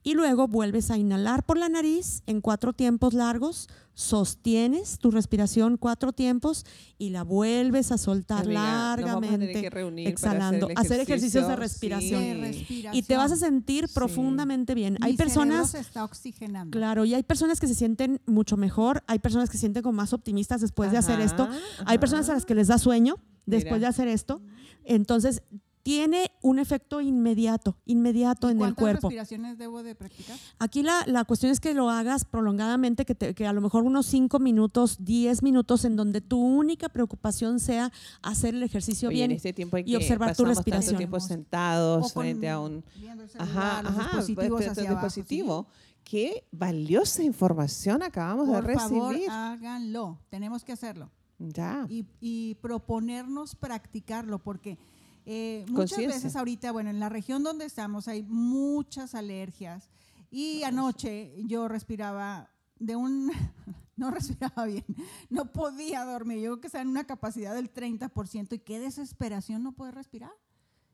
Y 0.04 0.14
luego 0.14 0.48
vuelves 0.48 0.90
a 0.90 0.98
inhalar 0.98 1.44
por 1.44 1.56
la 1.58 1.68
nariz 1.68 2.22
en 2.26 2.40
cuatro 2.40 2.72
tiempos 2.72 3.14
largos, 3.14 3.68
sostienes 3.94 4.98
tu 4.98 5.10
respiración 5.10 5.76
cuatro 5.76 6.12
tiempos 6.12 6.64
y 6.98 7.10
la 7.10 7.22
vuelves 7.24 7.92
a 7.92 7.98
soltar 7.98 8.44
Amiga, 8.44 8.92
a 8.92 8.96
largamente, 8.96 9.60
que 9.60 9.70
reunir 9.70 10.04
para 10.04 10.12
exhalando, 10.12 10.68
hacer 10.76 11.00
ejercicios 11.00 11.46
de 11.46 11.52
ejercicio, 11.54 11.56
respiración. 11.56 12.20
sí. 12.20 12.26
De 12.26 12.34
respiración. 12.34 12.94
Y 12.94 13.02
te 13.02 13.16
vas 13.16 13.32
a 13.32 13.36
sentir 13.36 13.88
Sí. 13.88 13.94
profundamente 13.94 14.74
bien. 14.74 14.94
Mi 15.00 15.06
hay 15.06 15.16
personas 15.16 15.70
se 15.70 15.78
está 15.80 16.04
oxigenando. 16.04 16.76
Claro, 16.76 17.04
y 17.04 17.14
hay 17.14 17.22
personas 17.22 17.60
que 17.60 17.66
se 17.66 17.74
sienten 17.74 18.20
mucho 18.26 18.56
mejor, 18.56 19.02
hay 19.06 19.18
personas 19.18 19.50
que 19.50 19.56
se 19.56 19.60
sienten 19.60 19.82
como 19.82 19.96
más 19.96 20.12
optimistas 20.12 20.60
después 20.60 20.90
de 20.90 20.98
hacer 20.98 21.20
esto, 21.20 21.44
Ajá, 21.44 21.58
hay 21.86 21.98
personas 21.98 22.28
a 22.28 22.34
las 22.34 22.44
que 22.46 22.54
les 22.54 22.68
da 22.68 22.78
sueño 22.78 23.16
después 23.46 23.74
Mira. 23.74 23.78
de 23.80 23.86
hacer 23.86 24.08
esto, 24.08 24.40
entonces 24.84 25.42
tiene 25.82 26.30
un 26.42 26.58
efecto 26.60 27.00
inmediato, 27.00 27.76
inmediato 27.86 28.46
¿Y 28.48 28.52
en 28.52 28.56
el 28.56 28.58
¿Cuántas 28.60 28.80
cuerpo. 28.82 29.08
respiraciones 29.08 29.58
debo 29.58 29.82
de 29.82 29.94
practicar? 29.96 30.36
Aquí 30.60 30.82
la, 30.82 31.02
la 31.06 31.24
cuestión 31.24 31.50
es 31.50 31.58
que 31.58 31.74
lo 31.74 31.90
hagas 31.90 32.24
prolongadamente, 32.24 33.04
que, 33.04 33.14
te- 33.16 33.34
que 33.34 33.46
a 33.46 33.52
lo 33.52 33.60
mejor 33.60 33.82
unos 33.82 34.06
5 34.06 34.38
minutos, 34.38 34.98
10 35.04 35.42
minutos, 35.42 35.84
en 35.84 35.96
donde 35.96 36.20
tu 36.20 36.38
única 36.38 36.88
preocupación 36.88 37.58
sea 37.58 37.90
hacer 38.22 38.54
el 38.54 38.62
ejercicio 38.62 39.08
Oye, 39.08 39.16
bien. 39.16 39.30
en 39.32 39.36
este 39.38 39.52
tiempo 39.52 39.76
en 39.76 39.88
y 39.88 39.90
que 39.92 39.96
observar 39.96 40.30
tu 40.30 40.44
pasamos 40.44 40.56
respiración. 40.58 40.86
tanto 40.92 40.98
tiempo 40.98 41.20
sentados 41.20 42.12
con- 42.12 42.22
frente 42.22 42.48
a 42.48 42.60
un 42.60 42.84
celular, 42.94 43.28
ajá, 43.38 43.82
los 43.82 43.92
ajá, 43.92 44.02
dispositivos 44.16 44.46
frente 44.58 44.68
a 44.68 44.72
hacia 44.72 44.82
un 44.84 44.88
abajo, 44.90 45.06
dispositivo. 45.06 45.66
Qué 46.04 46.44
valiosa 46.52 47.22
información 47.22 48.02
acabamos 48.02 48.46
de 48.48 48.54
Por 48.54 48.72
favor, 48.74 49.12
recibir. 49.12 49.30
háganlo. 49.30 50.18
Tenemos 50.30 50.64
que 50.64 50.72
hacerlo. 50.72 51.10
ya. 51.38 51.86
y, 51.88 52.04
y 52.20 52.54
proponernos 52.56 53.54
practicarlo, 53.56 54.38
porque 54.38 54.78
eh, 55.24 55.64
muchas 55.68 55.98
veces 55.98 56.36
ahorita, 56.36 56.72
bueno, 56.72 56.90
en 56.90 57.00
la 57.00 57.08
región 57.08 57.42
donde 57.42 57.64
estamos 57.64 58.08
hay 58.08 58.22
muchas 58.22 59.14
alergias 59.14 59.88
y 60.30 60.62
anoche 60.64 61.34
yo 61.46 61.68
respiraba 61.68 62.50
de 62.78 62.96
un, 62.96 63.30
no 63.96 64.10
respiraba 64.10 64.64
bien, 64.66 64.84
no 65.30 65.52
podía 65.52 66.04
dormir, 66.04 66.38
yo 66.38 66.50
creo 66.52 66.60
que 66.60 66.66
estaba 66.68 66.82
en 66.82 66.88
una 66.88 67.04
capacidad 67.04 67.54
del 67.54 67.72
30% 67.72 68.54
y 68.54 68.58
qué 68.58 68.78
desesperación 68.80 69.62
no 69.62 69.72
poder 69.72 69.94
respirar. 69.94 70.32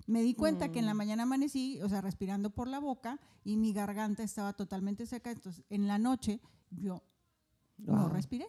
Me 0.07 0.23
di 0.23 0.35
cuenta 0.35 0.71
que 0.73 0.79
en 0.79 0.87
la 0.87 0.95
Mm. 0.95 0.97
mañana 0.97 1.23
amanecí, 1.25 1.81
o 1.83 1.89
sea, 1.89 2.01
respirando 2.01 2.49
por 2.51 2.67
la 2.67 2.79
boca 2.79 3.21
y 3.45 3.57
mi 3.59 3.75
garganta 3.75 4.23
estaba 4.23 4.55
totalmente 4.55 5.05
seca, 5.05 5.31
entonces 5.31 5.65
en 5.69 5.87
la 5.87 5.99
noche 5.99 6.41
yo 6.71 7.03
no 7.77 8.09
respiré. 8.09 8.47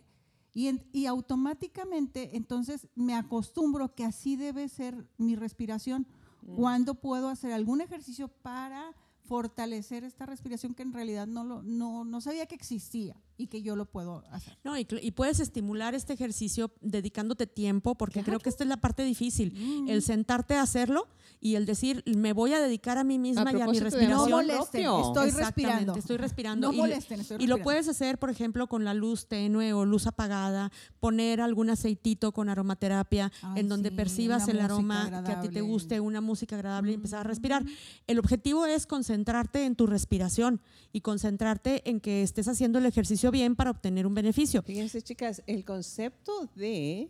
Y, 0.53 0.67
en- 0.67 0.83
y 0.91 1.05
automáticamente, 1.05 2.35
entonces, 2.35 2.87
me 2.95 3.15
acostumbro 3.15 3.93
que 3.95 4.05
así 4.05 4.35
debe 4.35 4.67
ser 4.69 5.07
mi 5.17 5.35
respiración. 5.35 6.07
Mm. 6.41 6.55
Cuando 6.55 6.95
puedo 6.95 7.29
hacer 7.29 7.51
algún 7.51 7.81
ejercicio 7.81 8.27
para 8.27 8.95
fortalecer 9.25 10.03
esta 10.03 10.25
respiración 10.25 10.73
que 10.73 10.81
en 10.83 10.93
realidad 10.93 11.27
no, 11.27 11.43
lo, 11.43 11.61
no, 11.61 12.03
no 12.03 12.19
sabía 12.21 12.47
que 12.47 12.55
existía 12.55 13.15
y 13.39 13.47
que 13.47 13.61
yo 13.63 13.75
lo 13.75 13.85
puedo 13.85 14.23
hacer. 14.31 14.57
No, 14.63 14.77
y, 14.77 14.85
y 15.01 15.11
puedes 15.11 15.39
estimular 15.39 15.95
este 15.95 16.13
ejercicio 16.13 16.71
dedicándote 16.81 17.47
tiempo, 17.47 17.95
porque 17.95 18.21
creo 18.21 18.39
que 18.39 18.49
esta 18.49 18.63
es 18.65 18.67
la 18.69 18.77
parte 18.77 19.03
difícil, 19.03 19.53
Mm. 19.55 19.89
el 19.89 20.01
sentarte 20.03 20.55
a 20.55 20.61
hacerlo 20.61 21.07
y 21.41 21.55
el 21.55 21.65
decir, 21.65 22.03
me 22.05 22.33
voy 22.33 22.53
a 22.53 22.59
dedicar 22.59 22.97
a 22.97 23.05
mí 23.05 23.17
misma 23.17 23.45
y 23.53 23.61
a 23.61 23.67
mi 23.67 23.77
No 23.77 23.83
respiración. 23.85 24.11
amor 24.13 24.29
molesten, 24.29 24.81
estoy 24.81 25.29
respirando. 25.31 25.95
Estoy 25.95 26.17
respirando. 26.17 26.67
No 26.67 26.73
Y- 26.73 26.77
molesten, 26.77 27.21
estoy 27.21 27.35
Y 27.37 27.47
lo 27.47 27.55
respirando. 27.55 27.63
puedes 27.63 27.87
hacer, 27.87 28.17
por 28.19 28.29
ejemplo, 28.29 28.67
con 28.67 28.83
la 28.83 28.93
luz 28.93 29.27
tenue 29.27 29.71
o 29.71 29.85
luz 29.85 30.05
apagada, 30.05 30.69
poner 30.99 31.39
algún 31.39 31.69
aceitito 31.69 32.33
con 32.33 32.49
aromaterapia 32.49 33.31
Ay, 33.41 33.61
en 33.61 33.69
donde 33.69 33.89
sí, 33.89 33.95
percibas 33.95 34.47
el 34.49 34.59
aroma 34.59 35.07
que 35.09 35.15
a 35.15 35.19
ti 35.19 35.23
te 35.23 35.31
agradable. 35.31 35.61
guste, 35.61 35.99
una 36.01 36.19
música 36.19 36.55
agradable 36.57 36.91
y 36.91 36.95
empezar 36.95 37.21
a 37.21 37.23
respirar. 37.23 37.63
Mm. 37.63 37.69
El 38.07 38.19
objetivo 38.19 38.65
es 38.65 38.85
concentrarte 38.85 39.63
en 39.65 39.75
tu 39.75 39.87
respiración 39.87 40.59
y 40.91 41.01
concentrarte 41.01 41.89
en 41.89 42.01
que 42.01 42.21
estés 42.23 42.47
haciendo 42.49 42.79
el 42.79 42.85
ejercicio 42.85 43.28
bien 43.31 43.55
para 43.55 43.71
obtener 43.71 44.05
un 44.05 44.13
beneficio. 44.13 44.61
Fíjense, 44.61 45.01
chicas, 45.01 45.41
el 45.47 45.63
concepto 45.65 46.49
de 46.55 47.09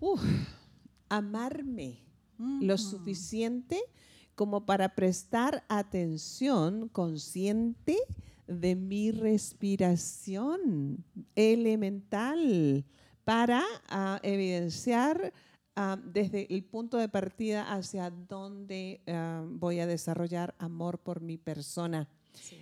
uf, 0.00 0.22
amarme 1.08 2.04
lo 2.60 2.78
suficiente 2.78 3.80
como 4.34 4.64
para 4.64 4.94
prestar 4.94 5.64
atención 5.68 6.88
consciente 6.88 7.96
de 8.46 8.76
mi 8.76 9.10
respiración 9.10 11.04
elemental 11.34 12.84
para 13.24 13.62
ah, 13.88 14.20
evidenciar 14.22 15.32
ah, 15.76 15.98
desde 16.02 16.46
el 16.54 16.64
punto 16.64 16.96
de 16.96 17.08
partida 17.08 17.72
hacia 17.72 18.10
dónde 18.10 19.02
ah, 19.06 19.44
voy 19.46 19.80
a 19.80 19.86
desarrollar 19.86 20.54
amor 20.58 20.98
por 20.98 21.20
mi 21.20 21.36
persona. 21.36 22.08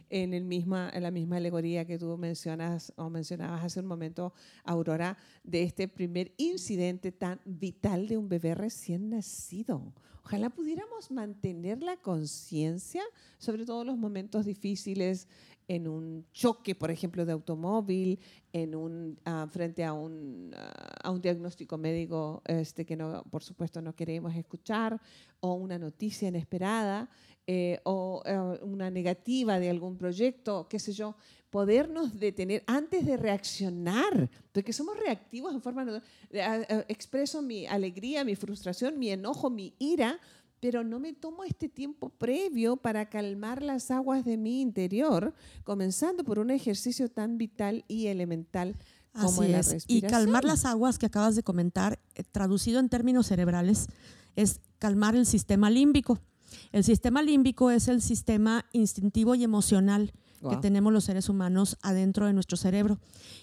En, 0.09 0.35
el 0.35 0.44
misma, 0.44 0.92
la 0.98 1.11
misma 1.11 1.37
alegoría 1.37 1.85
que 1.85 1.98
tú 1.98 2.16
mencionas 2.16 2.92
o 2.96 3.11
mencionabas 3.11 3.64
hace 3.64 3.81
un 3.81 3.87
momento, 3.87 4.33
Aurora, 4.64 5.18
de 5.44 5.62
este 5.62 5.88
primer 5.88 6.33
incidente 6.37 7.12
tan 7.12 7.40
vital 7.44 8.09
de 8.09 8.16
un 8.16 8.29
bebé 8.29 8.55
recién 8.55 9.11
nacido. 9.11 9.92
Ojalá 10.24 10.50
pudiéramos 10.50 11.12
mantener 11.12 11.83
la 11.83 11.96
conciencia 11.98 13.02
sobre 13.38 13.64
todos 13.64 13.87
los 13.87 13.96
momentos 13.96 14.44
difíciles 14.44 15.29
en 15.68 15.88
un 15.88 16.26
choque, 16.33 16.74
por 16.74 16.90
ejemplo, 16.90 17.24
de 17.24 17.33
automóvil, 17.33 18.18
en 18.52 18.74
un, 18.74 19.18
ah, 19.24 19.46
frente 19.50 19.85
a 19.85 19.92
un, 19.92 20.52
ah, 20.57 21.00
a 21.02 21.11
un 21.11 21.20
diagnóstico 21.20 21.76
médico 21.76 22.42
este, 22.46 22.85
que 22.85 22.96
no, 22.96 23.24
por 23.31 23.42
supuesto 23.42 23.83
no 23.83 23.94
queremos 23.94 24.35
escuchar, 24.35 25.00
o 25.40 25.55
una 25.55 25.79
noticia 25.79 26.29
inesperada, 26.29 27.09
eh, 27.48 27.81
o 27.85 28.22
eh, 28.24 28.38
una 28.62 28.90
negativa 28.90 29.61
de 29.61 29.70
algún 29.70 29.96
proyecto, 29.96 30.66
qué 30.68 30.79
sé 30.79 30.92
yo, 30.92 31.14
podernos 31.50 32.18
detener 32.18 32.64
antes 32.66 33.07
de 33.07 33.16
reaccionar, 33.16 34.29
porque 34.52 34.72
somos 34.72 34.98
reactivos 34.98 35.55
en 35.55 35.62
forma... 35.62 36.02
eh, 36.31 36.85
expreso 36.88 37.40
mi 37.42 37.66
alegría, 37.66 38.24
mi 38.24 38.35
frustración, 38.35 38.98
mi 38.98 39.11
enojo, 39.11 39.48
mi 39.48 39.74
ira, 39.79 40.18
pero 40.61 40.85
no 40.85 40.99
me 40.99 41.12
tomo 41.12 41.45
este 41.45 41.69
tiempo 41.69 42.09
previo 42.11 42.77
para 42.77 43.09
calmar 43.09 43.62
las 43.62 43.90
aguas 43.90 44.25
de 44.25 44.37
mi 44.37 44.61
interior, 44.61 45.35
comenzando 45.64 46.25
por 46.25 46.38
un 46.38 46.51
ejercicio 46.51 47.09
tan 47.09 47.38
vital 47.38 47.85
y 47.88 48.07
elemental 48.07 48.77
como 49.12 49.42
Así 49.42 49.53
la 49.53 49.61
es. 49.61 49.85
Y 49.88 50.03
calmar 50.03 50.45
las 50.45 50.64
aguas 50.64 50.99
que 50.99 51.07
acabas 51.07 51.37
de 51.37 51.42
comentar, 51.42 51.99
eh, 52.14 52.23
traducido 52.25 52.81
en 52.81 52.88
términos 52.88 53.27
cerebrales, 53.27 53.88
es 54.35 54.61
calmar 54.79 55.16
el 55.16 55.27
sistema 55.27 55.71
límbico. 55.71 56.21
El 56.73 56.85
sistema 56.85 57.23
límbico 57.23 57.71
es 57.71 57.88
el 57.88 58.03
sistema 58.03 58.66
instintivo 58.73 59.35
y 59.35 59.45
emocional 59.45 60.12
que 60.49 60.57
tenemos 60.57 60.92
los 60.92 61.05
seres 61.05 61.29
humanos 61.29 61.77
adentro 61.83 62.27
de 62.27 62.33
nuestro 62.33 62.57
cerebro. 62.57 62.99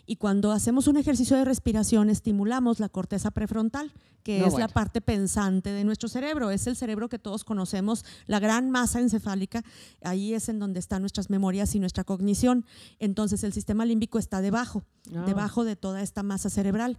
Y 0.06 0.16
cuando 0.18 0.52
hacemos 0.52 0.88
un 0.88 0.98
ejercicio 0.98 1.36
de 1.38 1.46
respiración, 1.46 2.10
estimulamos 2.10 2.80
la 2.80 2.90
corteza 2.90 3.32
prefrontal, 3.32 3.92
que 4.24 4.40
No, 4.40 4.46
es 4.46 4.52
bueno. 4.54 4.68
la 4.68 4.74
parte 4.74 5.02
pensante 5.02 5.72
de 5.72 5.84
nuestro 5.84 6.08
cerebro. 6.08 6.50
Es 6.50 6.66
el 6.68 6.76
cerebro 6.78 7.10
que 7.10 7.20
todos 7.20 7.44
conocemos, 7.44 8.06
la 8.26 8.40
gran 8.40 8.70
masa 8.72 9.02
encefálica. 9.02 9.64
Ahí 10.02 10.34
es 10.34 10.48
en 10.48 10.60
donde 10.60 10.80
están 10.80 11.02
nuestras 11.02 11.30
memorias 11.30 11.76
y 11.76 11.80
nuestra 11.80 12.04
cognición. 12.06 12.66
Entonces, 13.00 13.44
el 13.44 13.52
sistema 13.52 13.86
límbico 13.86 14.20
está 14.20 14.40
debajo, 14.42 14.84
Ah. 15.14 15.24
debajo 15.26 15.66
de 15.66 15.76
toda 15.76 16.02
esta 16.02 16.24
masa 16.24 16.50
cerebral. 16.50 16.98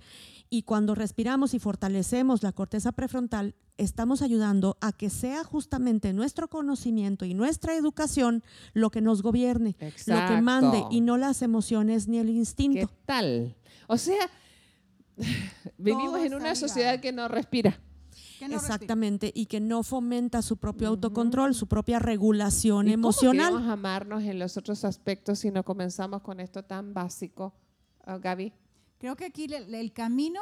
Y 0.50 0.62
cuando 0.64 0.94
respiramos 0.94 1.54
y 1.54 1.58
fortalecemos 1.58 2.42
la 2.42 2.52
corteza 2.52 2.92
prefrontal, 2.92 3.54
estamos 3.76 4.22
ayudando 4.22 4.76
a 4.80 4.92
que 4.92 5.10
sea 5.10 5.42
justamente 5.44 6.12
nuestro 6.12 6.48
conocimiento 6.48 7.24
y 7.24 7.34
nuestra 7.34 7.74
educación 7.74 8.42
lo 8.72 8.90
que 8.90 9.00
nos 9.00 9.22
gobierne, 9.22 9.76
lo 10.06 10.26
que 10.28 10.40
mande 10.42 10.78
Exacto. 10.78 10.88
y 10.96 11.00
no 11.00 11.16
las 11.16 11.42
emociones 11.42 12.06
ni 12.08 12.18
el 12.18 12.26
¿Qué 12.26 12.32
instinto. 12.32 12.90
tal? 13.06 13.56
O 13.88 13.96
sea, 13.98 14.30
vivimos 15.78 16.20
en 16.20 16.34
una 16.34 16.54
sociedad 16.54 17.00
que 17.00 17.12
no 17.12 17.28
respira. 17.28 17.78
Que 18.38 18.48
no. 18.48 18.56
Exactamente, 18.56 19.30
y 19.34 19.46
que 19.46 19.60
no 19.60 19.82
fomenta 19.82 20.42
su 20.42 20.56
propio 20.56 20.88
autocontrol, 20.88 21.54
su 21.54 21.66
propia 21.68 21.98
regulación 21.98 22.86
¿Y 22.88 22.92
cómo 22.92 23.08
emocional. 23.08 23.52
queremos 23.52 23.68
amarnos 23.72 24.22
en 24.24 24.38
los 24.38 24.56
otros 24.56 24.84
aspectos 24.84 25.38
si 25.40 25.50
no 25.50 25.64
comenzamos 25.64 26.22
con 26.22 26.40
esto 26.40 26.62
tan 26.64 26.94
básico, 26.94 27.54
Ah, 28.06 28.18
Gaby? 28.18 28.52
Creo 28.98 29.16
que 29.16 29.24
aquí 29.24 29.44
el, 29.44 29.74
el 29.74 29.92
camino 29.92 30.40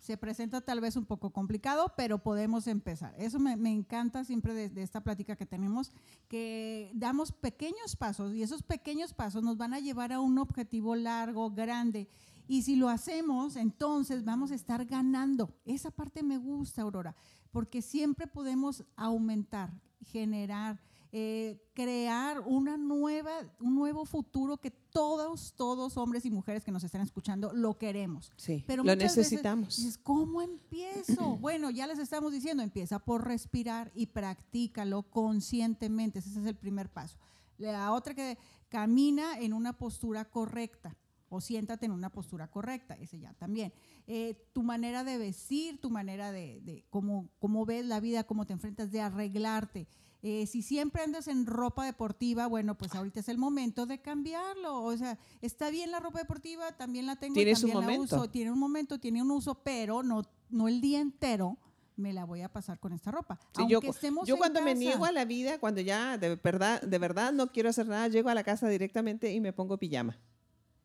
se 0.00 0.16
presenta 0.16 0.60
tal 0.60 0.80
vez 0.80 0.96
un 0.96 1.04
poco 1.04 1.30
complicado, 1.30 1.92
pero 1.96 2.18
podemos 2.18 2.66
empezar. 2.66 3.14
Eso 3.18 3.38
me, 3.38 3.52
encanta 3.70 4.24
siempre 4.24 4.54
de 4.54 4.82
esta 4.82 5.02
plática 5.02 5.36
que 5.36 5.46
tenemos, 5.46 5.92
que 6.28 6.90
damos 6.94 7.32
pequeños 7.32 7.96
pasos 7.96 8.34
y 8.34 8.42
esos 8.42 8.62
pequeños 8.62 9.12
pasos 9.12 9.42
nos 9.42 9.56
van 9.56 9.74
a 9.74 9.80
llevar 9.80 10.12
a 10.12 10.20
un 10.20 10.38
objetivo 10.38 10.96
largo, 10.96 11.50
grande. 11.50 12.08
Y 12.50 12.62
si 12.62 12.74
lo 12.74 12.88
hacemos, 12.88 13.54
entonces 13.54 14.24
vamos 14.24 14.50
a 14.50 14.56
estar 14.56 14.84
ganando. 14.84 15.54
Esa 15.64 15.92
parte 15.92 16.24
me 16.24 16.36
gusta, 16.36 16.82
Aurora, 16.82 17.14
porque 17.52 17.80
siempre 17.80 18.26
podemos 18.26 18.84
aumentar, 18.96 19.70
generar, 20.00 20.80
eh, 21.12 21.60
crear 21.74 22.40
una 22.40 22.76
nueva, 22.76 23.32
un 23.58 23.74
nuevo 23.74 24.04
futuro 24.04 24.58
que 24.58 24.70
todos, 24.70 25.54
todos 25.56 25.96
hombres 25.96 26.24
y 26.24 26.30
mujeres 26.30 26.64
que 26.64 26.70
nos 26.70 26.84
están 26.84 27.00
escuchando 27.00 27.52
lo 27.52 27.78
queremos. 27.78 28.32
Sí, 28.36 28.64
Pero 28.66 28.84
lo 28.84 28.94
veces 28.94 29.16
necesitamos. 29.16 29.76
dices, 29.76 29.98
¿cómo 29.98 30.40
empiezo? 30.40 31.36
bueno, 31.40 31.70
ya 31.70 31.86
les 31.86 31.98
estamos 31.98 32.32
diciendo, 32.32 32.62
empieza 32.62 33.00
por 33.00 33.26
respirar 33.26 33.90
y 33.94 34.06
practícalo 34.06 35.02
conscientemente. 35.02 36.20
Ese 36.20 36.38
es 36.38 36.46
el 36.46 36.56
primer 36.56 36.88
paso. 36.88 37.18
La 37.58 37.92
otra 37.92 38.14
que 38.14 38.38
camina 38.68 39.38
en 39.38 39.52
una 39.52 39.76
postura 39.76 40.24
correcta 40.24 40.96
o 41.28 41.40
siéntate 41.40 41.86
en 41.86 41.92
una 41.92 42.10
postura 42.10 42.48
correcta, 42.48 42.94
ese 42.94 43.18
ya 43.18 43.32
también. 43.34 43.72
Eh, 44.06 44.34
tu 44.52 44.62
manera 44.62 45.04
de 45.04 45.16
vestir, 45.16 45.80
tu 45.80 45.88
manera 45.88 46.32
de, 46.32 46.60
de 46.60 46.84
cómo, 46.90 47.30
cómo, 47.38 47.64
ves 47.64 47.86
la 47.86 48.00
vida, 48.00 48.24
cómo 48.24 48.46
te 48.46 48.52
enfrentas, 48.52 48.90
de 48.90 49.00
arreglarte. 49.00 49.86
Eh, 50.22 50.46
si 50.46 50.60
siempre 50.60 51.02
andas 51.02 51.28
en 51.28 51.46
ropa 51.46 51.86
deportiva, 51.86 52.46
bueno, 52.46 52.76
pues 52.76 52.94
ahorita 52.94 53.20
es 53.20 53.28
el 53.28 53.38
momento 53.38 53.86
de 53.86 54.00
cambiarlo. 54.00 54.82
O 54.82 54.96
sea, 54.96 55.18
está 55.40 55.70
bien 55.70 55.90
la 55.90 56.00
ropa 56.00 56.18
deportiva, 56.18 56.72
también 56.76 57.06
la 57.06 57.16
tengo, 57.16 57.34
¿Tiene 57.34 57.54
también 57.54 57.74
su 57.74 57.80
la 57.80 57.98
uso. 57.98 58.30
Tiene 58.30 58.52
un 58.52 58.58
momento, 58.58 58.98
tiene 59.00 59.22
un 59.22 59.30
uso, 59.30 59.54
pero 59.62 60.02
no, 60.02 60.22
no 60.50 60.68
el 60.68 60.80
día 60.80 61.00
entero 61.00 61.56
me 61.96 62.12
la 62.12 62.24
voy 62.24 62.42
a 62.42 62.50
pasar 62.50 62.78
con 62.78 62.92
esta 62.92 63.10
ropa. 63.10 63.38
Sí, 63.54 63.62
Aunque 63.62 63.72
yo, 63.72 63.80
estemos 63.84 64.26
yo 64.26 64.34
en 64.34 64.38
cuando 64.38 64.62
me 64.62 64.74
niego 64.74 65.04
a 65.04 65.12
la 65.12 65.24
vida, 65.24 65.58
cuando 65.58 65.80
ya 65.80 66.18
de 66.18 66.36
verdad, 66.36 66.82
de 66.82 66.98
verdad 66.98 67.32
no 67.32 67.52
quiero 67.52 67.68
hacer 67.68 67.86
nada, 67.86 68.08
llego 68.08 68.28
a 68.28 68.34
la 68.34 68.44
casa 68.44 68.68
directamente 68.68 69.32
y 69.32 69.40
me 69.40 69.52
pongo 69.52 69.78
pijama. 69.78 70.18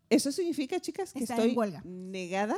Eso 0.09 0.31
significa, 0.31 0.79
chicas, 0.79 1.13
que 1.13 1.23
estoy 1.23 1.57
negada 1.83 2.57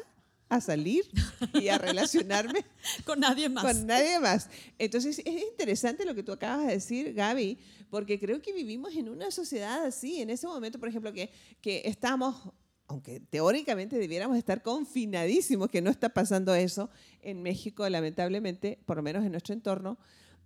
a 0.50 0.62
salir 0.62 1.06
y 1.54 1.68
a 1.68 1.78
relacionarme 1.78 2.66
Con 3.06 3.20
nadie 3.20 3.50
más. 3.50 3.64
con 3.64 3.86
nadie 3.86 4.20
más. 4.20 4.50
Entonces, 4.78 5.20
es 5.20 5.44
interesante 5.52 6.06
lo 6.06 6.16
que 6.16 6.24
tú 6.24 6.32
acabas 6.32 6.68
de 6.68 6.74
decir, 6.74 7.14
Gaby, 7.14 7.60
porque 7.90 8.20
creo 8.20 8.42
que 8.42 8.54
vivimos 8.54 8.96
en 8.96 9.10
una 9.10 9.32
sociedad 9.32 9.84
así, 9.86 10.22
en 10.22 10.30
ese 10.30 10.48
momento, 10.48 10.80
por 10.80 10.90
ejemplo, 10.90 11.12
que, 11.14 11.32
que 11.62 11.82
estamos, 11.86 12.54
aunque 12.88 13.20
teóricamente 13.20 13.98
debiéramos 13.98 14.38
estar 14.38 14.62
confinadísimos, 14.62 15.70
que 15.70 15.82
no 15.82 15.90
está 15.90 16.10
pasando 16.10 16.56
eso 16.56 16.90
en 17.22 17.42
México, 17.42 17.88
lamentablemente, 17.90 18.80
por 18.86 18.98
lo 18.98 19.04
menos 19.04 19.26
en 19.26 19.32
nuestro 19.32 19.54
entorno, 19.54 19.98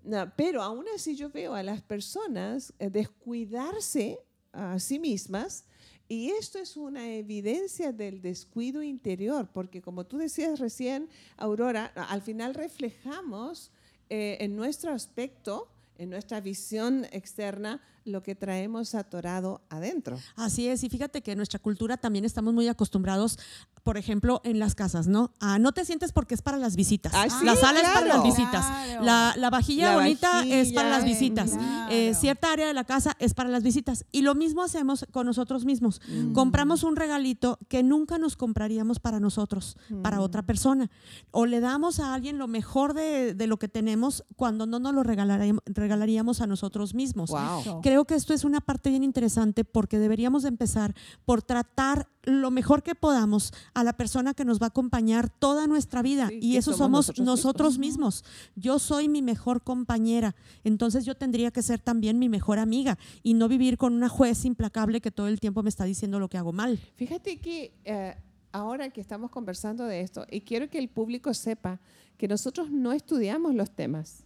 no, 0.04 0.34
pero 0.36 0.64
aún 0.64 0.86
así 0.96 1.16
yo 1.16 1.30
veo 1.30 1.54
a 1.54 1.62
las 1.62 1.82
personas 1.84 2.74
eh, 2.80 2.90
descuidarse 2.90 4.20
a 4.52 4.80
sí 4.80 5.00
mismas. 5.00 5.66
Y 6.12 6.32
esto 6.32 6.60
es 6.60 6.76
una 6.76 7.10
evidencia 7.10 7.94
del 7.94 8.22
descuido 8.22 8.84
interior, 8.84 9.48
porque 9.54 9.82
como 9.82 10.06
tú 10.06 10.18
decías 10.18 10.60
recién, 10.60 11.08
Aurora, 11.38 11.86
al 11.86 12.22
final 12.22 12.54
reflejamos 12.54 13.72
eh, 14.10 14.36
en 14.42 14.58
nuestro 14.58 14.92
aspecto, 14.92 15.70
en 15.98 16.10
nuestra 16.10 16.42
visión 16.42 17.06
externa, 17.14 17.82
lo 18.06 18.24
que 18.24 18.36
traemos 18.36 18.96
atorado 18.96 19.62
adentro. 19.70 20.18
Así 20.36 20.68
es, 20.68 20.84
y 20.84 20.90
fíjate 20.90 21.22
que 21.22 21.32
en 21.34 21.38
nuestra 21.38 21.60
cultura 21.60 21.98
también 21.98 22.26
estamos 22.26 22.54
muy 22.54 22.68
acostumbrados, 22.68 23.38
por 23.84 23.98
ejemplo, 23.98 24.42
en 24.44 24.60
las 24.60 24.76
casas, 24.76 25.08
¿no? 25.08 25.32
A 25.40 25.60
no 25.60 25.72
te 25.72 25.86
sientes 25.86 26.12
porque 26.12 26.34
es 26.36 26.42
para 26.42 26.58
las 26.58 26.76
visitas. 26.76 27.14
Ah, 27.16 27.28
sí, 27.30 27.46
la 27.46 27.56
sala 27.56 27.80
es 27.80 27.90
para 27.90 28.08
las 28.08 28.24
visitas. 28.24 28.66
Claro. 28.66 29.04
La, 29.04 29.34
la 29.38 29.50
vajilla 29.50 29.90
La 29.92 29.96
bonita 29.96 30.44
es 30.46 30.72
para 30.74 30.90
las 30.90 31.04
visitas. 31.04 31.52
claro. 31.52 31.92
Eh, 31.92 32.14
cierta 32.14 32.52
área 32.52 32.68
de 32.68 32.74
la 32.74 32.84
casa 32.84 33.16
es 33.20 33.34
para 33.34 33.50
las 33.50 33.64
visitas. 33.64 34.06
Y 34.12 34.22
lo 34.22 34.34
mismo 34.36 34.62
hacemos 34.64 35.06
con 35.12 35.26
nosotros 35.26 35.66
mismos. 35.66 36.00
Mm. 36.08 36.34
Compramos 36.34 36.84
un 36.84 36.96
regalito 36.96 37.58
que 37.68 37.84
nunca 37.84 38.18
nos 38.18 38.36
compraríamos 38.38 39.00
para 39.00 39.20
nosotros, 39.20 39.78
para 40.02 40.18
Mm. 40.18 40.22
otra 40.22 40.42
persona. 40.44 40.90
O 41.32 41.46
le 41.46 41.60
damos 41.60 42.00
a 42.00 42.14
alguien 42.14 42.38
lo 42.38 42.48
mejor 42.48 42.94
de, 42.94 43.34
de 43.34 43.48
lo 43.48 43.58
que 43.58 43.68
tenemos 43.68 44.24
cuando 44.36 44.66
no 44.66 44.80
nos 44.80 44.94
lo 44.94 45.04
regalaríamos, 45.04 45.64
regalaríamos 45.66 46.42
a 46.42 46.48
nosotros 46.48 46.94
mismos. 46.94 47.30
Wow. 47.32 47.82
Creo 47.92 48.06
que 48.06 48.16
esto 48.16 48.34
es 48.34 48.46
una 48.46 48.62
parte 48.62 48.90
bien 48.90 49.04
interesante 49.04 49.66
porque 49.66 50.00
deberíamos 50.00 50.44
de 50.44 50.48
empezar 50.48 50.96
por 51.26 51.42
tratar 51.42 52.08
lo 52.24 52.50
mejor 52.50 52.84
que 52.84 52.96
podamos 52.96 53.52
a 53.74 53.84
la 53.84 53.92
persona 53.92 54.34
que 54.34 54.46
nos 54.46 54.62
va 54.62 54.68
a 54.68 54.70
acompañar 54.70 55.30
toda 55.30 55.68
nuestra 55.68 56.02
vida. 56.02 56.30
Sí, 56.30 56.40
y 56.42 56.56
eso 56.56 56.72
somos 56.72 57.08
somos 57.08 57.20
nosotros 57.20 57.26
nosotros 57.26 57.80
mismos. 57.80 58.24
Yo 58.56 58.80
soy 58.80 59.10
mi 59.10 59.22
mejor 59.22 59.62
compañera. 59.62 60.38
Entonces 60.64 61.04
yo 61.04 61.16
tendría 61.16 61.52
que 61.52 61.62
ser 61.62 61.82
también 61.82 62.18
mi 62.18 62.30
mejor 62.30 62.60
amiga 62.60 62.98
y 63.24 63.34
no 63.34 63.50
vivir 63.50 63.78
con 63.78 63.92
una 63.92 64.08
juez 64.08 64.46
implacable 64.46 65.02
que 65.02 65.12
todo 65.12 65.28
el 65.28 65.42
tiempo 65.42 65.62
me 65.62 65.68
está 65.68 65.84
diciendo 65.84 66.18
lo 66.18 66.30
que 66.30 66.38
hago 66.38 66.54
mal. 66.54 66.80
Fíjate 66.96 67.42
que 67.42 67.74
eh, 67.84 68.16
ahora 68.54 68.90
que 68.92 69.02
estamos 69.02 69.32
conversando 69.32 69.84
de 69.84 70.00
esto, 70.00 70.26
y 70.32 70.40
quiero 70.40 70.70
que 70.70 70.80
el 70.80 70.88
público 70.88 71.34
sepa 71.34 71.82
que 72.18 72.30
nosotros 72.30 72.72
no 72.72 72.94
estudiamos 72.94 73.54
los 73.54 73.70
temas, 73.70 74.24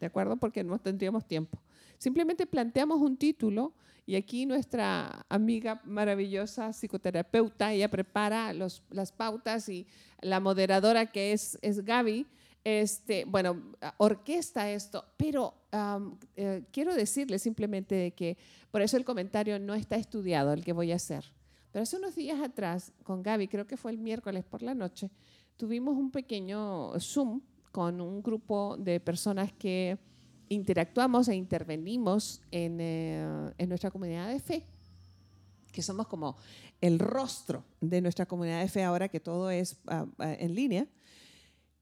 ¿de 0.00 0.06
acuerdo? 0.06 0.36
Porque 0.36 0.64
no 0.64 0.80
tendríamos 0.80 1.24
tiempo. 1.24 1.60
Simplemente 1.98 2.46
planteamos 2.46 3.00
un 3.00 3.16
título 3.16 3.74
y 4.06 4.16
aquí 4.16 4.46
nuestra 4.46 5.26
amiga 5.28 5.82
maravillosa 5.84 6.72
psicoterapeuta, 6.72 7.72
ella 7.72 7.90
prepara 7.90 8.52
los, 8.54 8.82
las 8.90 9.12
pautas 9.12 9.68
y 9.68 9.86
la 10.22 10.40
moderadora 10.40 11.06
que 11.06 11.32
es, 11.32 11.58
es 11.60 11.84
Gaby, 11.84 12.26
este, 12.64 13.24
bueno, 13.24 13.74
orquesta 13.98 14.70
esto, 14.70 15.04
pero 15.16 15.54
eh, 16.36 16.64
quiero 16.72 16.94
decirle 16.94 17.38
simplemente 17.38 17.94
de 17.94 18.12
que 18.12 18.38
por 18.70 18.82
eso 18.82 18.96
el 18.96 19.04
comentario 19.04 19.58
no 19.58 19.74
está 19.74 19.96
estudiado, 19.96 20.52
el 20.52 20.64
que 20.64 20.72
voy 20.72 20.92
a 20.92 20.96
hacer. 20.96 21.32
Pero 21.72 21.82
hace 21.82 21.96
unos 21.96 22.14
días 22.14 22.40
atrás, 22.40 22.92
con 23.02 23.22
Gaby, 23.22 23.48
creo 23.48 23.66
que 23.66 23.76
fue 23.76 23.90
el 23.90 23.98
miércoles 23.98 24.44
por 24.44 24.62
la 24.62 24.74
noche, 24.74 25.10
tuvimos 25.56 25.96
un 25.96 26.10
pequeño 26.10 26.98
Zoom 26.98 27.42
con 27.72 28.00
un 28.00 28.22
grupo 28.22 28.76
de 28.78 29.00
personas 29.00 29.52
que 29.52 29.98
interactuamos 30.48 31.28
e 31.28 31.34
intervenimos 31.34 32.40
en, 32.50 32.78
eh, 32.80 33.52
en 33.58 33.68
nuestra 33.68 33.90
comunidad 33.90 34.28
de 34.28 34.40
fe, 34.40 34.64
que 35.72 35.82
somos 35.82 36.06
como 36.06 36.36
el 36.80 36.98
rostro 36.98 37.64
de 37.80 38.00
nuestra 38.00 38.26
comunidad 38.26 38.60
de 38.60 38.68
fe 38.68 38.84
ahora 38.84 39.08
que 39.08 39.20
todo 39.20 39.50
es 39.50 39.76
ah, 39.86 40.06
en 40.18 40.54
línea. 40.54 40.86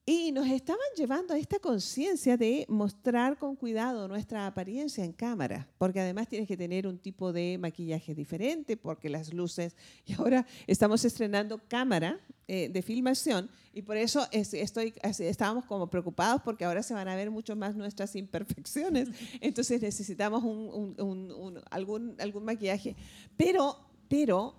Y 0.08 0.30
nos 0.30 0.46
estaban 0.46 0.86
llevando 0.96 1.34
a 1.34 1.38
esta 1.38 1.58
conciencia 1.58 2.36
de 2.36 2.64
mostrar 2.68 3.38
con 3.38 3.56
cuidado 3.56 4.06
nuestra 4.06 4.46
apariencia 4.46 5.04
en 5.04 5.12
cámara, 5.12 5.66
porque 5.78 5.98
además 5.98 6.28
tienes 6.28 6.46
que 6.46 6.56
tener 6.56 6.86
un 6.86 6.96
tipo 6.98 7.32
de 7.32 7.58
maquillaje 7.58 8.14
diferente, 8.14 8.76
porque 8.76 9.08
las 9.10 9.34
luces, 9.34 9.74
y 10.04 10.12
ahora 10.12 10.46
estamos 10.68 11.04
estrenando 11.04 11.60
cámara 11.66 12.20
eh, 12.46 12.68
de 12.68 12.82
filmación, 12.82 13.50
y 13.74 13.82
por 13.82 13.96
eso 13.96 14.24
es- 14.30 14.54
estoy, 14.54 14.94
estábamos 15.02 15.64
como 15.64 15.90
preocupados, 15.90 16.40
porque 16.42 16.64
ahora 16.64 16.84
se 16.84 16.94
van 16.94 17.08
a 17.08 17.16
ver 17.16 17.32
mucho 17.32 17.56
más 17.56 17.74
nuestras 17.74 18.14
imperfecciones, 18.14 19.08
entonces 19.40 19.82
necesitamos 19.82 20.44
un- 20.44 20.70
un- 20.72 21.00
un- 21.04 21.32
un- 21.32 21.60
algún, 21.68 22.14
algún 22.20 22.44
maquillaje. 22.44 22.94
Pero, 23.36 23.76
pero 24.08 24.54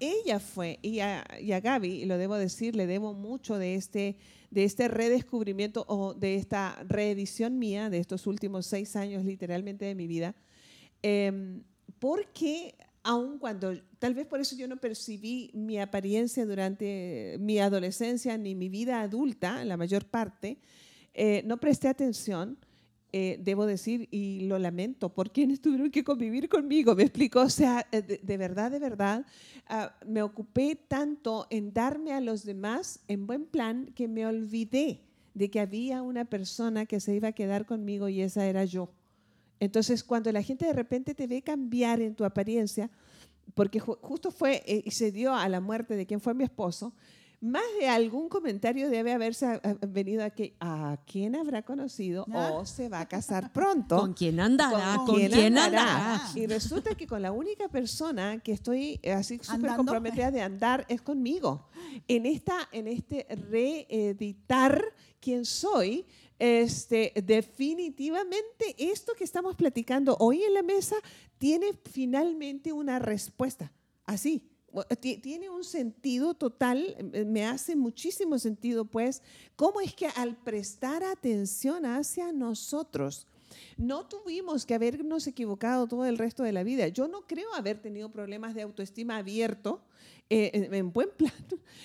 ella 0.00 0.40
fue, 0.40 0.80
y 0.82 0.98
a, 0.98 1.24
y 1.40 1.52
a 1.52 1.60
Gaby, 1.60 2.02
y 2.02 2.06
lo 2.06 2.18
debo 2.18 2.34
decir, 2.34 2.74
le 2.74 2.88
debo 2.88 3.14
mucho 3.14 3.56
de 3.56 3.76
este, 3.76 4.16
de 4.50 4.64
este 4.64 4.88
redescubrimiento 4.88 5.84
o 5.88 6.14
de 6.14 6.36
esta 6.36 6.82
reedición 6.88 7.58
mía 7.58 7.90
de 7.90 7.98
estos 7.98 8.26
últimos 8.26 8.66
seis 8.66 8.96
años 8.96 9.24
literalmente 9.24 9.84
de 9.84 9.94
mi 9.94 10.06
vida, 10.06 10.34
em, 11.02 11.62
porque 11.98 12.74
aun 13.02 13.38
cuando, 13.38 13.74
tal 13.98 14.14
vez 14.14 14.26
por 14.26 14.40
eso 14.40 14.56
yo 14.56 14.68
no 14.68 14.76
percibí 14.76 15.50
mi 15.54 15.78
apariencia 15.78 16.44
durante 16.44 17.36
mi 17.40 17.58
adolescencia 17.58 18.36
ni 18.36 18.54
mi 18.54 18.68
vida 18.68 19.00
adulta, 19.00 19.64
la 19.64 19.76
mayor 19.76 20.04
parte, 20.04 20.58
eh, 21.14 21.42
no 21.46 21.58
presté 21.58 21.88
atención, 21.88 22.58
eh, 23.12 23.38
debo 23.42 23.66
decir, 23.66 24.08
y 24.10 24.40
lo 24.46 24.58
lamento, 24.58 25.08
por 25.14 25.30
quienes 25.32 25.60
tuvieron 25.60 25.90
que 25.90 26.04
convivir 26.04 26.48
conmigo, 26.48 26.94
me 26.94 27.04
explico, 27.04 27.40
o 27.40 27.48
sea, 27.48 27.86
eh, 27.92 28.20
de, 28.22 28.36
verdad, 28.36 28.70
de 28.70 28.78
verdad, 28.78 29.24
ah, 29.66 29.94
me 30.06 30.22
ocupé 30.22 30.76
tanto 30.76 31.46
en 31.50 31.72
darme 31.72 32.12
a 32.12 32.20
los 32.20 32.44
demás 32.44 33.00
en 33.08 33.26
buen 33.26 33.46
plan 33.46 33.92
que 33.94 34.08
me 34.08 34.26
olvidé 34.26 35.00
de 35.34 35.50
que 35.50 35.60
había 35.60 36.02
una 36.02 36.24
persona 36.24 36.84
que 36.86 37.00
se 37.00 37.14
iba 37.14 37.28
a 37.28 37.32
quedar 37.32 37.64
conmigo 37.64 38.08
y 38.08 38.20
esa 38.20 38.44
era 38.46 38.64
yo. 38.64 38.90
Entonces, 39.60 40.04
cuando 40.04 40.30
la 40.32 40.42
gente 40.42 40.66
de 40.66 40.72
repente 40.72 41.14
te 41.14 41.26
ve 41.26 41.42
cambiar 41.42 42.00
en 42.00 42.14
tu 42.14 42.24
apariencia, 42.24 42.90
porque 43.54 43.80
ju- 43.80 43.98
justo 44.00 44.30
fue 44.30 44.62
eh, 44.66 44.82
y 44.84 44.90
se 44.92 45.10
dio 45.12 45.34
a 45.34 45.48
la 45.48 45.60
muerte 45.60 45.96
de 45.96 46.06
quien 46.06 46.20
fue 46.20 46.34
mi 46.34 46.44
esposo, 46.44 46.92
más 47.40 47.62
de 47.78 47.88
algún 47.88 48.28
comentario 48.28 48.90
debe 48.90 49.12
haberse 49.12 49.60
venido 49.86 50.24
a 50.24 50.30
que 50.30 50.56
a 50.58 50.98
quién 51.06 51.36
habrá 51.36 51.62
conocido 51.62 52.26
Ah. 52.32 52.50
o 52.54 52.66
se 52.66 52.88
va 52.88 53.00
a 53.00 53.08
casar 53.08 53.52
pronto. 53.52 53.96
¿Con 54.00 54.12
quién 54.14 54.40
andará? 54.40 54.96
¿Con 54.96 55.06
¿Con, 55.06 55.16
quién 55.16 55.30
quién 55.30 55.58
andará? 55.58 56.14
andará? 56.14 56.30
Y 56.34 56.46
resulta 56.46 56.94
que 56.96 57.06
con 57.06 57.22
la 57.22 57.30
única 57.30 57.68
persona 57.68 58.40
que 58.40 58.52
estoy 58.52 58.98
eh, 59.02 59.12
así 59.12 59.38
súper 59.40 59.76
comprometida 59.76 60.30
de 60.30 60.42
andar 60.42 60.84
es 60.88 61.00
conmigo. 61.00 61.68
En, 62.08 62.26
esta, 62.26 62.68
en 62.72 62.88
este 62.88 63.26
reeditar 63.48 64.84
quién 65.20 65.44
soy, 65.44 66.06
este, 66.38 67.12
definitivamente 67.24 68.74
esto 68.78 69.12
que 69.16 69.24
estamos 69.24 69.54
platicando 69.56 70.16
hoy 70.20 70.42
en 70.42 70.54
la 70.54 70.62
mesa 70.62 70.96
tiene 71.38 71.66
finalmente 71.90 72.72
una 72.72 72.98
respuesta. 72.98 73.72
Así. 74.06 74.47
Tiene 75.00 75.48
un 75.50 75.64
sentido 75.64 76.34
total, 76.34 76.94
eh, 77.12 77.24
me 77.24 77.46
hace 77.46 77.74
muchísimo 77.74 78.38
sentido, 78.38 78.84
pues, 78.84 79.22
cómo 79.56 79.80
es 79.80 79.94
que 79.94 80.06
al 80.08 80.36
prestar 80.36 81.02
atención 81.04 81.86
hacia 81.86 82.32
nosotros, 82.32 83.26
no 83.78 84.06
tuvimos 84.06 84.66
que 84.66 84.74
habernos 84.74 85.26
equivocado 85.26 85.86
todo 85.86 86.04
el 86.04 86.18
resto 86.18 86.42
de 86.42 86.52
la 86.52 86.62
vida. 86.64 86.88
Yo 86.88 87.08
no 87.08 87.22
creo 87.22 87.52
haber 87.54 87.80
tenido 87.80 88.10
problemas 88.10 88.54
de 88.54 88.62
autoestima 88.62 89.16
abierto, 89.16 89.80
eh, 90.30 90.50
en, 90.52 90.74
en 90.74 90.92
buen 90.92 91.08
plan, 91.16 91.32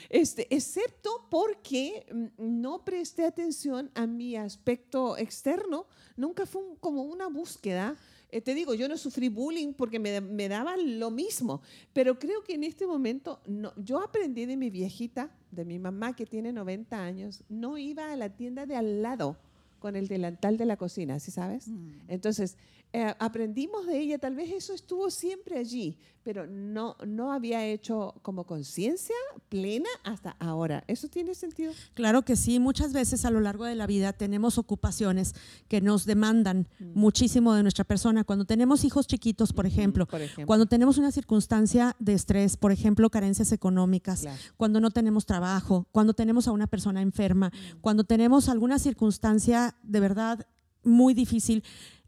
este, 0.09 0.53
excepto 0.53 1.25
porque 1.29 2.05
mm, 2.11 2.25
no 2.61 2.83
presté 2.83 3.25
atención 3.25 3.89
a 3.95 4.05
mi 4.05 4.35
aspecto 4.35 5.15
externo. 5.17 5.85
Nunca 6.17 6.45
fue 6.45 6.61
un- 6.61 6.75
como 6.75 7.03
una 7.03 7.27
búsqueda 7.27 7.95
eh, 8.33 8.41
te 8.41 8.55
digo, 8.55 8.73
yo 8.73 8.89
no 8.89 8.97
sufrí 8.97 9.29
bullying 9.29 9.73
porque 9.73 9.99
me, 9.99 10.19
me 10.19 10.49
daban 10.49 10.99
lo 10.99 11.11
mismo, 11.11 11.61
pero 11.93 12.17
creo 12.17 12.43
que 12.43 12.55
en 12.55 12.63
este 12.63 12.87
momento 12.87 13.39
no, 13.45 13.71
yo 13.75 14.01
aprendí 14.01 14.47
de 14.47 14.57
mi 14.57 14.71
viejita, 14.71 15.29
de 15.51 15.63
mi 15.65 15.77
mamá 15.77 16.15
que 16.15 16.25
tiene 16.25 16.51
90 16.51 16.99
años, 16.99 17.43
no 17.47 17.77
iba 17.77 18.11
a 18.11 18.15
la 18.15 18.29
tienda 18.29 18.65
de 18.65 18.75
al 18.75 19.03
lado 19.03 19.37
con 19.77 19.95
el 19.95 20.07
delantal 20.07 20.57
de 20.57 20.65
la 20.65 20.77
cocina, 20.77 21.19
¿sí 21.19 21.29
sabes? 21.29 21.67
Mm. 21.67 21.91
Entonces, 22.07 22.57
eh, 22.91 23.13
aprendimos 23.19 23.85
de 23.85 23.99
ella, 23.99 24.17
tal 24.17 24.35
vez 24.35 24.51
eso 24.51 24.73
estuvo 24.73 25.11
siempre 25.11 25.59
allí, 25.59 25.97
pero 26.23 26.47
no, 26.47 26.95
no 27.05 27.31
había 27.33 27.65
hecho 27.65 28.15
como 28.21 28.45
conciencia 28.45 29.15
plena 29.49 29.89
hasta 30.03 30.35
ahora. 30.39 30.83
¿Eso 30.87 31.07
tiene 31.09 31.35
sentido? 31.35 31.73
Claro 31.93 32.23
que 32.23 32.35
sí, 32.35 32.59
muchas 32.59 32.93
veces 32.93 33.25
a 33.25 33.29
lo 33.31 33.39
largo 33.41 33.65
de 33.65 33.75
la 33.75 33.87
vida 33.87 34.13
tenemos 34.13 34.57
ocupaciones 34.57 35.35
que 35.67 35.81
nos 35.81 36.05
demandan 36.05 36.67
muchísimo 36.79 37.53
de 37.53 37.61
nuestra 37.63 37.83
persona. 37.83 38.23
Cuando 38.23 38.45
tenemos 38.45 38.83
hijos 38.85 39.07
chiquitos, 39.07 39.53
por 39.53 39.65
ejemplo, 39.65 40.05
Por 40.07 40.21
ejemplo. 40.21 40.47
cuando 40.47 40.65
tenemos 40.65 40.97
una 40.97 41.11
circunstancia 41.11 41.95
de 41.99 42.13
estrés, 42.13 42.55
por 42.57 42.71
ejemplo, 42.71 43.09
carencias 43.09 43.51
económicas, 43.51 44.21
Claro. 44.21 44.37
cuando 44.57 44.79
no 44.79 44.91
tenemos 44.91 45.25
trabajo, 45.25 45.87
cuando 45.91 46.13
tenemos 46.13 46.47
a 46.47 46.51
una 46.51 46.67
persona 46.67 47.01
enferma, 47.01 47.51
cuando 47.81 48.03
tenemos 48.03 48.49
alguna 48.49 48.79
circunstancia 48.79 49.75
de 49.83 49.99
verdad 49.99 50.47
muy 50.83 51.13
difícil, 51.13 51.63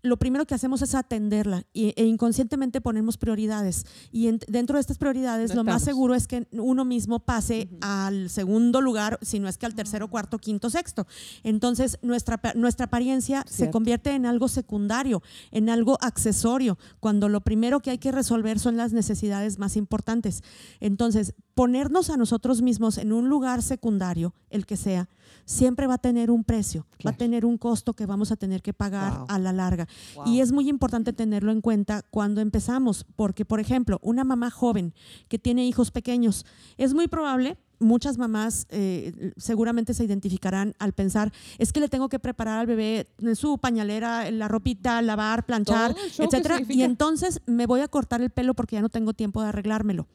lo 0.06 0.18
primero 0.18 0.46
que 0.46 0.56
hacemos 0.56 0.82
es 0.82 0.96
atenderla 0.96 1.64
e 1.74 2.06
inconscientemente 2.06 2.80
ponemos 2.80 3.18
prioridades. 3.18 3.86
Y 4.12 4.28
en- 4.28 4.40
dentro 4.48 4.78
de 4.78 4.82
estas 4.82 4.98
prioridades, 4.98 5.50
No 5.50 5.58
lo 5.58 5.64
más 5.66 5.84
seguro 5.84 6.16
es 6.16 6.28
que 6.28 6.48
uno 6.54 6.86
mismo 6.86 7.20
pase 7.20 7.70
al 7.82 8.30
segundo 8.30 8.82
lugar, 8.82 9.20
si 9.22 9.40
no 9.40 9.48
es 9.48 9.58
que 9.58 9.66
al 9.66 9.76
tercero, 9.76 10.08
cuarto, 10.10 10.38
quinto, 10.38 10.70
sexto. 10.70 11.08
Entonces, 11.44 11.98
nuestra, 12.02 12.40
nuestra 12.56 12.86
apariencia 12.86 13.44
se 13.50 13.70
convierte 13.72 14.12
en 14.12 14.26
algo 14.26 14.48
secundario, 14.48 15.22
en 15.52 15.70
algo 15.70 15.98
accesorio, 16.02 16.78
cuando 17.00 17.28
lo 17.28 17.42
primero 17.42 17.80
que 17.80 17.90
hay 17.92 17.98
que 17.98 18.12
resolver 18.12 18.60
son 18.60 18.78
las 18.78 18.94
necesidades 18.94 19.60
más 19.60 19.76
importantes. 19.76 20.44
Entonces, 20.80 21.34
ponernos 21.54 22.10
a 22.10 22.18
nosotros 22.18 22.62
mismos 22.62 22.98
en 22.98 23.12
un 23.14 23.30
lugar 23.30 23.62
secundario, 23.62 24.34
el 24.50 24.66
que 24.66 24.78
sea, 24.78 25.10
siempre 25.46 25.88
va 25.88 25.96
a 25.96 25.98
tener 26.00 26.32
un 26.32 26.44
precio, 26.44 26.86
va 27.06 27.12
a 27.12 27.18
tener 27.18 27.46
un 27.46 27.58
costo 27.58 27.94
que 27.94 28.06
vamos 28.06 28.32
a 28.32 28.36
tener 28.36 28.62
que 28.62 28.74
pagar 28.74 29.18
Wow. 29.20 29.26
a 29.30 29.40
la 29.40 29.54
larga. 29.54 29.88
Wow. 30.16 30.28
Y 30.28 30.42
es 30.42 30.52
muy 30.52 30.70
importante 30.70 31.14
tenerlo 31.14 31.52
en 31.52 31.62
cuenta 31.62 32.04
cuando 32.10 32.42
empezamos, 32.42 33.06
porque, 33.16 33.46
por 33.46 33.60
ejemplo, 33.60 34.00
una 34.02 34.24
mamá 34.24 34.50
joven 34.50 34.94
que 35.28 35.40
tiene 35.40 35.66
hijos 35.66 35.92
pequeños, 35.92 36.46
es 36.78 36.94
muy 36.94 37.08
probable, 37.08 37.58
muchas 37.86 38.18
mamás 38.18 38.66
eh, 38.70 39.32
seguramente 39.38 39.94
se 39.94 40.04
identificarán 40.04 40.74
al 40.80 40.92
pensar, 40.94 41.32
es 41.58 41.72
que 41.72 41.80
le 41.80 41.88
tengo 41.88 42.10
que 42.10 42.20
preparar 42.20 42.60
al 42.60 42.68
bebé 42.68 43.08
su 43.36 43.58
pañalera, 43.58 44.30
la 44.32 44.48
ropita, 44.48 45.02
lavar, 45.02 45.46
planchar, 45.46 45.92
etcétera, 46.26 46.56
y 46.74 46.82
entonces 46.84 47.42
me 47.46 47.66
voy 47.66 47.82
a 47.82 47.88
cortar 47.88 48.22
el 48.22 48.30
pelo 48.32 48.54
porque 48.54 48.76
ya 48.76 48.82
no 48.82 48.90
tengo 48.90 49.14
tiempo 49.14 49.42
de 49.42 49.50
arreglármelo. 49.50 50.08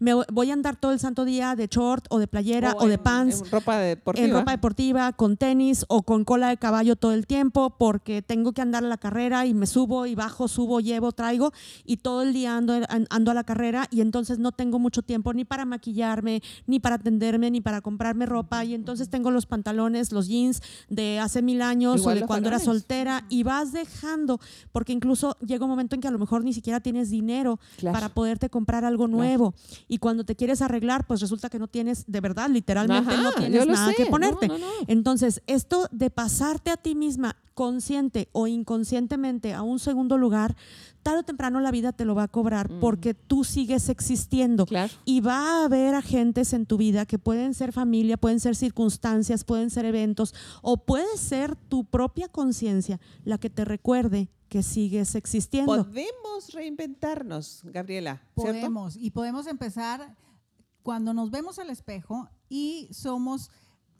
Me 0.00 0.14
voy 0.14 0.48
a 0.48 0.54
andar 0.54 0.76
todo 0.76 0.92
el 0.92 0.98
santo 0.98 1.26
día 1.26 1.54
de 1.54 1.66
short 1.66 2.06
o 2.08 2.18
de 2.18 2.26
playera 2.26 2.72
o, 2.78 2.86
de 2.88 2.94
en- 2.94 3.00
pants 3.00 3.42
en 3.42 3.50
ropa 3.50 3.76
deportiva. 3.76 4.26
en 4.26 4.32
ropa 4.32 4.50
deportiva, 4.52 5.12
con 5.12 5.36
tenis 5.36 5.84
o 5.88 6.02
con 6.04 6.24
cola 6.24 6.48
de 6.48 6.56
caballo 6.56 6.96
todo 6.96 7.12
el 7.12 7.26
tiempo, 7.26 7.76
porque 7.78 8.22
tengo 8.22 8.52
que 8.52 8.62
andar 8.62 8.82
a 8.82 8.88
la 8.88 8.96
carrera 8.96 9.44
y 9.44 9.52
me 9.52 9.66
subo 9.66 10.06
y 10.06 10.14
bajo, 10.14 10.48
subo, 10.48 10.80
llevo, 10.80 11.12
traigo 11.12 11.52
y 11.84 11.98
todo 11.98 12.22
el 12.22 12.32
día 12.32 12.56
ando, 12.56 12.80
an- 12.88 13.06
ando 13.10 13.30
a 13.30 13.34
la 13.34 13.44
carrera 13.44 13.86
y 13.90 14.00
entonces 14.00 14.38
no 14.38 14.52
tengo 14.52 14.78
mucho 14.78 15.02
tiempo 15.02 15.34
ni 15.34 15.44
para 15.44 15.66
maquillarme, 15.66 16.42
ni 16.66 16.80
para 16.80 16.96
ni 17.10 17.60
para 17.60 17.80
comprarme 17.80 18.26
ropa 18.26 18.64
y 18.64 18.74
entonces 18.74 19.08
tengo 19.08 19.30
los 19.30 19.46
pantalones, 19.46 20.12
los 20.12 20.28
jeans 20.28 20.62
de 20.88 21.18
hace 21.18 21.42
mil 21.42 21.62
años 21.62 22.00
Igual 22.00 22.18
o 22.18 22.20
de 22.20 22.26
cuando 22.26 22.48
era 22.48 22.58
soltera 22.58 23.24
y 23.28 23.42
vas 23.42 23.72
dejando, 23.72 24.40
porque 24.72 24.92
incluso 24.92 25.36
llega 25.44 25.64
un 25.64 25.70
momento 25.70 25.94
en 25.94 26.00
que 26.00 26.08
a 26.08 26.10
lo 26.10 26.18
mejor 26.18 26.44
ni 26.44 26.52
siquiera 26.52 26.80
tienes 26.80 27.10
dinero 27.10 27.58
Claro. 27.78 27.94
para 27.94 28.08
poderte 28.08 28.48
comprar 28.50 28.84
algo 28.84 29.06
Claro. 29.06 29.16
nuevo 29.18 29.54
y 29.88 29.98
cuando 29.98 30.24
te 30.24 30.34
quieres 30.36 30.62
arreglar, 30.62 31.06
pues 31.06 31.20
resulta 31.20 31.48
que 31.48 31.58
no 31.58 31.68
tienes, 31.68 32.04
de 32.06 32.20
verdad, 32.20 32.48
literalmente 32.50 33.12
Ajá, 33.12 33.22
no 33.22 33.32
tienes 33.32 33.66
nada 33.66 33.90
sé. 33.90 33.94
que 33.94 34.06
ponerte. 34.06 34.48
no, 34.48 34.58
no. 34.58 34.66
Entonces, 34.86 35.42
esto 35.46 35.86
de 35.92 36.10
pasarte 36.10 36.70
a 36.70 36.76
ti 36.76 36.94
misma 36.94 37.36
consciente 37.54 38.28
o 38.32 38.46
inconscientemente 38.46 39.52
a 39.52 39.62
un 39.62 39.78
segundo 39.80 40.16
lugar, 40.16 40.54
tarde 41.02 41.20
o 41.20 41.22
temprano 41.24 41.58
la 41.60 41.70
vida 41.72 41.92
te 41.92 42.04
lo 42.04 42.14
va 42.14 42.24
a 42.24 42.28
cobrar 42.28 42.68
porque 42.80 43.14
tú 43.14 43.42
sigues 43.42 43.88
existiendo. 43.88 44.64
Claro. 44.66 44.92
Y 45.04 45.20
va 45.20 45.62
a 45.62 45.64
haber 45.64 45.94
agentes 45.96 46.52
en 46.52 46.66
tu 46.66 46.76
vida 46.76 46.87
que 47.06 47.18
pueden 47.18 47.54
ser 47.54 47.72
familia, 47.72 48.16
pueden 48.16 48.40
ser 48.40 48.56
circunstancias, 48.56 49.44
pueden 49.44 49.70
ser 49.70 49.84
eventos 49.84 50.34
o 50.62 50.76
puede 50.84 51.16
ser 51.16 51.56
tu 51.56 51.84
propia 51.84 52.28
conciencia 52.28 53.00
la 53.24 53.38
que 53.38 53.50
te 53.50 53.64
recuerde 53.64 54.28
que 54.48 54.62
sigues 54.62 55.14
existiendo. 55.14 55.84
Podemos 55.84 56.52
reinventarnos, 56.52 57.60
Gabriela. 57.64 58.22
¿cierto? 58.34 58.52
Podemos, 58.52 58.96
y 58.96 59.10
podemos 59.10 59.46
empezar 59.46 60.16
cuando 60.82 61.12
nos 61.12 61.30
vemos 61.30 61.58
al 61.58 61.70
espejo 61.70 62.28
y 62.48 62.88
somos, 62.90 63.50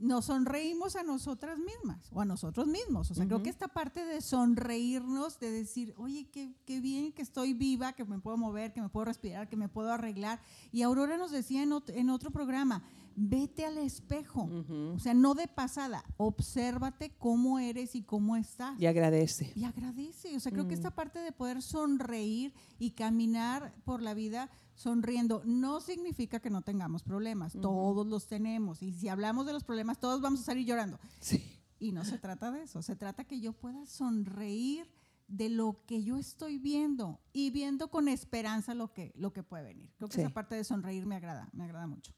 nos 0.01 0.27
sonreímos 0.27 0.95
a 0.97 1.03
nosotras 1.03 1.59
mismas 1.59 2.09
o 2.13 2.21
a 2.21 2.25
nosotros 2.25 2.67
mismos. 2.67 3.11
O 3.11 3.15
sea, 3.15 3.27
creo 3.27 3.43
que 3.43 3.51
esta 3.51 3.69
parte 3.69 4.05
de 4.05 4.21
sonreírnos, 4.21 5.39
de 5.41 5.51
decir, 5.51 5.95
oye, 5.97 6.29
qué, 6.31 6.55
qué 6.65 6.81
bien 6.81 7.13
que 7.13 7.23
estoy 7.23 7.53
viva, 7.55 7.93
que 7.95 8.05
me 8.05 8.19
puedo 8.19 8.37
mover, 8.37 8.73
que 8.73 8.81
me 8.83 8.89
puedo 8.89 9.07
respirar, 9.07 9.49
que 9.49 9.57
me 9.57 9.69
puedo 9.69 9.93
arreglar. 9.93 10.41
Y 10.73 10.83
Aurora 10.83 11.17
nos 11.17 11.31
decía 11.31 11.63
en, 11.63 11.71
ot- 11.71 11.93
en 11.95 12.11
otro 12.11 12.31
programa, 12.31 12.83
vete 13.17 13.65
al 13.67 13.79
espejo. 13.79 14.49
O 14.95 14.99
sea, 15.01 15.15
no 15.15 15.35
de 15.35 15.49
pasada, 15.49 16.05
obsérvate 16.17 17.11
cómo 17.19 17.59
eres 17.59 17.95
y 17.97 18.03
cómo 18.03 18.37
estás 18.37 18.81
Y 18.81 18.87
agradece. 18.87 19.53
y 19.57 19.65
agradece. 19.65 20.37
O 20.37 20.41
sea, 20.41 20.53
creo 20.53 20.69
que 20.69 20.75
Mm. 20.77 20.79
esta 20.79 20.91
parte 20.95 21.19
de 21.19 21.33
poder 21.33 21.61
sonreír 21.63 22.55
y 22.79 22.93
caminar 22.93 23.75
por 23.85 24.03
la 24.03 24.15
vida 24.15 24.49
sonriendo 24.79 25.43
no 25.45 25.81
significa 25.81 26.39
que 26.41 26.51
no 26.51 26.63
tengamos 26.63 27.03
problemas. 27.03 27.53
Todos 27.61 28.07
los 28.07 28.27
tenemos. 28.29 28.81
Y 28.83 28.93
si 28.93 29.09
hablamos 29.09 29.45
de 29.45 29.53
los 29.53 29.65
problemas, 29.65 29.99
todos 29.99 30.21
vamos 30.21 30.41
a 30.41 30.45
salir 30.45 30.67
llorando. 30.67 30.99
Sí. 31.21 31.45
Y 31.81 31.93
no 31.93 32.05
se 32.05 32.19
trata 32.19 32.51
de 32.51 32.63
eso. 32.63 32.81
Se 32.81 32.97
trata 32.97 33.25
que 33.25 33.41
yo 33.41 33.53
pueda 33.53 33.85
sonreír 33.87 34.89
de 35.27 35.49
lo 35.51 35.85
que 35.87 36.03
yo 36.03 36.17
estoy 36.17 36.59
viendo 36.59 37.21
y 37.33 37.51
viendo 37.51 37.91
con 37.91 38.09
esperanza 38.09 38.73
lo 38.75 38.93
que, 38.95 39.13
lo 39.17 39.33
que 39.33 39.43
puede 39.43 39.65
venir. 39.65 39.91
Creo 39.97 40.09
que 40.09 40.15
Sí. 40.15 40.21
esa 40.23 40.31
parte 40.31 40.55
de 40.55 40.65
sonreír 40.65 41.05
me 41.07 41.17
agrada, 41.17 41.49
me 41.53 41.65
agrada 41.65 41.87
mucho. 41.87 42.13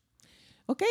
Ok, 0.71 0.85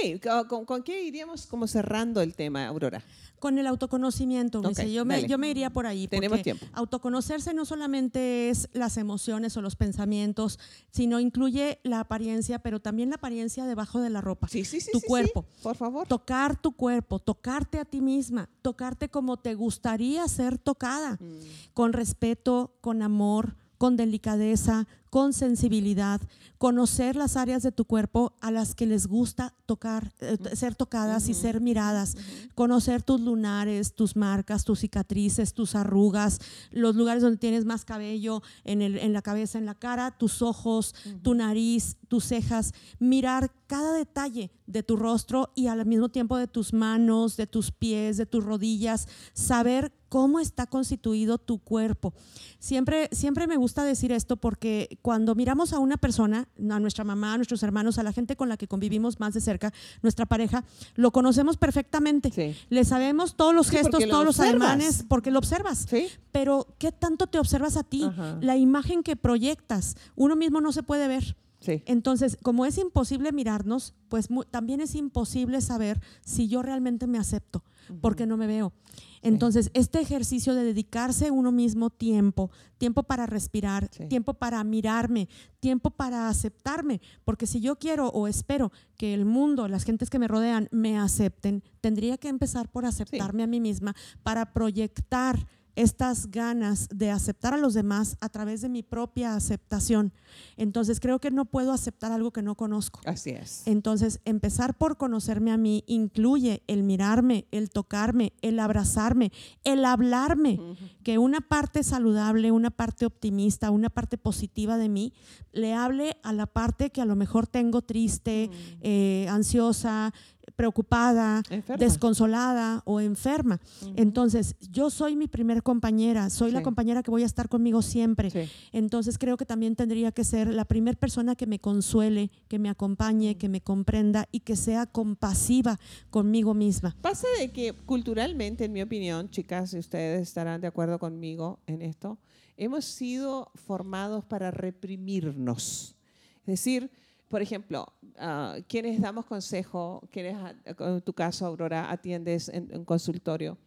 ¿con, 0.65 0.83
qué 0.83 1.03
iríamos 1.03 1.47
como 1.47 1.65
cerrando 1.65 2.19
el 2.21 2.35
tema, 2.35 2.67
Aurora? 2.67 3.01
Con 3.39 3.57
el 3.57 3.65
autoconocimiento, 3.65 4.61
yo, 4.85 5.05
me, 5.05 5.15
dale. 5.15 5.27
yo 5.29 5.37
me 5.37 5.49
iría 5.49 5.69
por 5.69 5.87
ahí. 5.87 6.09
Tenemos 6.09 6.41
tiempo. 6.41 6.65
Autoconocerse 6.73 7.53
no 7.53 7.63
solamente 7.63 8.49
es 8.49 8.67
las 8.73 8.97
emociones 8.97 9.55
o 9.55 9.61
los 9.61 9.77
pensamientos, 9.77 10.59
sino 10.91 11.21
incluye 11.21 11.79
la 11.83 12.01
apariencia, 12.01 12.59
pero 12.59 12.81
también 12.81 13.07
la 13.11 13.15
apariencia 13.15 13.63
debajo 13.65 14.01
de 14.01 14.09
la 14.09 14.19
ropa. 14.19 14.49
Sí, 14.49 14.65
sí, 14.65 14.81
sí. 14.81 14.91
tu 14.91 14.99
sí, 14.99 15.03
sí. 15.03 15.07
cuerpo. 15.07 15.45
Por 15.63 15.77
favor. 15.77 16.05
Tocar 16.05 16.59
tu 16.61 16.73
cuerpo, 16.73 17.19
tocarte 17.19 17.79
a 17.79 17.85
ti 17.85 18.01
misma, 18.01 18.49
tocarte 18.61 19.07
como 19.07 19.37
te 19.37 19.55
gustaría 19.55 20.27
ser 20.27 20.57
tocada, 20.57 21.17
Mm. 21.21 21.39
con 21.73 21.93
respeto, 21.93 22.73
con 22.81 23.01
amor, 23.01 23.55
con 23.79 23.95
delicadeza, 23.97 24.87
con 25.09 25.33
sensibilidad, 25.33 26.21
conocer 26.59 27.15
las 27.15 27.35
áreas 27.37 27.63
de 27.63 27.71
tu 27.71 27.85
cuerpo 27.85 28.33
a 28.41 28.51
las 28.51 28.75
que 28.75 28.85
les 28.85 29.07
gusta 29.07 29.55
tocar, 29.65 30.11
eh, 30.19 30.37
ser 30.53 30.75
tocadas 30.75 31.29
y 31.29 31.33
ser 31.33 31.61
miradas, 31.61 32.15
conocer 32.53 33.01
tus 33.01 33.19
lunares, 33.21 33.95
tus 33.95 34.15
marcas, 34.15 34.65
tus 34.65 34.81
cicatrices, 34.81 35.53
tus 35.53 35.73
arrugas, 35.73 36.39
los 36.71 36.95
lugares 36.95 37.23
donde 37.23 37.37
tienes 37.39 37.63
más 37.65 37.85
cabello 37.85 38.43
en, 38.65 38.81
el- 38.83 38.97
en 38.99 39.13
la 39.13 39.21
cabeza, 39.23 39.57
en 39.57 39.65
la 39.65 39.73
cara, 39.75 40.11
tus 40.11 40.41
ojos, 40.43 40.93
tu 41.23 41.33
nariz, 41.33 41.95
tus 42.09 42.25
cejas, 42.25 42.73
mirar 42.99 43.51
cada 43.65 43.93
detalle 43.93 44.51
de 44.67 44.83
tu 44.83 44.97
rostro 44.97 45.51
y 45.55 45.67
al 45.67 45.85
mismo 45.85 46.09
tiempo 46.09 46.37
de 46.37 46.47
tus 46.47 46.73
manos, 46.73 47.37
de 47.37 47.47
tus 47.47 47.71
pies, 47.71 48.17
de 48.17 48.25
tus 48.25 48.43
rodillas, 48.43 49.07
saber 49.33 49.91
cómo 50.09 50.39
está 50.39 50.65
constituido 50.65 51.37
tu 51.37 51.59
cuerpo. 51.59 52.13
Siempre, 52.57 53.07
siempre 53.11 53.47
me 53.47 53.55
gusta 53.55 53.83
decir 53.83 54.11
esto 54.11 54.35
porque 54.35 54.97
cuando 55.01 55.35
miramos 55.35 55.71
a 55.71 55.79
una 55.79 55.97
persona, 55.97 56.47
a 56.69 56.79
nuestra 56.79 57.03
mamá, 57.03 57.33
a 57.33 57.37
nuestros 57.37 57.63
hermanos, 57.63 57.97
a 57.99 58.03
la 58.03 58.11
gente 58.11 58.35
con 58.35 58.49
la 58.49 58.57
que 58.57 58.67
convivimos 58.67 59.19
más 59.19 59.33
de 59.33 59.41
cerca, 59.41 59.71
nuestra 60.01 60.25
pareja, 60.25 60.65
lo 60.95 61.11
conocemos 61.11 61.57
perfectamente. 61.57 62.31
Sí. 62.31 62.55
Le 62.69 62.83
sabemos 62.83 63.35
todos 63.35 63.55
los 63.55 63.67
Sí, 63.67 63.77
gestos, 63.77 64.01
lo 64.01 64.09
todos 64.09 64.25
los 64.25 64.39
ademanes, 64.39 65.05
porque 65.07 65.31
lo 65.31 65.39
observas. 65.39 65.85
Sí. 65.89 66.07
Pero, 66.31 66.67
¿qué 66.79 66.91
tanto 66.91 67.27
te 67.27 67.39
observas 67.39 67.77
a 67.77 67.83
ti? 67.83 68.03
Ajá. 68.03 68.37
La 68.41 68.57
imagen 68.57 69.03
que 69.03 69.15
proyectas, 69.15 69.95
uno 70.15 70.35
mismo 70.35 70.59
no 70.59 70.71
se 70.71 70.83
puede 70.83 71.07
ver. 71.07 71.37
Sí. 71.59 71.83
Entonces, 71.85 72.37
como 72.41 72.65
es 72.65 72.77
imposible 72.77 73.31
mirarnos, 73.31 73.93
pues 74.07 74.27
también 74.49 74.81
es 74.81 74.95
imposible 74.95 75.61
saber 75.61 76.01
si 76.25 76.47
yo 76.47 76.63
realmente 76.63 77.05
me 77.05 77.17
acepto, 77.17 77.63
porque 78.01 78.25
no 78.25 78.37
me 78.37 78.47
veo. 78.47 78.73
Entonces, 79.21 79.69
este 79.73 79.99
ejercicio 79.99 80.55
de 80.55 80.63
dedicarse 80.63 81.31
uno 81.31 81.51
mismo 81.51 81.89
tiempo, 81.89 82.51
tiempo 82.77 83.03
para 83.03 83.25
respirar, 83.25 83.89
Sí. 83.91 84.05
tiempo 84.07 84.33
para 84.33 84.63
mirarme, 84.63 85.27
tiempo 85.59 85.91
para 85.91 86.29
aceptarme, 86.29 87.01
porque 87.25 87.47
si 87.47 87.59
yo 87.59 87.77
quiero 87.77 88.07
o 88.09 88.27
espero 88.27 88.71
que 88.97 89.13
el 89.13 89.25
mundo, 89.25 89.67
las 89.67 89.83
gentes 89.83 90.09
que 90.09 90.19
me 90.19 90.27
rodean 90.27 90.67
me 90.71 90.97
acepten, 90.97 91.63
tendría 91.81 92.17
que 92.17 92.29
empezar 92.29 92.69
por 92.69 92.85
aceptarme 92.85 93.43
a 93.43 93.47
mí 93.47 93.59
misma 93.59 93.95
para 94.23 94.53
proyectar 94.53 95.47
estas 95.79 96.29
ganas 96.29 96.89
de 96.89 97.09
aceptar 97.09 97.53
a 97.53 97.57
los 97.57 97.73
demás 97.73 98.17
a 98.19 98.27
través 98.27 98.59
de 98.59 98.67
mi 98.67 98.83
propia 98.83 99.35
aceptación. 99.35 100.11
Entonces 100.57 100.99
creo 100.99 101.19
que 101.19 101.31
no 101.31 101.45
puedo 101.45 101.71
aceptar 101.71 102.11
algo 102.11 102.31
que 102.31 102.41
no 102.41 102.55
conozco. 102.55 102.99
Así 103.05 103.29
es. 103.29 103.63
Entonces 103.65 104.19
empezar 104.25 104.77
por 104.77 104.97
conocerme 104.97 105.53
a 105.53 105.57
mí 105.57 105.85
incluye 105.87 106.63
el 106.67 106.83
mirarme, 106.83 107.47
el 107.51 107.69
tocarme, 107.69 108.33
el 108.41 108.59
abrazarme, 108.59 109.31
el 109.63 109.85
hablarme, 109.85 110.59
que 111.01 111.17
una 111.17 111.39
parte 111.39 111.83
saludable, 111.83 112.51
una 112.51 112.71
parte 112.71 113.05
optimista, 113.05 113.71
una 113.71 113.89
parte 113.89 114.17
positiva 114.17 114.77
de 114.77 114.89
mí, 114.89 115.13
le 115.53 115.73
hable 115.73 116.17
a 116.23 116.33
la 116.33 116.45
parte 116.45 116.89
que 116.89 117.01
a 117.01 117.05
lo 117.05 117.15
mejor 117.15 117.47
tengo 117.47 117.81
triste, 117.81 118.49
eh, 118.81 119.27
ansiosa, 119.29 120.13
preocupada, 120.55 121.43
Enferma. 121.49 121.77
desconsolada 121.77 122.81
o 122.85 122.99
enferma. 122.99 123.59
Entonces, 123.95 124.55
yo 124.71 124.89
soy 124.89 125.15
mi 125.15 125.27
primer 125.27 125.63
compañera, 125.63 126.29
soy 126.29 126.51
la 126.51 126.63
compañera 126.63 127.03
que 127.03 127.11
voy 127.11 127.23
a 127.23 127.25
estar 127.25 127.49
conmigo 127.49 127.81
siempre. 127.81 128.29
Sí. 128.29 128.49
Entonces, 128.71 129.17
creo 129.17 129.37
que 129.37 129.45
también 129.45 129.75
tendría 129.75 130.11
que 130.11 130.23
ser 130.23 130.47
la 130.47 130.65
primera 130.65 130.97
persona 130.97 131.35
que 131.35 131.47
me 131.47 131.59
consuele, 131.59 132.31
que 132.47 132.59
me 132.59 132.69
acompañe, 132.69 133.35
que 133.37 133.49
me 133.49 133.61
comprenda 133.61 134.27
y 134.31 134.41
que 134.41 134.55
sea 134.55 134.85
compasiva 134.85 135.79
conmigo 136.09 136.53
misma. 136.53 136.95
Pasa 137.01 137.27
de 137.39 137.51
que 137.51 137.73
culturalmente, 137.73 138.65
en 138.65 138.73
mi 138.73 138.81
opinión, 138.81 139.29
chicas, 139.29 139.73
y 139.73 139.79
ustedes 139.79 140.21
estarán 140.21 140.61
de 140.61 140.67
acuerdo 140.67 140.99
conmigo 140.99 141.59
en 141.67 141.81
esto, 141.81 142.17
hemos 142.57 142.85
sido 142.85 143.51
formados 143.55 144.25
para 144.25 144.51
reprimirnos. 144.51 145.95
Es 146.41 146.45
decir, 146.45 146.91
por 147.29 147.41
ejemplo, 147.41 147.93
ah, 148.17 148.57
quienes 148.67 148.99
damos 148.99 149.25
consejo, 149.25 150.01
quienes, 150.11 150.35
ah, 150.35 150.53
en 150.65 151.01
tu 151.01 151.13
caso, 151.13 151.45
Aurora, 151.45 151.91
atiendes 151.91 152.49
en 152.49 152.75
un 152.75 152.83
consultorio, 152.83 153.57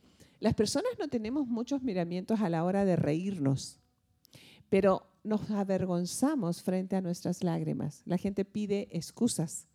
las 0.41 0.55
personas 0.55 0.93
no 0.99 1.09
tenemos 1.09 1.47
muchos 1.47 1.83
miramientos 1.83 2.41
a 2.41 2.51
la 2.51 2.65
hora 2.65 2.85
de 2.85 2.97
reírnos, 2.97 3.79
pero 4.69 5.07
nos 5.23 5.49
avergonzamos 5.53 6.63
frente 6.63 6.97
a 6.97 7.01
nuestras 7.01 7.45
lágrimas. 7.45 8.03
La 8.05 8.19
gente 8.19 8.45
pide 8.45 8.89
excusas, 8.91 9.69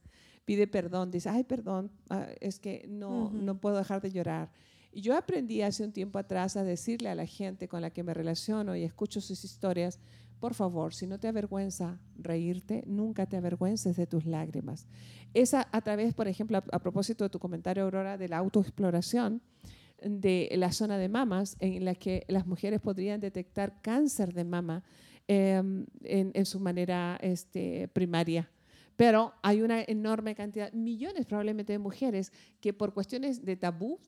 pide 0.44 0.68
perdón, 0.68 1.10
dice, 1.10 1.30
ay, 1.30 1.46
perdón, 1.46 1.90
ah, 2.10 2.28
es 2.42 2.60
que 2.60 2.86
no, 2.90 3.28
Ujú. 3.28 3.38
no 3.38 3.58
puedo 3.62 3.78
dejar 3.78 4.02
de 4.02 4.12
llorar. 4.12 4.52
Y 4.92 5.02
yo 5.02 5.16
aprendí 5.16 5.62
hace 5.62 5.86
un 5.86 5.94
tiempo 5.94 6.20
atrás 6.20 6.58
a 6.58 6.64
decirle 6.64 7.08
a 7.08 7.16
la 7.16 7.26
gente 7.26 7.70
con 7.70 7.82
la 7.82 7.92
que 7.92 8.04
me 8.04 8.14
relaciono 8.14 8.76
y 8.76 8.84
escucho 8.84 9.22
sus 9.22 9.46
historias, 9.46 10.00
por 10.40 10.54
favor, 10.54 10.94
si 10.94 11.08
no 11.08 11.20
te 11.20 11.28
avergüenza 11.28 12.00
reírte, 12.16 12.84
nunca 12.86 13.26
te 13.26 13.38
avergüences 13.38 13.96
de 13.96 14.08
tus 14.08 14.26
lágrimas. 14.26 14.88
Esa 15.34 15.68
a 15.72 15.82
través, 15.82 16.14
por 16.14 16.28
ejemplo, 16.28 16.58
a, 16.58 16.80
propósito 16.80 17.24
de 17.24 17.30
tu 17.30 17.40
comentario, 17.40 17.84
Aurora, 17.84 18.18
de 18.18 18.28
la 18.28 18.38
autoexploración 18.38 19.42
de 20.02 20.50
la 20.56 20.72
zona 20.72 21.00
de 21.00 21.10
mamas, 21.10 21.58
en 21.60 21.84
la 21.84 21.96
que 21.96 22.24
las 22.28 22.46
mujeres 22.46 22.80
podrían 22.82 23.20
detectar 23.20 23.82
cáncer 23.82 24.34
de 24.34 24.44
mama 24.44 24.84
en, 25.28 25.88
en 26.04 26.46
su 26.46 26.60
manera 26.60 27.18
este, 27.22 27.88
primaria. 27.88 28.50
Pero 28.96 29.34
hay 29.44 29.62
una 29.62 29.82
enorme 29.82 30.36
cantidad, 30.36 30.72
millones 30.74 31.26
probablemente 31.26 31.74
de 31.74 31.80
mujeres 31.80 32.32
que 32.60 32.74
por 32.74 32.94
cuestiones 32.94 33.44
de 33.44 33.56
tabú 33.56 34.00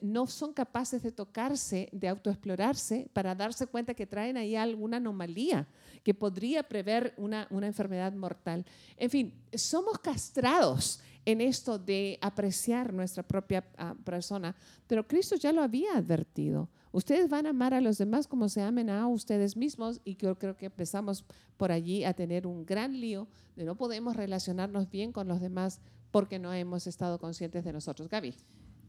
no 0.00 0.26
son 0.26 0.52
capaces 0.52 1.02
de 1.02 1.12
tocarse, 1.12 1.88
de 1.92 2.08
autoexplorarse 2.08 3.08
para 3.12 3.34
darse 3.34 3.66
cuenta 3.66 3.94
que 3.94 4.06
traen 4.06 4.36
ahí 4.36 4.56
alguna 4.56 4.96
anomalía 4.96 5.66
que 6.02 6.14
podría 6.14 6.62
prever 6.62 7.12
una, 7.16 7.46
una 7.50 7.66
enfermedad 7.66 8.12
mortal. 8.14 8.64
En 8.96 9.10
fin, 9.10 9.34
somos 9.52 9.98
castrados 9.98 11.00
en 11.26 11.40
esto 11.40 11.78
de 11.78 12.18
apreciar 12.22 12.92
nuestra 12.92 13.22
propia 13.22 13.64
ah, 13.76 13.94
persona, 14.04 14.56
pero 14.86 15.06
Cristo 15.06 15.36
ya 15.36 15.52
lo 15.52 15.62
había 15.62 15.94
advertido. 15.94 16.70
Ustedes 16.92 17.28
van 17.28 17.46
a 17.46 17.50
amar 17.50 17.74
a 17.74 17.80
los 17.80 17.98
demás 17.98 18.26
como 18.26 18.48
se 18.48 18.62
amen 18.62 18.90
a 18.90 19.06
ustedes 19.06 19.56
mismos 19.56 20.00
y 20.04 20.16
yo 20.16 20.38
creo 20.38 20.56
que 20.56 20.66
empezamos 20.66 21.24
por 21.56 21.70
allí 21.70 22.04
a 22.04 22.14
tener 22.14 22.46
un 22.46 22.64
gran 22.64 22.98
lío 22.98 23.28
de 23.54 23.64
no 23.64 23.76
podemos 23.76 24.16
relacionarnos 24.16 24.90
bien 24.90 25.12
con 25.12 25.28
los 25.28 25.40
demás 25.40 25.80
porque 26.10 26.38
no 26.38 26.52
hemos 26.52 26.86
estado 26.86 27.18
conscientes 27.18 27.64
de 27.64 27.72
nosotros. 27.72 28.08
Gaby. 28.08 28.34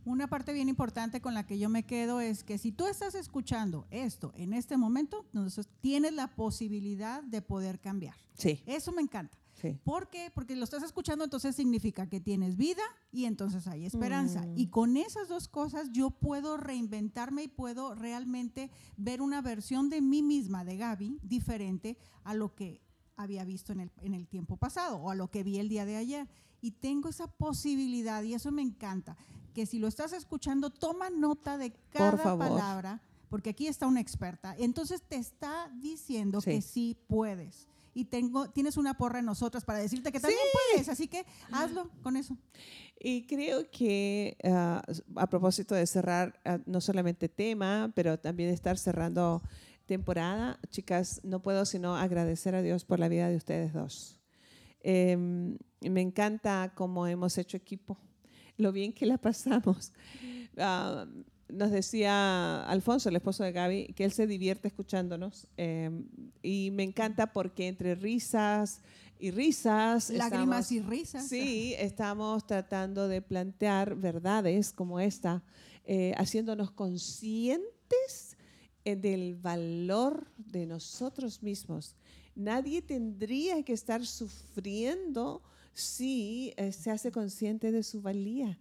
Una 0.03 0.27
parte 0.27 0.51
bien 0.53 0.67
importante 0.67 1.21
con 1.21 1.33
la 1.33 1.45
que 1.45 1.59
yo 1.59 1.69
me 1.69 1.83
quedo 1.83 2.21
es 2.21 2.43
que 2.43 2.57
si 2.57 2.71
tú 2.71 2.87
estás 2.87 3.13
escuchando 3.13 3.85
esto 3.91 4.31
en 4.35 4.53
este 4.53 4.75
momento, 4.77 5.25
entonces 5.27 5.69
tienes 5.79 6.13
la 6.13 6.35
posibilidad 6.35 7.21
de 7.23 7.41
poder 7.41 7.79
cambiar. 7.79 8.15
Sí, 8.33 8.63
Eso 8.65 8.91
me 8.91 9.01
encanta. 9.03 9.37
sí. 9.53 9.77
¿Por 9.83 10.09
qué? 10.09 10.31
Porque 10.33 10.55
lo 10.55 10.63
estás 10.63 10.81
escuchando, 10.81 11.23
entonces 11.23 11.55
significa 11.55 12.09
que 12.09 12.19
tienes 12.19 12.57
vida 12.57 12.81
y 13.11 13.25
entonces 13.25 13.67
hay 13.67 13.85
esperanza. 13.85 14.41
Mm. 14.41 14.57
Y 14.57 14.67
con 14.67 14.97
esas 14.97 15.27
dos 15.27 15.47
cosas 15.47 15.91
yo 15.91 16.09
puedo 16.09 16.57
reinventarme 16.57 17.43
y 17.43 17.47
puedo 17.47 17.93
realmente 17.93 18.71
ver 18.97 19.21
una 19.21 19.41
versión 19.43 19.89
de 19.89 20.01
mí 20.01 20.23
misma, 20.23 20.65
de 20.65 20.77
Gaby, 20.77 21.19
diferente 21.21 21.97
a 22.23 22.33
lo 22.33 22.55
que 22.55 22.81
había 23.15 23.43
visto 23.43 23.71
en 23.71 23.81
el, 23.81 23.91
en 24.01 24.15
el 24.15 24.27
tiempo 24.27 24.57
pasado 24.57 24.97
o 24.97 25.11
a 25.11 25.15
lo 25.15 25.29
que 25.29 25.43
vi 25.43 25.59
el 25.59 25.69
día 25.69 25.85
de 25.85 25.97
ayer. 25.97 26.27
Y 26.59 26.71
tengo 26.71 27.09
esa 27.09 27.27
posibilidad 27.27 28.23
y 28.23 28.33
eso 28.33 28.51
me 28.51 28.61
encanta, 28.63 29.15
que 29.53 29.65
si 29.65 29.79
lo 29.79 29.87
estás 29.87 30.13
escuchando, 30.13 30.69
toma 30.69 31.09
nota 31.09 31.57
de 31.57 31.71
cada 31.89 32.17
favor. 32.17 32.47
palabra, 32.49 33.01
porque 33.29 33.51
aquí 33.51 33.67
está 33.67 33.87
una 33.87 33.99
experta. 34.01 34.55
Entonces 34.57 35.01
te 35.01 35.15
está 35.17 35.69
diciendo 35.79 36.41
Sí. 36.41 36.51
que 36.51 36.61
sí 36.61 36.97
puedes. 37.07 37.67
Y 37.93 38.05
tengo, 38.05 38.49
tienes 38.49 38.77
una 38.77 38.93
porra 38.93 39.19
en 39.19 39.25
nosotras 39.25 39.65
para 39.65 39.79
decirte 39.79 40.13
que 40.13 40.19
también 40.21 40.39
puedes, 40.71 40.87
así 40.87 41.09
que 41.09 41.25
hazlo 41.51 41.89
con 42.01 42.15
eso. 42.15 42.37
Y 42.97 43.25
creo 43.27 43.69
que 43.69 44.37
ah, 44.45 44.81
a 45.17 45.27
propósito 45.27 45.75
de 45.75 45.85
cerrar 45.85 46.39
ah, 46.45 46.59
no 46.65 46.79
solamente 46.79 47.27
tema, 47.27 47.91
pero 47.93 48.17
también 48.17 48.47
de 48.49 48.55
estar 48.55 48.77
cerrando 48.77 49.41
temporada, 49.87 50.57
chicas, 50.69 51.19
no 51.25 51.41
puedo 51.41 51.65
sino 51.65 51.97
agradecer 51.97 52.55
a 52.55 52.61
Dios 52.61 52.85
por 52.85 52.97
la 52.99 53.09
vida 53.09 53.27
de 53.27 53.35
ustedes 53.35 53.73
dos. 53.73 54.17
Em, 54.83 55.57
me 55.81 55.99
encanta 56.01 56.71
cómo 56.75 57.07
hemos 57.07 57.37
hecho 57.37 57.57
equipo, 57.57 57.97
lo 58.57 58.71
bien 58.71 58.93
que 58.93 59.05
la 59.05 59.17
pasamos. 59.17 59.91
Ah, 60.57 61.05
nos 61.49 61.71
decía 61.71 62.63
Alfonso, 62.63 63.09
el 63.09 63.15
esposo 63.17 63.43
de 63.43 63.51
Gaby, 63.51 63.93
que 63.95 64.05
él 64.05 64.11
se 64.13 64.25
divierte 64.27 64.67
escuchándonos 64.69 65.47
em, 65.57 66.05
y 66.41 66.71
me 66.71 66.83
encanta 66.83 67.33
porque 67.33 67.67
entre 67.67 67.95
risas 67.95 68.81
y 69.19 69.31
risas, 69.31 70.09
Lágrimas 70.11 70.71
estamos- 70.71 70.71
y 70.71 70.79
risas. 70.89 71.27
Sí, 71.27 71.75
estamos 71.77 72.47
tratando 72.47 73.07
de 73.07 73.21
plantear 73.21 73.95
verdades 73.95 74.71
como 74.71 74.99
esta, 74.99 75.43
eh, 75.85 76.13
haciéndonos 76.17 76.71
conscientes 76.71 78.37
eh, 78.83 78.95
del 78.95 79.35
valor 79.35 80.31
de 80.37 80.65
nosotros 80.65 81.43
mismos. 81.43 81.95
Nadie 82.35 82.81
tendría 82.81 83.61
que 83.63 83.73
estar 83.73 84.05
sufriendo 84.05 85.43
si 85.73 86.53
eh, 86.57 86.71
se 86.71 86.91
hace 86.91 87.11
consciente 87.11 87.71
de 87.71 87.83
su 87.83 88.01
valía, 88.01 88.59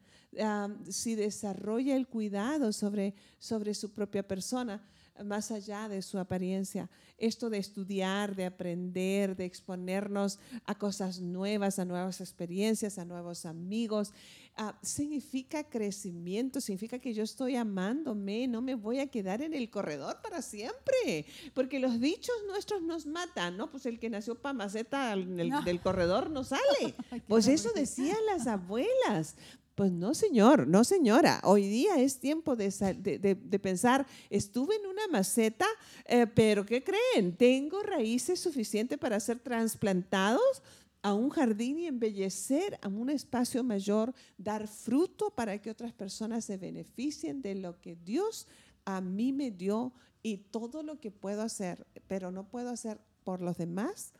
si 0.88 1.16
desarrolla 1.16 1.96
el 1.96 2.06
cuidado 2.06 2.72
sobre, 2.72 3.14
sobre 3.40 3.74
su 3.74 3.92
propia 3.92 4.22
persona 4.22 4.80
más 5.24 5.50
allá 5.50 5.88
de 5.88 6.02
su 6.02 6.18
apariencia. 6.18 6.88
Esto 7.18 7.50
de 7.50 7.58
estudiar, 7.58 8.34
de 8.34 8.46
aprender, 8.46 9.36
de 9.36 9.44
exponernos 9.44 10.38
a 10.64 10.74
cosas 10.74 11.20
nuevas, 11.20 11.78
a 11.78 11.84
nuevas 11.84 12.20
experiencias, 12.20 12.98
a 12.98 13.04
nuevos 13.04 13.44
amigos, 13.44 14.12
ah, 14.56 14.78
significa 14.82 15.64
crecimiento, 15.64 16.60
significa 16.60 16.98
que 16.98 17.12
yo 17.12 17.22
estoy 17.22 17.56
amándome, 17.56 18.48
no 18.48 18.62
me 18.62 18.74
voy 18.74 19.00
a 19.00 19.06
quedar 19.08 19.42
en 19.42 19.52
el 19.54 19.68
corredor 19.70 20.20
para 20.22 20.40
siempre, 20.42 21.26
porque 21.54 21.78
los 21.78 22.00
dichos 22.00 22.34
nuestros 22.46 22.80
nos 22.82 23.04
matan, 23.06 23.56
¿no? 23.56 23.70
Pues 23.70 23.84
el 23.86 23.98
que 23.98 24.08
nació 24.10 24.34
para 24.36 24.54
maceta 24.54 25.12
en 25.12 25.38
el- 25.40 25.50
No. 25.50 25.62
del 25.62 25.80
corredor 25.80 26.30
no 26.30 26.42
sale. 26.44 26.94
Pues 27.28 27.46
eso 27.48 27.70
decían 27.74 28.16
las 28.26 28.46
abuelas. 28.46 29.36
Pues 29.80 29.92
no, 29.92 30.12
señor, 30.12 30.66
no, 30.68 30.84
señora. 30.84 31.40
Hoy 31.42 31.66
día 31.66 31.96
es 31.96 32.20
tiempo 32.20 32.54
de, 32.54 32.70
sa- 32.70 32.92
de- 32.92 33.18
de- 33.18 33.34
de 33.34 33.58
pensar, 33.58 34.06
estuve 34.28 34.76
en 34.76 34.84
una 34.86 35.08
maceta, 35.10 35.64
eh, 36.04 36.26
pero 36.26 36.66
¿qué 36.66 36.84
creen? 36.84 37.34
Tengo 37.34 37.82
raíces 37.82 38.38
suficientes 38.40 38.98
para 38.98 39.18
ser 39.20 39.38
trasplantados 39.38 40.62
a 41.00 41.14
un 41.14 41.30
jardín 41.30 41.78
y 41.78 41.86
embellecer 41.86 42.78
a 42.82 42.88
un 42.88 43.08
espacio 43.08 43.64
mayor, 43.64 44.12
dar 44.36 44.68
fruto 44.68 45.30
para 45.30 45.56
que 45.62 45.70
otras 45.70 45.94
personas 45.94 46.44
se 46.44 46.58
beneficien 46.58 47.40
de 47.40 47.54
lo 47.54 47.80
que 47.80 47.96
Dios 47.96 48.48
a 48.84 49.00
mí 49.00 49.32
me 49.32 49.50
dio 49.50 49.94
y 50.22 50.36
todo 50.36 50.82
lo 50.82 51.00
que 51.00 51.10
puedo 51.10 51.40
hacer, 51.40 51.86
pero 52.06 52.30
no 52.30 52.46
puedo 52.46 52.68
hacer 52.68 53.00
por 53.24 53.40
los 53.40 53.56
demás 53.56 54.12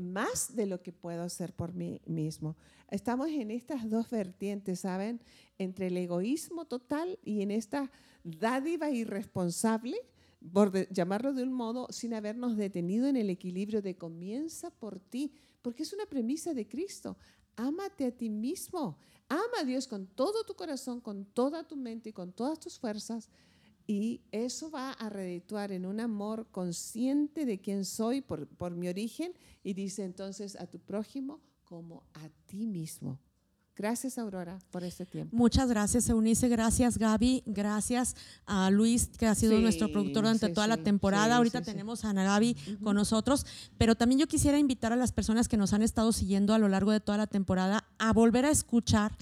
más 0.00 0.54
de 0.54 0.66
lo 0.66 0.82
que 0.82 0.92
puedo 0.92 1.22
hacer 1.22 1.52
por 1.54 1.72
mí 1.74 2.00
mismo. 2.06 2.56
Estamos 2.90 3.28
en 3.28 3.50
estas 3.50 3.88
dos 3.88 4.10
vertientes, 4.10 4.80
¿saben? 4.80 5.20
Entre 5.58 5.88
el 5.88 5.96
egoísmo 5.96 6.66
total 6.66 7.18
y 7.24 7.42
en 7.42 7.50
esta 7.50 7.90
dádiva 8.24 8.90
irresponsable, 8.90 9.96
por 10.52 10.70
de- 10.70 10.88
llamarlo 10.90 11.32
de 11.34 11.42
un 11.42 11.52
modo, 11.52 11.86
sin 11.90 12.14
habernos 12.14 12.56
detenido 12.56 13.06
en 13.06 13.16
el 13.16 13.30
equilibrio 13.30 13.82
de 13.82 13.96
comienza 13.96 14.70
por 14.70 14.98
ti, 14.98 15.32
porque 15.62 15.82
es 15.82 15.92
una 15.92 16.06
premisa 16.06 16.54
de 16.54 16.66
Cristo. 16.66 17.16
Ámate 17.56 18.06
a 18.06 18.10
ti 18.10 18.30
mismo. 18.30 18.98
Ama 19.28 19.60
a 19.60 19.64
Dios 19.64 19.86
con 19.86 20.06
todo 20.06 20.44
tu 20.44 20.54
corazón, 20.54 21.00
con 21.00 21.26
toda 21.26 21.66
tu 21.66 21.76
mente 21.76 22.08
y 22.08 22.12
con 22.12 22.32
todas 22.32 22.58
tus 22.58 22.78
fuerzas. 22.78 23.28
Y 23.90 24.22
eso 24.30 24.70
va 24.70 24.92
a 24.92 25.08
redituar 25.08 25.72
en 25.72 25.84
un 25.84 25.98
amor 25.98 26.46
consciente 26.52 27.44
de 27.44 27.60
quién 27.60 27.84
soy 27.84 28.20
por, 28.20 28.46
por 28.46 28.76
mi 28.76 28.86
origen 28.86 29.32
y 29.64 29.74
dice 29.74 30.04
entonces 30.04 30.54
a 30.54 30.68
tu 30.68 30.78
prójimo 30.78 31.40
como 31.64 32.04
a 32.14 32.28
ti 32.46 32.68
mismo. 32.68 33.18
Gracias, 33.80 34.18
Aurora, 34.18 34.58
por 34.70 34.84
este 34.84 35.06
tiempo. 35.06 35.34
Muchas 35.34 35.70
gracias, 35.70 36.06
Eunice. 36.10 36.48
Gracias, 36.48 36.98
Gaby. 36.98 37.42
Gracias 37.46 38.14
a 38.46 38.70
Luis, 38.70 39.08
que 39.18 39.26
ha 39.26 39.34
sido 39.34 39.56
Sí, 39.56 39.62
nuestro 39.62 39.90
productor 39.90 40.22
durante 40.24 40.48
sí, 40.48 40.52
toda 40.52 40.66
la 40.66 40.76
sí, 40.76 40.82
temporada. 40.82 41.28
sí, 41.28 41.32
Ahorita 41.32 41.62
tenemos 41.62 42.04
a 42.04 42.10
Ana 42.10 42.24
Gaby 42.24 42.54
con 42.82 42.94
nosotros. 42.96 43.46
Pero 43.78 43.94
también 43.94 44.18
yo 44.18 44.26
quisiera 44.28 44.58
invitar 44.58 44.92
a 44.92 44.96
las 44.96 45.12
personas 45.12 45.48
que 45.48 45.56
nos 45.56 45.72
han 45.72 45.80
estado 45.80 46.12
siguiendo 46.12 46.52
a 46.52 46.58
lo 46.58 46.68
largo 46.68 46.90
de 46.92 47.00
toda 47.00 47.16
la 47.16 47.26
temporada 47.26 47.84
a 47.98 48.12
volver 48.12 48.44
a 48.44 48.50
escuchar 48.50 49.12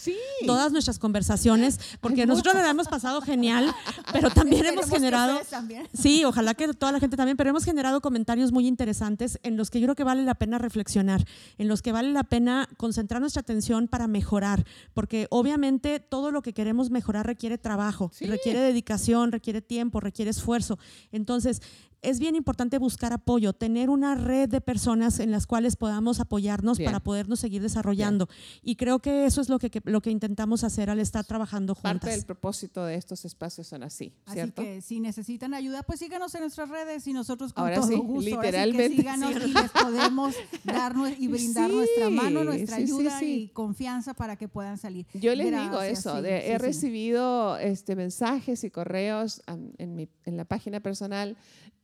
todas 0.44 0.72
nuestras 0.72 0.98
conversaciones, 0.98 1.78
porque 2.00 2.26
nosotros 2.26 2.56
la 2.56 2.68
hemos 2.68 2.88
pasado 2.88 3.20
genial, 3.20 3.72
pero 4.12 4.28
también 4.30 4.66
hemos 4.66 4.86
generado. 4.90 5.38
también. 5.48 5.86
Sí, 5.94 6.24
ojalá 6.24 6.54
que 6.54 6.66
toda 6.74 6.90
la 6.90 6.98
gente 6.98 7.16
también, 7.16 7.36
pero 7.36 7.50
hemos 7.50 7.64
generado 7.64 8.00
comentarios 8.00 8.50
muy 8.50 8.66
interesantes 8.66 9.38
en 9.44 9.56
los 9.56 9.70
que 9.70 9.78
yo 9.78 9.86
creo 9.86 9.94
que 9.94 10.04
vale 10.04 10.24
la 10.24 10.34
pena 10.34 10.58
reflexionar, 10.58 11.24
en 11.58 11.68
los 11.68 11.80
que 11.80 11.92
vale 11.92 12.10
la 12.12 12.24
pena 12.24 12.68
concentrar 12.76 13.20
nuestra 13.20 13.40
atención 13.42 13.86
para 13.86 14.08
mejorar, 14.08 14.47
porque 14.94 15.26
obviamente 15.30 16.00
todo 16.00 16.30
lo 16.30 16.42
que 16.42 16.52
queremos 16.52 16.90
mejorar 16.90 17.26
requiere 17.26 17.58
trabajo, 17.58 18.10
Sí. 18.12 18.26
requiere 18.26 18.60
dedicación, 18.60 19.32
requiere 19.32 19.60
tiempo, 19.62 20.00
requiere 20.00 20.30
esfuerzo. 20.30 20.78
Entonces, 21.12 21.60
es 22.02 22.18
bien 22.20 22.36
importante 22.36 22.78
buscar 22.78 23.12
apoyo, 23.12 23.52
tener 23.52 23.90
una 23.90 24.14
red 24.14 24.48
de 24.48 24.60
personas 24.60 25.18
en 25.18 25.30
las 25.30 25.46
cuales 25.46 25.76
podamos 25.76 26.20
apoyarnos 26.20 26.78
Bien. 26.78 26.88
para 26.88 27.00
podernos 27.00 27.40
seguir 27.40 27.60
desarrollando. 27.62 28.28
Y 28.62 28.76
creo 28.76 29.00
que 29.00 29.24
eso 29.26 29.40
es 29.40 29.48
lo 29.48 29.58
que, 29.58 29.70
que- 29.70 29.82
lo 29.84 30.00
que 30.00 30.10
intentamos 30.10 30.62
hacer 30.64 30.90
al 30.90 31.00
estar 31.00 31.24
trabajando 31.24 31.74
juntas. 31.74 31.92
Parte 32.00 32.10
del 32.10 32.24
propósito 32.24 32.84
de 32.84 32.94
estos 32.94 33.24
espacios 33.24 33.66
son 33.66 33.82
así, 33.82 34.12
Así 34.26 34.34
¿cierto? 34.34 34.62
que 34.62 34.80
si 34.80 35.00
necesitan 35.00 35.54
ayuda, 35.54 35.82
pues 35.82 35.98
síganos 35.98 36.34
en 36.34 36.42
nuestras 36.42 36.68
redes 36.68 37.06
y 37.06 37.12
nosotros 37.12 37.52
con 37.52 37.64
Ahora 37.64 37.76
todo 37.76 37.88
sí, 37.88 37.94
gusto. 37.96 38.12
Ahora 38.12 38.22
sí 38.22 38.30
que 38.30 38.66
literalmente, 38.66 38.96
síganos 38.96 39.32
y 39.46 39.52
les 39.52 39.70
podemos 39.70 40.34
dar 40.64 40.94
y 41.18 41.26
brindar 41.28 41.70
Sí, 41.70 41.76
nuestra 41.76 42.10
mano, 42.10 42.44
nuestra 42.44 42.76
sí, 42.76 42.82
ayuda 42.84 43.18
sí. 43.18 43.26
y 43.42 43.48
confianza 43.48 44.14
para 44.14 44.36
que 44.36 44.48
puedan 44.48 44.78
salir. 44.78 45.06
Yo 45.14 45.34
les 45.34 45.50
digo 45.50 45.82
eso, 45.82 46.16
sí, 46.16 46.22
de- 46.22 46.40
sí, 46.42 46.46
he 46.48 46.52
sí. 46.52 46.58
recibido 46.58 47.56
este, 47.58 47.96
mensajes 47.96 48.64
y 48.64 48.70
correos 48.70 49.42
en, 49.46 49.94
mi, 49.96 50.08
en 50.24 50.36
la 50.36 50.44
página 50.44 50.80
personal 50.80 51.36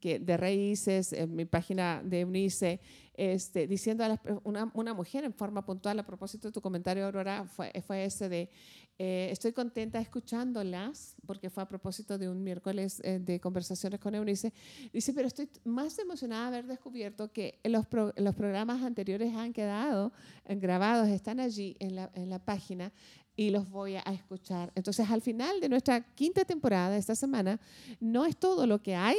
que, 0.05 0.19
de 0.19 0.37
Raíces, 0.37 1.15
en 1.15 1.35
mi 1.35 1.47
página 1.47 2.03
de 2.05 2.21
Eunice, 2.21 2.79
este, 3.15 3.67
diciendo 3.67 4.05
a 4.05 4.21
una, 4.43 4.71
una 4.75 4.93
mujer 4.93 5.25
en 5.25 5.33
forma 5.33 5.65
puntual 5.65 5.99
a 5.99 6.05
propósito 6.05 6.49
de 6.49 6.53
tu 6.53 6.61
comentario, 6.61 7.07
Aurora, 7.07 7.47
fue, 7.47 7.73
fue 7.87 8.05
ese 8.05 8.29
de, 8.29 8.51
eh, 8.99 9.29
estoy 9.33 9.53
contenta 9.53 9.99
escuchándolas, 9.99 11.17
porque 11.25 11.49
fue 11.49 11.63
a 11.63 11.69
propósito 11.69 12.19
de 12.19 12.29
un 12.29 12.45
miércoles 12.45 13.01
eh, 13.03 13.19
de 13.19 13.41
conversaciones 13.41 13.99
con 13.99 14.15
Eunice, 14.15 14.53
dice, 14.93 15.15
pero 15.15 15.27
estoy 15.27 15.49
más 15.65 15.99
emocionada 15.99 16.51
de 16.51 16.59
haber 16.59 16.69
descubierto 16.69 17.33
que 17.33 17.61
los, 17.65 17.87
pro- 17.87 18.13
los 18.17 18.35
programas 18.35 18.83
anteriores 18.83 19.35
han 19.35 19.55
quedado 19.55 20.13
eh, 20.45 20.57
grabados, 20.57 21.09
están 21.09 21.41
allí 21.41 21.77
en 21.81 21.97
la, 21.97 22.11
en 22.15 22.29
la 22.29 22.41
página 22.41 22.93
y 23.37 23.51
los 23.51 23.71
voy 23.71 23.97
a 23.97 24.13
escuchar. 24.13 24.71
Entonces, 24.75 25.09
al 25.09 25.23
final 25.23 25.61
de 25.61 25.69
nuestra 25.69 26.03
quinta 26.15 26.45
temporada, 26.45 26.95
esta 26.97 27.15
semana, 27.15 27.59
no 28.01 28.27
es 28.27 28.37
todo 28.37 28.67
lo 28.67 28.83
que 28.83 28.95
hay. 28.95 29.17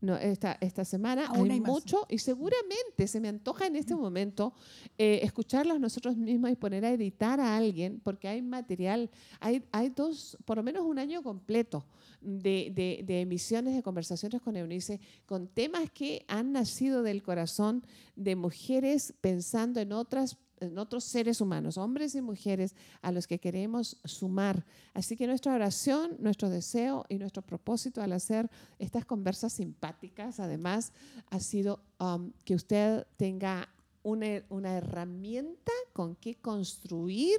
No, 0.00 0.16
esta, 0.16 0.56
esta 0.60 0.84
semana 0.84 1.26
Aún 1.26 1.50
hay, 1.50 1.60
mucho 1.60 2.06
y 2.08 2.18
seguramente 2.18 3.08
se 3.08 3.20
me 3.20 3.26
antoja 3.28 3.66
en 3.66 3.74
este 3.74 3.96
momento 3.96 4.52
eh, 4.96 5.20
escucharlos 5.24 5.80
nosotros 5.80 6.16
mismos 6.16 6.50
y 6.52 6.54
poner 6.56 6.84
a 6.84 6.92
editar 6.92 7.40
a 7.40 7.56
alguien 7.56 8.00
porque 8.04 8.28
hay 8.28 8.40
material, 8.40 9.10
hay, 9.40 9.64
hay 9.72 9.88
dos, 9.90 10.38
por 10.44 10.56
lo 10.56 10.62
menos 10.62 10.84
un 10.84 11.00
año 11.00 11.22
completo 11.24 11.84
de, 12.20 12.70
de- 12.74 13.02
de 13.04 13.20
emisiones 13.22 13.74
de 13.74 13.82
conversaciones 13.82 14.40
con 14.40 14.56
Eunice 14.56 15.00
con 15.26 15.48
temas 15.48 15.90
que 15.90 16.24
han 16.28 16.52
nacido 16.52 17.02
del 17.02 17.22
corazón 17.22 17.84
de 18.14 18.36
mujeres 18.36 19.14
pensando 19.20 19.80
en 19.80 19.92
otras 19.92 20.36
en 20.60 20.78
otros 20.78 21.04
seres 21.04 21.40
humanos, 21.40 21.78
hombres 21.78 22.14
y 22.14 22.20
mujeres 22.20 22.74
a 23.02 23.12
los 23.12 23.26
que 23.26 23.38
queremos 23.38 23.98
sumar. 24.04 24.64
Así 24.94 25.16
que 25.16 25.26
nuestra 25.26 25.54
oración, 25.54 26.16
nuestro 26.18 26.50
deseo 26.50 27.04
y 27.08 27.16
nuestro 27.16 27.42
propósito 27.42 28.02
al 28.02 28.12
hacer 28.12 28.50
estas 28.78 29.04
conversas 29.04 29.52
simpáticas, 29.52 30.40
además, 30.40 30.92
ha 31.30 31.40
sido 31.40 31.80
um, 32.00 32.32
que 32.44 32.54
usted 32.54 33.06
tenga 33.16 33.68
una, 34.02 34.42
una 34.48 34.76
herramienta 34.76 35.72
con 35.92 36.14
que 36.16 36.36
construir 36.36 37.38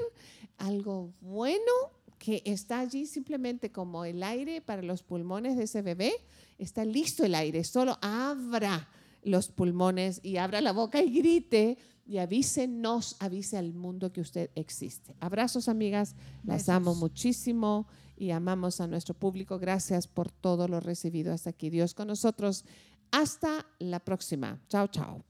algo 0.58 1.14
bueno 1.22 1.72
que 2.20 2.44
está 2.46 2.80
allí 2.80 3.06
simplemente 3.06 3.72
como 3.72 4.04
el 4.06 4.22
aire 4.22 4.62
para 4.62 4.82
los 4.82 5.02
pulmones 5.02 5.56
de 5.56 5.64
ese 5.64 5.82
bebé. 5.82 6.14
Está 6.58 6.84
listo 6.84 7.24
el 7.24 7.34
aire, 7.34 7.64
solo 7.64 7.98
abra 8.02 8.90
los 9.24 9.48
pulmones 9.50 10.20
y 10.24 10.38
abra 10.38 10.62
la 10.62 10.74
boca 10.74 11.02
y 11.02 11.12
grite 11.12 11.78
y 12.10 12.18
avísenos, 12.18 13.16
avise 13.20 13.56
al 13.56 13.72
mundo 13.72 14.12
que 14.12 14.20
usted 14.20 14.50
existe. 14.56 15.16
Abrazos, 15.20 15.70
amigas, 15.70 16.16
las 16.44 16.64
Besos. 16.64 16.70
amo 16.70 16.96
muchísimo 16.96 17.86
y 18.18 18.32
amamos 18.32 18.82
a 18.82 18.88
nuestro 18.88 19.14
público. 19.14 19.60
Gracias 19.60 20.08
por 20.08 20.32
todo 20.32 20.68
lo 20.68 20.80
recibido 20.80 21.32
hasta 21.32 21.52
aquí. 21.52 21.70
Dios 21.70 21.94
con 21.94 22.08
nosotros. 22.08 22.66
Hasta 23.12 23.68
la 23.78 24.00
próxima. 24.00 24.60
Chao, 24.70 24.88
chao. 24.88 25.29